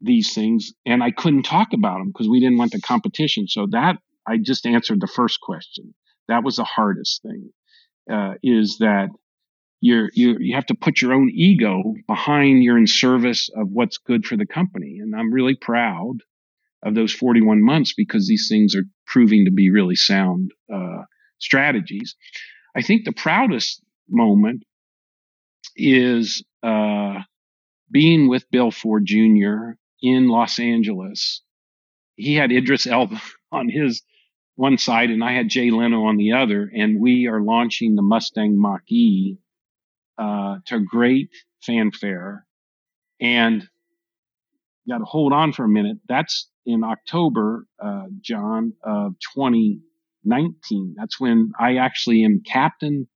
these 0.02 0.34
things 0.34 0.74
and 0.86 1.02
I 1.04 1.12
couldn't 1.12 1.44
talk 1.44 1.70
about 1.74 2.00
them 2.00 2.08
because 2.08 2.28
we 2.28 2.40
didn't 2.40 2.58
want 2.58 2.72
the 2.72 2.82
competition. 2.82 3.48
So 3.48 3.68
that 3.72 3.98
I 4.28 4.38
just 4.38 4.66
answered 4.66 5.02
the 5.02 5.08
first 5.08 5.40
question. 5.42 5.94
That 6.28 6.44
was 6.44 6.58
the 6.58 6.64
hardest 6.64 7.22
thing, 7.22 7.50
uh, 8.12 8.34
is 8.44 8.78
that 8.80 9.10
you're, 9.86 10.10
you 10.14 10.38
you 10.40 10.56
have 10.56 10.66
to 10.66 10.74
put 10.74 11.00
your 11.00 11.14
own 11.14 11.30
ego 11.30 11.94
behind 12.08 12.64
you're 12.64 12.78
in 12.78 12.88
service 12.88 13.50
of 13.56 13.70
what's 13.70 14.00
good 14.00 14.26
for 14.26 14.36
the 14.36 14.46
company. 14.46 14.98
And 15.00 15.16
I'm 15.16 15.32
really 15.32 15.56
proud 15.56 16.24
of 16.82 16.96
those 16.96 17.14
41 17.14 17.62
months 17.62 17.94
because 17.94 18.28
these 18.28 18.48
things 18.50 18.76
are 18.76 18.86
proving 19.06 19.46
to 19.46 19.52
be 19.52 19.70
really 19.70 19.96
sound 19.96 20.52
uh, 20.74 21.04
strategies. 21.38 22.16
I 22.76 22.82
think 22.82 23.06
the 23.06 23.12
proudest 23.12 23.80
moment 24.10 24.64
is 25.76 26.44
uh, 26.64 27.20
being 27.92 28.28
with 28.28 28.50
Bill 28.50 28.72
Ford 28.72 29.06
Jr. 29.06 29.78
in 30.02 30.30
Los 30.30 30.58
Angeles. 30.58 31.44
He 32.16 32.34
had 32.34 32.52
Idris 32.52 32.88
Elba 32.88 33.22
on 33.52 33.70
his 33.70 34.02
one 34.56 34.80
side 34.80 35.12
and 35.12 35.24
I 35.24 35.34
had 35.34 35.50
Jay 35.50 35.70
Leno 35.70 36.06
on 36.06 36.18
the 36.18 36.32
other, 36.32 36.72
and 36.76 37.00
we 37.00 37.28
are 37.28 37.42
launching 37.42 37.94
the 37.94 38.02
Mustang 38.02 38.60
Mach 38.60 38.82
E 38.90 39.38
uh, 40.18 40.58
to 40.68 40.80
great 40.80 41.30
fanfare. 41.62 42.46
And 43.20 43.68
got 44.88 45.00
to 45.00 45.06
hold 45.06 45.34
on 45.34 45.54
for 45.54 45.64
a 45.64 45.70
minute. 45.70 45.98
That's 46.08 46.50
in 46.66 46.84
October, 46.84 47.66
uh, 47.84 48.06
John, 48.22 48.74
of 48.84 49.16
2019. 49.36 50.96
That's 50.98 51.20
when 51.20 51.52
I 51.60 51.78
actually 51.78 52.24
am 52.24 52.42
captain, 52.46 53.08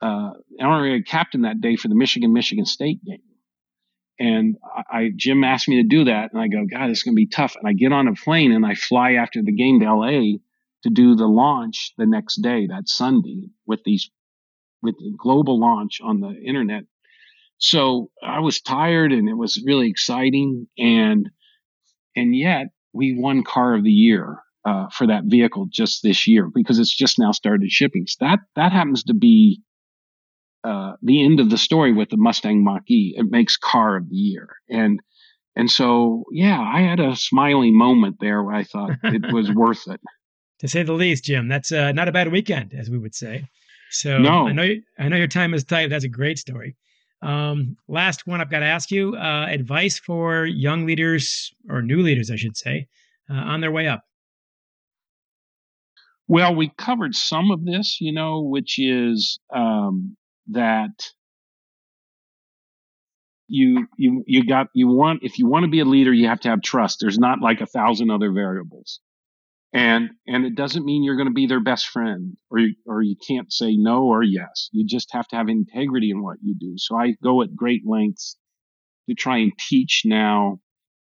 uh, 0.00 0.30
honorary 0.60 1.02
captain 1.02 1.42
that 1.42 1.60
day 1.60 1.76
for 1.76 1.88
the 1.88 1.94
Michigan 1.94 2.32
Michigan 2.32 2.66
State 2.66 3.04
game. 3.04 3.20
And 4.18 4.56
I, 4.90 5.10
Jim 5.14 5.44
asked 5.44 5.68
me 5.68 5.76
to 5.76 5.88
do 5.88 6.04
that, 6.04 6.32
and 6.32 6.40
I 6.40 6.48
go, 6.48 6.64
God, 6.64 6.88
it's 6.88 7.02
going 7.02 7.14
to 7.14 7.16
be 7.16 7.26
tough. 7.26 7.54
And 7.56 7.68
I 7.68 7.74
get 7.74 7.92
on 7.92 8.08
a 8.08 8.14
plane 8.14 8.50
and 8.50 8.64
I 8.64 8.74
fly 8.74 9.12
after 9.14 9.42
the 9.42 9.52
game 9.52 9.80
to 9.80 9.94
LA 9.94 10.38
to 10.84 10.90
do 10.90 11.16
the 11.16 11.26
launch 11.26 11.92
the 11.98 12.06
next 12.06 12.36
day, 12.36 12.66
that 12.68 12.88
Sunday, 12.88 13.50
with 13.66 13.80
these 13.84 14.10
with 14.82 14.96
the 14.98 15.14
global 15.16 15.58
launch 15.60 16.00
on 16.02 16.20
the 16.20 16.34
internet. 16.44 16.84
So 17.58 18.10
I 18.22 18.40
was 18.40 18.60
tired 18.60 19.12
and 19.12 19.28
it 19.28 19.36
was 19.36 19.62
really 19.64 19.88
exciting. 19.88 20.66
And, 20.78 21.30
and 22.14 22.36
yet 22.36 22.66
we 22.92 23.16
won 23.18 23.44
car 23.44 23.74
of 23.74 23.84
the 23.84 23.90
year. 23.90 24.38
Uh, 24.66 24.88
for 24.88 25.06
that 25.06 25.22
vehicle 25.26 25.68
just 25.70 26.02
this 26.02 26.26
year 26.26 26.50
because 26.52 26.80
it's 26.80 26.92
just 26.92 27.20
now 27.20 27.30
started 27.30 27.70
shipping. 27.70 28.04
So 28.08 28.16
that 28.24 28.40
that 28.56 28.72
happens 28.72 29.04
to 29.04 29.14
be 29.14 29.62
uh, 30.66 30.94
the 31.02 31.24
end 31.24 31.38
of 31.38 31.50
the 31.50 31.58
story 31.58 31.92
with 31.92 32.10
the 32.10 32.16
Mustang 32.16 32.64
Mach-E. 32.64 33.14
It 33.16 33.26
makes 33.30 33.56
car 33.56 33.96
of 33.96 34.08
the 34.08 34.16
year, 34.16 34.48
and 34.68 34.98
and 35.54 35.70
so 35.70 36.24
yeah, 36.32 36.60
I 36.60 36.80
had 36.80 36.98
a 36.98 37.14
smiling 37.14 37.78
moment 37.78 38.16
there 38.18 38.42
where 38.42 38.56
I 38.56 38.64
thought 38.64 38.90
it 39.04 39.32
was 39.32 39.52
worth 39.52 39.86
it. 39.86 40.00
To 40.60 40.68
say 40.68 40.82
the 40.82 40.94
least, 40.94 41.22
Jim, 41.22 41.46
that's 41.46 41.70
uh, 41.70 41.92
not 41.92 42.08
a 42.08 42.12
bad 42.12 42.32
weekend, 42.32 42.74
as 42.74 42.90
we 42.90 42.98
would 42.98 43.14
say. 43.14 43.44
So 43.90 44.18
no. 44.18 44.48
I 44.48 44.52
know 44.52 44.62
you, 44.62 44.82
I 44.98 45.08
know 45.08 45.16
your 45.16 45.26
time 45.26 45.54
is 45.54 45.64
tight. 45.64 45.90
That's 45.90 46.04
a 46.04 46.08
great 46.08 46.38
story. 46.38 46.76
Um, 47.22 47.76
last 47.88 48.26
one 48.26 48.40
I've 48.40 48.50
got 48.50 48.60
to 48.60 48.66
ask 48.66 48.90
you: 48.90 49.16
uh, 49.16 49.46
advice 49.48 49.98
for 49.98 50.44
young 50.44 50.86
leaders 50.86 51.54
or 51.68 51.82
new 51.82 52.02
leaders, 52.02 52.30
I 52.30 52.36
should 52.36 52.56
say, 52.56 52.88
uh, 53.30 53.34
on 53.34 53.60
their 53.60 53.72
way 53.72 53.88
up. 53.88 54.02
Well, 56.28 56.54
we 56.54 56.72
covered 56.76 57.14
some 57.14 57.50
of 57.50 57.64
this, 57.64 58.00
you 58.00 58.12
know, 58.12 58.40
which 58.40 58.78
is 58.78 59.38
um, 59.54 60.16
that 60.48 60.90
you 63.48 63.86
you 63.96 64.24
you 64.26 64.44
got 64.44 64.68
you 64.74 64.88
want 64.88 65.20
if 65.22 65.38
you 65.38 65.46
want 65.46 65.64
to 65.64 65.70
be 65.70 65.80
a 65.80 65.84
leader, 65.84 66.12
you 66.12 66.28
have 66.28 66.40
to 66.40 66.48
have 66.48 66.62
trust. 66.62 66.98
There's 67.00 67.18
not 67.18 67.40
like 67.40 67.60
a 67.60 67.66
thousand 67.66 68.10
other 68.10 68.32
variables 68.32 69.00
and 69.76 70.08
and 70.26 70.46
it 70.46 70.54
doesn't 70.54 70.86
mean 70.86 71.04
you're 71.04 71.16
going 71.16 71.28
to 71.28 71.34
be 71.34 71.46
their 71.46 71.62
best 71.62 71.88
friend 71.88 72.34
or 72.50 72.60
you, 72.60 72.74
or 72.86 73.02
you 73.02 73.14
can't 73.28 73.52
say 73.52 73.76
no 73.76 74.04
or 74.04 74.22
yes. 74.22 74.70
You 74.72 74.86
just 74.86 75.12
have 75.12 75.28
to 75.28 75.36
have 75.36 75.50
integrity 75.50 76.10
in 76.10 76.22
what 76.22 76.38
you 76.42 76.54
do. 76.58 76.74
So 76.78 76.96
i 76.96 77.14
go 77.22 77.42
at 77.42 77.54
great 77.54 77.82
lengths 77.86 78.38
to 79.06 79.14
try 79.14 79.36
and 79.36 79.52
teach 79.58 80.02
now 80.06 80.60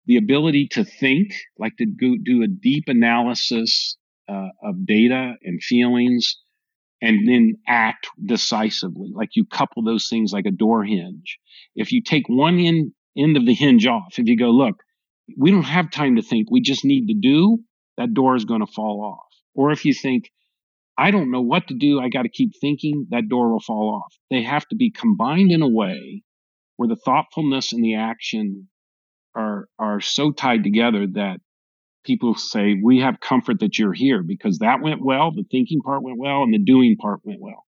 the 0.04 0.18
ability 0.18 0.68
to 0.72 0.84
think 0.84 1.32
like 1.58 1.76
to 1.78 1.86
go, 1.86 2.16
do 2.22 2.42
a 2.42 2.46
deep 2.46 2.84
analysis 2.88 3.96
uh, 4.28 4.48
of 4.62 4.86
data 4.86 5.32
and 5.42 5.62
feelings 5.62 6.36
and 7.00 7.26
then 7.26 7.54
act 7.66 8.06
decisively. 8.22 9.10
Like 9.14 9.30
you 9.34 9.46
couple 9.46 9.82
those 9.82 10.08
things 10.10 10.30
like 10.30 10.44
a 10.44 10.50
door 10.50 10.84
hinge. 10.84 11.38
If 11.74 11.90
you 11.90 12.02
take 12.02 12.28
one 12.28 12.58
end, 12.58 12.92
end 13.16 13.38
of 13.38 13.46
the 13.46 13.54
hinge 13.54 13.86
off 13.86 14.18
if 14.18 14.26
you 14.28 14.36
go 14.36 14.50
look 14.50 14.76
we 15.36 15.50
don't 15.50 15.62
have 15.64 15.90
time 15.90 16.16
to 16.16 16.22
think. 16.22 16.50
We 16.50 16.60
just 16.62 16.84
need 16.84 17.08
to 17.08 17.14
do 17.14 17.58
that 17.98 18.14
door 18.14 18.36
is 18.36 18.46
going 18.46 18.60
to 18.64 18.72
fall 18.72 19.04
off. 19.04 19.28
Or 19.54 19.70
if 19.72 19.84
you 19.84 19.92
think, 19.92 20.30
I 20.96 21.10
don't 21.10 21.30
know 21.30 21.42
what 21.42 21.68
to 21.68 21.74
do, 21.74 22.00
I 22.00 22.08
got 22.08 22.22
to 22.22 22.28
keep 22.30 22.52
thinking, 22.58 23.06
that 23.10 23.28
door 23.28 23.52
will 23.52 23.60
fall 23.60 24.02
off. 24.02 24.14
They 24.30 24.42
have 24.42 24.66
to 24.68 24.76
be 24.76 24.90
combined 24.90 25.52
in 25.52 25.62
a 25.62 25.68
way 25.68 26.22
where 26.76 26.88
the 26.88 26.96
thoughtfulness 26.96 27.72
and 27.72 27.84
the 27.84 27.96
action 27.96 28.68
are, 29.34 29.68
are 29.78 30.00
so 30.00 30.32
tied 30.32 30.64
together 30.64 31.06
that 31.14 31.40
people 32.04 32.34
say, 32.34 32.76
we 32.82 33.00
have 33.00 33.20
comfort 33.20 33.60
that 33.60 33.78
you're 33.78 33.92
here 33.92 34.22
because 34.22 34.58
that 34.58 34.80
went 34.80 35.04
well. 35.04 35.32
The 35.32 35.44
thinking 35.50 35.80
part 35.82 36.02
went 36.02 36.18
well 36.18 36.42
and 36.44 36.54
the 36.54 36.58
doing 36.58 36.96
part 36.96 37.20
went 37.24 37.40
well. 37.40 37.66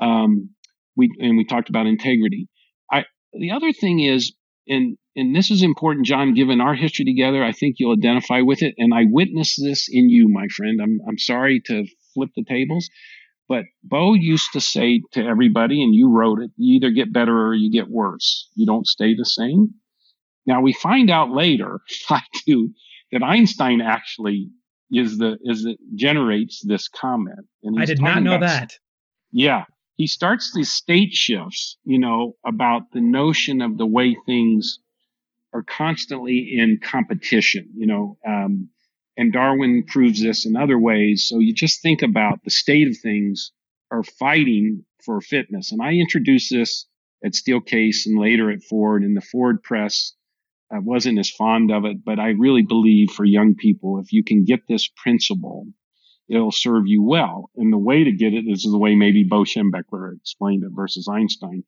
Um, 0.00 0.50
we, 0.96 1.10
and 1.20 1.36
we 1.36 1.44
talked 1.44 1.70
about 1.70 1.86
integrity. 1.86 2.48
I, 2.90 3.04
the 3.32 3.52
other 3.52 3.72
thing 3.72 4.00
is, 4.00 4.34
and 4.68 4.98
and 5.16 5.34
this 5.34 5.50
is 5.50 5.62
important, 5.62 6.06
John, 6.06 6.34
given 6.34 6.60
our 6.60 6.74
history 6.74 7.04
together. 7.04 7.44
I 7.44 7.52
think 7.52 7.76
you'll 7.78 7.92
identify 7.92 8.40
with 8.40 8.62
it. 8.62 8.74
And 8.78 8.92
I 8.92 9.04
witnessed 9.08 9.60
this 9.62 9.88
in 9.90 10.08
you, 10.08 10.28
my 10.28 10.48
friend. 10.48 10.80
I'm, 10.82 10.98
I'm 11.08 11.18
sorry 11.18 11.60
to 11.66 11.86
flip 12.12 12.30
the 12.36 12.44
tables, 12.44 12.90
but 13.48 13.64
Bo 13.82 14.14
used 14.14 14.52
to 14.54 14.60
say 14.60 15.02
to 15.12 15.24
everybody, 15.24 15.82
and 15.82 15.94
you 15.94 16.10
wrote 16.10 16.40
it, 16.40 16.50
you 16.56 16.76
either 16.76 16.90
get 16.90 17.12
better 17.12 17.46
or 17.46 17.54
you 17.54 17.70
get 17.70 17.88
worse. 17.88 18.48
You 18.54 18.66
don't 18.66 18.86
stay 18.86 19.14
the 19.14 19.24
same. 19.24 19.74
Now 20.46 20.60
we 20.60 20.72
find 20.72 21.10
out 21.10 21.30
later, 21.30 21.80
I 22.10 22.22
do, 22.46 22.70
that 23.12 23.22
Einstein 23.22 23.80
actually 23.80 24.50
is 24.90 25.18
the, 25.18 25.38
is 25.42 25.62
the, 25.62 25.76
generates 25.94 26.60
this 26.66 26.88
comment. 26.88 27.46
And 27.62 27.80
I 27.80 27.84
did 27.84 28.02
not 28.02 28.22
know 28.22 28.36
about, 28.36 28.48
that. 28.48 28.78
Yeah. 29.30 29.64
He 29.96 30.08
starts 30.08 30.52
these 30.52 30.72
state 30.72 31.12
shifts, 31.12 31.78
you 31.84 32.00
know, 32.00 32.34
about 32.44 32.90
the 32.92 33.00
notion 33.00 33.62
of 33.62 33.78
the 33.78 33.86
way 33.86 34.16
things 34.26 34.80
are 35.54 35.62
constantly 35.64 36.58
in 36.58 36.80
competition, 36.82 37.70
you 37.76 37.86
know, 37.86 38.18
um, 38.26 38.70
And 39.16 39.32
Darwin 39.32 39.84
proves 39.86 40.22
this 40.22 40.46
in 40.46 40.56
other 40.56 40.78
ways. 40.78 41.28
So 41.28 41.38
you 41.40 41.54
just 41.54 41.82
think 41.82 42.02
about 42.02 42.42
the 42.44 42.50
state 42.50 42.88
of 42.88 42.98
things 42.98 43.52
are 43.92 44.02
fighting 44.02 44.84
for 45.04 45.20
fitness. 45.22 45.72
And 45.72 45.82
I 45.82 45.94
introduced 45.94 46.50
this 46.50 46.86
at 47.24 47.34
Steelcase 47.34 48.06
and 48.06 48.18
later 48.18 48.50
at 48.50 48.64
Ford 48.64 49.04
in 49.04 49.14
the 49.14 49.22
Ford 49.22 49.62
press. 49.62 50.14
I 50.72 50.80
wasn't 50.80 51.20
as 51.20 51.30
fond 51.30 51.70
of 51.72 51.86
it, 51.86 52.04
but 52.04 52.20
I 52.20 52.30
really 52.30 52.62
believe 52.64 53.10
for 53.12 53.24
young 53.24 53.54
people, 53.54 54.00
if 54.00 54.12
you 54.12 54.24
can 54.24 54.44
get 54.44 54.62
this 54.68 54.88
principle, 55.02 55.66
it'll 56.28 56.52
serve 56.52 56.84
you 56.86 57.02
well. 57.04 57.50
And 57.56 57.72
the 57.72 57.78
way 57.78 58.04
to 58.04 58.12
get 58.12 58.34
it 58.34 58.46
is 58.48 58.64
the 58.64 58.78
way 58.78 58.96
maybe 58.96 59.24
Bo 59.24 59.44
Schembechler 59.44 60.16
explained 60.16 60.64
it 60.64 60.72
versus 60.74 61.08
Einstein, 61.08 61.64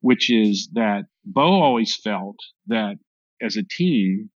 which 0.00 0.30
is 0.30 0.70
that 0.74 1.06
Bo 1.26 1.60
always 1.60 1.96
felt 1.96 2.38
that 2.68 2.96
as 3.42 3.56
a 3.56 3.62
team, 3.62 4.30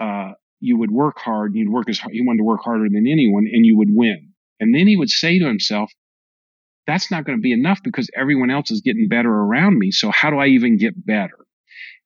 uh, 0.00 0.32
you 0.60 0.78
would 0.78 0.90
work 0.90 1.18
hard, 1.18 1.54
you'd 1.54 1.70
work 1.70 1.88
as 1.88 1.98
hard, 1.98 2.14
he 2.14 2.22
wanted 2.22 2.38
to 2.38 2.44
work 2.44 2.62
harder 2.62 2.84
than 2.84 3.06
anyone, 3.06 3.44
and 3.52 3.66
you 3.66 3.76
would 3.76 3.90
win. 3.90 4.30
And 4.60 4.74
then 4.74 4.86
he 4.86 4.96
would 4.96 5.10
say 5.10 5.38
to 5.38 5.46
himself, 5.46 5.90
that's 6.86 7.10
not 7.10 7.24
going 7.24 7.38
to 7.38 7.42
be 7.42 7.52
enough 7.52 7.80
because 7.82 8.08
everyone 8.16 8.50
else 8.50 8.70
is 8.70 8.80
getting 8.80 9.08
better 9.08 9.30
around 9.30 9.78
me. 9.78 9.90
So 9.90 10.10
how 10.10 10.30
do 10.30 10.38
I 10.38 10.46
even 10.46 10.76
get 10.78 11.06
better? 11.06 11.38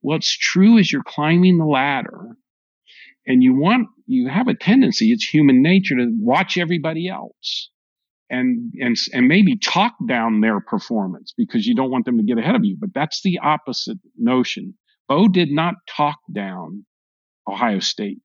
What's 0.01 0.37
true 0.37 0.79
is 0.79 0.93
you're 0.93 1.03
climbing 1.03 1.59
the 1.59 1.65
ladder 1.65 2.37
and 3.27 3.43
you 3.43 3.55
want, 3.55 3.89
you 4.07 4.29
have 4.29 4.49
a 4.49 4.55
tendency, 4.55 5.13
it's 5.13 5.25
human 5.25 5.63
nature 5.63 5.97
to 5.97 6.13
watch 6.21 6.57
everybody 6.57 7.09
else 7.09 7.71
and, 8.31 8.73
and, 8.81 8.97
and 9.13 9.27
maybe 9.27 9.57
talk 9.57 9.95
down 10.07 10.41
their 10.41 10.61
performance 10.61 11.35
because 11.37 11.67
you 11.67 11.75
don't 11.75 11.91
want 11.91 12.05
them 12.05 12.19
to 12.19 12.23
get 12.23 12.39
ahead 12.39 12.55
of 12.55 12.65
you. 12.65 12.77
But 12.79 12.95
that's 12.95 13.23
the 13.23 13.41
opposite 13.43 13.99
notion. 14.17 14.75
Bo 15.09 15.29
did 15.29 15.51
not 15.51 15.75
talk 15.89 16.19
down 16.33 16.85
Ohio 17.49 17.81
State. 17.81 18.19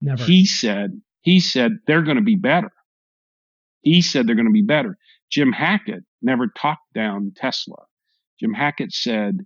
Never. 0.00 0.24
He 0.24 0.46
said, 0.46 1.00
he 1.20 1.40
said 1.40 1.72
they're 1.86 2.02
going 2.02 2.16
to 2.16 2.22
be 2.22 2.36
better. 2.36 2.72
He 3.82 4.00
said 4.02 4.26
they're 4.26 4.34
going 4.34 4.46
to 4.46 4.52
be 4.52 4.62
better. 4.62 4.96
Jim 5.30 5.52
Hackett 5.52 6.04
never 6.22 6.46
talked 6.48 6.92
down 6.94 7.32
Tesla. 7.36 7.84
Jim 8.40 8.54
Hackett 8.54 8.92
said, 8.92 9.40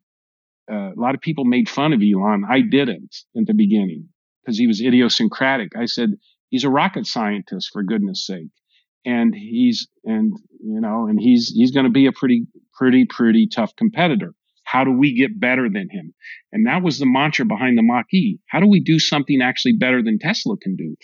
uh, 0.71 0.93
a 0.93 1.01
lot 1.01 1.15
of 1.15 1.21
people 1.21 1.45
made 1.45 1.69
fun 1.69 1.93
of 1.93 2.01
Elon. 2.03 2.45
I 2.49 2.61
didn't 2.61 3.17
in 3.35 3.45
the 3.45 3.55
beginning 3.55 4.09
because 4.43 4.59
he 4.59 4.67
was 4.67 4.81
idiosyncratic. 4.81 5.73
I 5.77 5.87
said, 5.87 6.11
he's 6.51 6.65
a 6.65 6.71
rocket 6.71 7.07
scientist 7.07 7.71
for 7.73 7.83
goodness 7.83 8.25
sake. 8.27 8.51
And 9.05 9.35
he's, 9.35 9.89
and, 10.05 10.33
you 10.61 10.81
know, 10.81 11.09
and 11.09 11.19
he's, 11.19 11.49
he's 11.49 11.73
going 11.73 11.87
to 11.87 11.91
be 11.91 12.07
a 12.07 12.13
pretty, 12.13 12.47
pretty, 12.75 13.05
pretty 13.05 13.49
tough 13.49 13.75
competitor. 13.75 14.35
How 14.73 14.85
do 14.85 14.91
we 14.91 15.15
get 15.15 15.39
better 15.39 15.69
than 15.69 15.91
him? 15.91 16.15
And 16.51 16.67
that 16.67 16.83
was 16.83 16.99
the 16.99 17.05
mantra 17.05 17.45
behind 17.45 17.77
the 17.77 17.83
Mach 17.83 18.07
E. 18.15 18.39
How 18.49 18.59
do 18.59 18.67
we 18.67 18.81
do 18.81 18.99
something 18.99 19.43
actually 19.43 19.77
better 19.77 20.03
than 20.03 20.19
Tesla 20.19 20.57
can 20.57 20.77
do? 20.77 20.97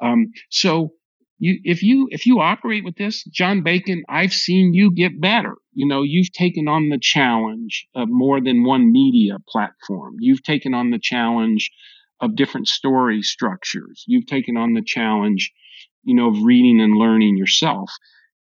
Um, 0.00 0.28
so 0.48 0.92
you, 1.40 1.58
if 1.64 1.82
you, 1.82 2.06
if 2.12 2.24
you 2.24 2.38
operate 2.38 2.84
with 2.84 2.94
this, 2.94 3.24
John 3.24 3.64
Bacon, 3.64 4.04
I've 4.08 4.32
seen 4.32 4.74
you 4.74 4.94
get 4.94 5.20
better. 5.20 5.56
You 5.72 5.88
know, 5.88 6.02
you've 6.02 6.30
taken 6.30 6.68
on 6.68 6.88
the 6.88 7.00
challenge 7.00 7.88
of 7.96 8.08
more 8.08 8.40
than 8.40 8.62
one 8.62 8.92
media 8.92 9.38
platform. 9.48 10.14
You've 10.20 10.44
taken 10.44 10.72
on 10.72 10.90
the 10.90 11.00
challenge 11.00 11.72
of 12.20 12.36
different 12.36 12.68
story 12.68 13.22
structures. 13.22 14.04
You've 14.06 14.26
taken 14.26 14.56
on 14.56 14.74
the 14.74 14.84
challenge, 14.86 15.50
you 16.04 16.14
know, 16.14 16.28
of 16.28 16.44
reading 16.44 16.80
and 16.80 16.94
learning 16.94 17.36
yourself. 17.36 17.90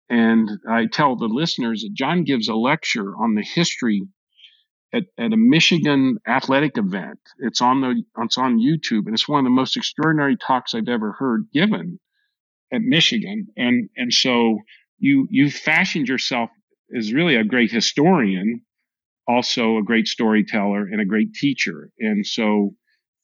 And 0.09 0.47
I 0.69 0.85
tell 0.85 1.15
the 1.15 1.25
listeners 1.25 1.81
that 1.81 1.93
John 1.95 2.23
gives 2.23 2.47
a 2.49 2.55
lecture 2.55 3.15
on 3.17 3.33
the 3.33 3.43
history 3.43 4.03
at, 4.93 5.03
at 5.17 5.33
a 5.33 5.37
Michigan 5.37 6.17
athletic 6.27 6.77
event. 6.77 7.19
It's 7.39 7.61
on 7.61 7.81
the 7.81 8.03
it's 8.23 8.37
on 8.37 8.59
YouTube, 8.59 9.05
and 9.05 9.13
it's 9.13 9.27
one 9.27 9.39
of 9.39 9.45
the 9.45 9.49
most 9.49 9.77
extraordinary 9.77 10.37
talks 10.37 10.73
I've 10.73 10.87
ever 10.87 11.13
heard 11.13 11.45
given 11.53 11.99
at 12.73 12.81
Michigan. 12.81 13.47
And 13.57 13.89
and 13.95 14.13
so 14.13 14.59
you 14.97 15.27
you 15.29 15.49
fashioned 15.49 16.07
yourself 16.07 16.49
as 16.95 17.13
really 17.13 17.35
a 17.35 17.43
great 17.43 17.71
historian, 17.71 18.61
also 19.27 19.77
a 19.77 19.83
great 19.83 20.07
storyteller 20.07 20.81
and 20.81 20.99
a 20.99 21.05
great 21.05 21.33
teacher. 21.33 21.91
And 21.99 22.25
so 22.25 22.75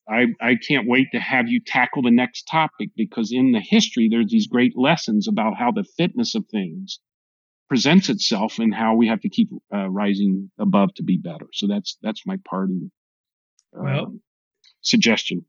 I, 0.07 0.27
I 0.39 0.55
can't 0.55 0.87
wait 0.87 1.07
to 1.13 1.19
have 1.19 1.47
you 1.47 1.59
tackle 1.65 2.03
the 2.03 2.11
next 2.11 2.43
topic 2.43 2.89
because 2.95 3.31
in 3.31 3.53
the 3.53 3.59
history, 3.59 4.07
there's 4.09 4.29
these 4.29 4.47
great 4.47 4.77
lessons 4.77 5.27
about 5.27 5.57
how 5.57 5.71
the 5.71 5.85
fitness 5.97 6.35
of 6.35 6.45
things 6.51 6.99
presents 7.67 8.09
itself 8.09 8.59
and 8.59 8.73
how 8.73 8.95
we 8.95 9.07
have 9.07 9.21
to 9.21 9.29
keep 9.29 9.49
uh, 9.73 9.89
rising 9.89 10.51
above 10.59 10.93
to 10.95 11.03
be 11.03 11.17
better. 11.17 11.47
So 11.53 11.67
that's 11.67 11.97
that's 12.01 12.25
my 12.25 12.37
parting 12.47 12.91
uh, 13.75 13.83
well, 13.83 14.15
suggestion. 14.81 15.45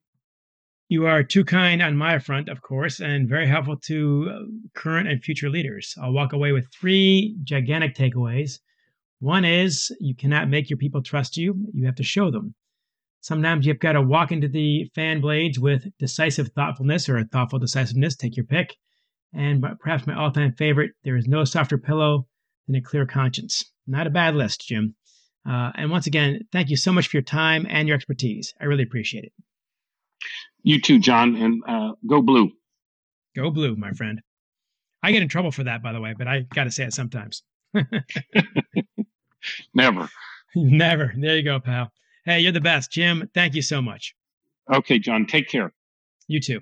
You 0.89 1.07
are 1.07 1.23
too 1.23 1.45
kind 1.45 1.83
on 1.83 1.97
my 1.97 2.19
front, 2.19 2.49
of 2.49 2.63
course, 2.63 3.01
and 3.01 3.29
very 3.29 3.47
helpful 3.47 3.77
to 3.87 4.31
uh, 4.33 4.39
current 4.75 5.09
and 5.09 5.23
future 5.23 5.51
leaders. 5.51 5.95
I'll 6.01 6.13
walk 6.13 6.33
away 6.33 6.53
with 6.53 6.73
three 6.73 7.37
gigantic 7.43 7.95
takeaways. 7.95 8.61
One 9.19 9.45
is 9.45 9.95
you 10.01 10.15
cannot 10.15 10.49
make 10.49 10.71
your 10.71 10.77
people 10.77 11.03
trust 11.03 11.37
you; 11.37 11.69
you 11.75 11.87
have 11.87 11.97
to 11.97 12.03
show 12.03 12.31
them. 12.31 12.55
Sometimes 13.21 13.67
you've 13.67 13.81
got 13.81 13.93
to 13.93 14.03
walk 14.03 14.31
into 14.31 14.47
the 14.47 14.85
fan 14.95 15.21
blades 15.21 15.59
with 15.59 15.85
decisive 15.99 16.49
thoughtfulness 16.55 17.09
or 17.09 17.19
a 17.19 17.25
thoughtful 17.25 17.59
decisiveness, 17.59 18.15
take 18.15 18.37
your 18.37 18.47
pick 18.47 18.77
and 19.37 19.65
perhaps 19.81 20.07
my 20.07 20.15
all 20.15 20.31
time 20.33 20.53
favorite, 20.53 20.93
there 21.05 21.17
is 21.17 21.29
no 21.29 21.45
softer 21.45 21.79
pillow 21.79 22.27
than 22.67 22.77
a 22.77 22.81
clear 22.81 23.07
conscience. 23.07 23.65
Not 23.87 24.07
a 24.07 24.11
bad 24.11 24.35
list, 24.35 24.63
Jim. 24.63 24.95
Uh, 25.49 25.71
and 25.77 25.91
once 25.91 26.07
again, 26.07 26.41
thank 26.51 26.71
you 26.71 26.77
so 26.77 26.93
much 26.93 27.09
for 27.09 27.19
your 27.19 27.23
time 27.23 27.67
and 27.69 27.87
your 27.87 27.95
expertise. 27.95 28.53
I 28.61 28.65
really 28.65 28.83
appreciate 28.83 29.25
it. 29.25 29.33
You 30.63 30.81
too, 30.81 30.99
John, 30.99 31.37
and 31.37 31.63
uh, 31.69 31.93
go 32.07 32.23
blue. 32.23 32.51
Go 33.37 33.51
blue, 33.51 33.77
my 33.77 33.93
friend. 33.93 34.21
I 35.03 35.13
get 35.13 35.23
in 35.23 35.29
trouble 35.29 35.53
for 35.53 35.63
that, 35.65 35.83
by 35.83 35.93
the 35.93 36.01
way, 36.01 36.15
but 36.19 36.27
I 36.27 36.41
got 36.55 36.65
to 36.65 36.71
say 36.71 36.85
it 36.85 36.95
sometimes. 36.95 37.45
Never. 39.75 40.09
Never. 40.57 41.13
There 41.17 41.37
you 41.37 41.45
go, 41.45 41.61
pal. 41.61 41.93
Hey, 42.25 42.41
you're 42.41 42.51
the 42.51 42.61
best. 42.61 42.91
Jim, 42.91 43.31
thank 43.35 43.55
you 43.55 43.63
so 43.63 43.81
much. 43.81 44.15
Okay, 44.73 44.99
John. 44.99 45.27
Take 45.27 45.49
care. 45.49 45.73
You 46.27 46.41
too. 46.41 46.61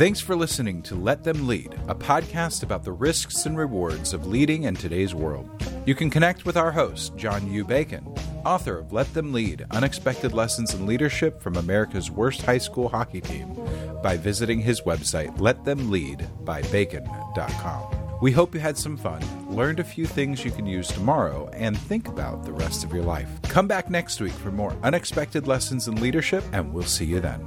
Thanks 0.00 0.18
for 0.18 0.34
listening 0.34 0.80
to 0.84 0.94
Let 0.94 1.24
Them 1.24 1.46
Lead, 1.46 1.74
a 1.86 1.94
podcast 1.94 2.62
about 2.62 2.84
the 2.84 2.92
risks 2.92 3.44
and 3.44 3.54
rewards 3.54 4.14
of 4.14 4.26
leading 4.26 4.62
in 4.62 4.74
today's 4.74 5.14
world. 5.14 5.50
You 5.84 5.94
can 5.94 6.08
connect 6.08 6.46
with 6.46 6.56
our 6.56 6.72
host, 6.72 7.14
John 7.16 7.52
U. 7.52 7.66
Bacon, 7.66 8.06
author 8.46 8.78
of 8.78 8.94
Let 8.94 9.12
Them 9.12 9.34
Lead 9.34 9.66
Unexpected 9.72 10.32
Lessons 10.32 10.72
in 10.72 10.86
Leadership 10.86 11.42
from 11.42 11.56
America's 11.56 12.10
Worst 12.10 12.40
High 12.40 12.56
School 12.56 12.88
Hockey 12.88 13.20
Team, 13.20 13.54
by 14.02 14.16
visiting 14.16 14.60
his 14.60 14.80
website, 14.80 15.36
letthemleadbybacon.com. 15.36 18.18
We 18.22 18.32
hope 18.32 18.54
you 18.54 18.60
had 18.60 18.78
some 18.78 18.96
fun, 18.96 19.22
learned 19.54 19.80
a 19.80 19.84
few 19.84 20.06
things 20.06 20.46
you 20.46 20.50
can 20.50 20.64
use 20.64 20.88
tomorrow, 20.88 21.50
and 21.52 21.76
think 21.76 22.08
about 22.08 22.46
the 22.46 22.54
rest 22.54 22.84
of 22.84 22.94
your 22.94 23.04
life. 23.04 23.28
Come 23.42 23.68
back 23.68 23.90
next 23.90 24.18
week 24.18 24.32
for 24.32 24.50
more 24.50 24.74
unexpected 24.82 25.46
lessons 25.46 25.88
in 25.88 26.00
leadership, 26.00 26.42
and 26.54 26.72
we'll 26.72 26.84
see 26.84 27.04
you 27.04 27.20
then. 27.20 27.46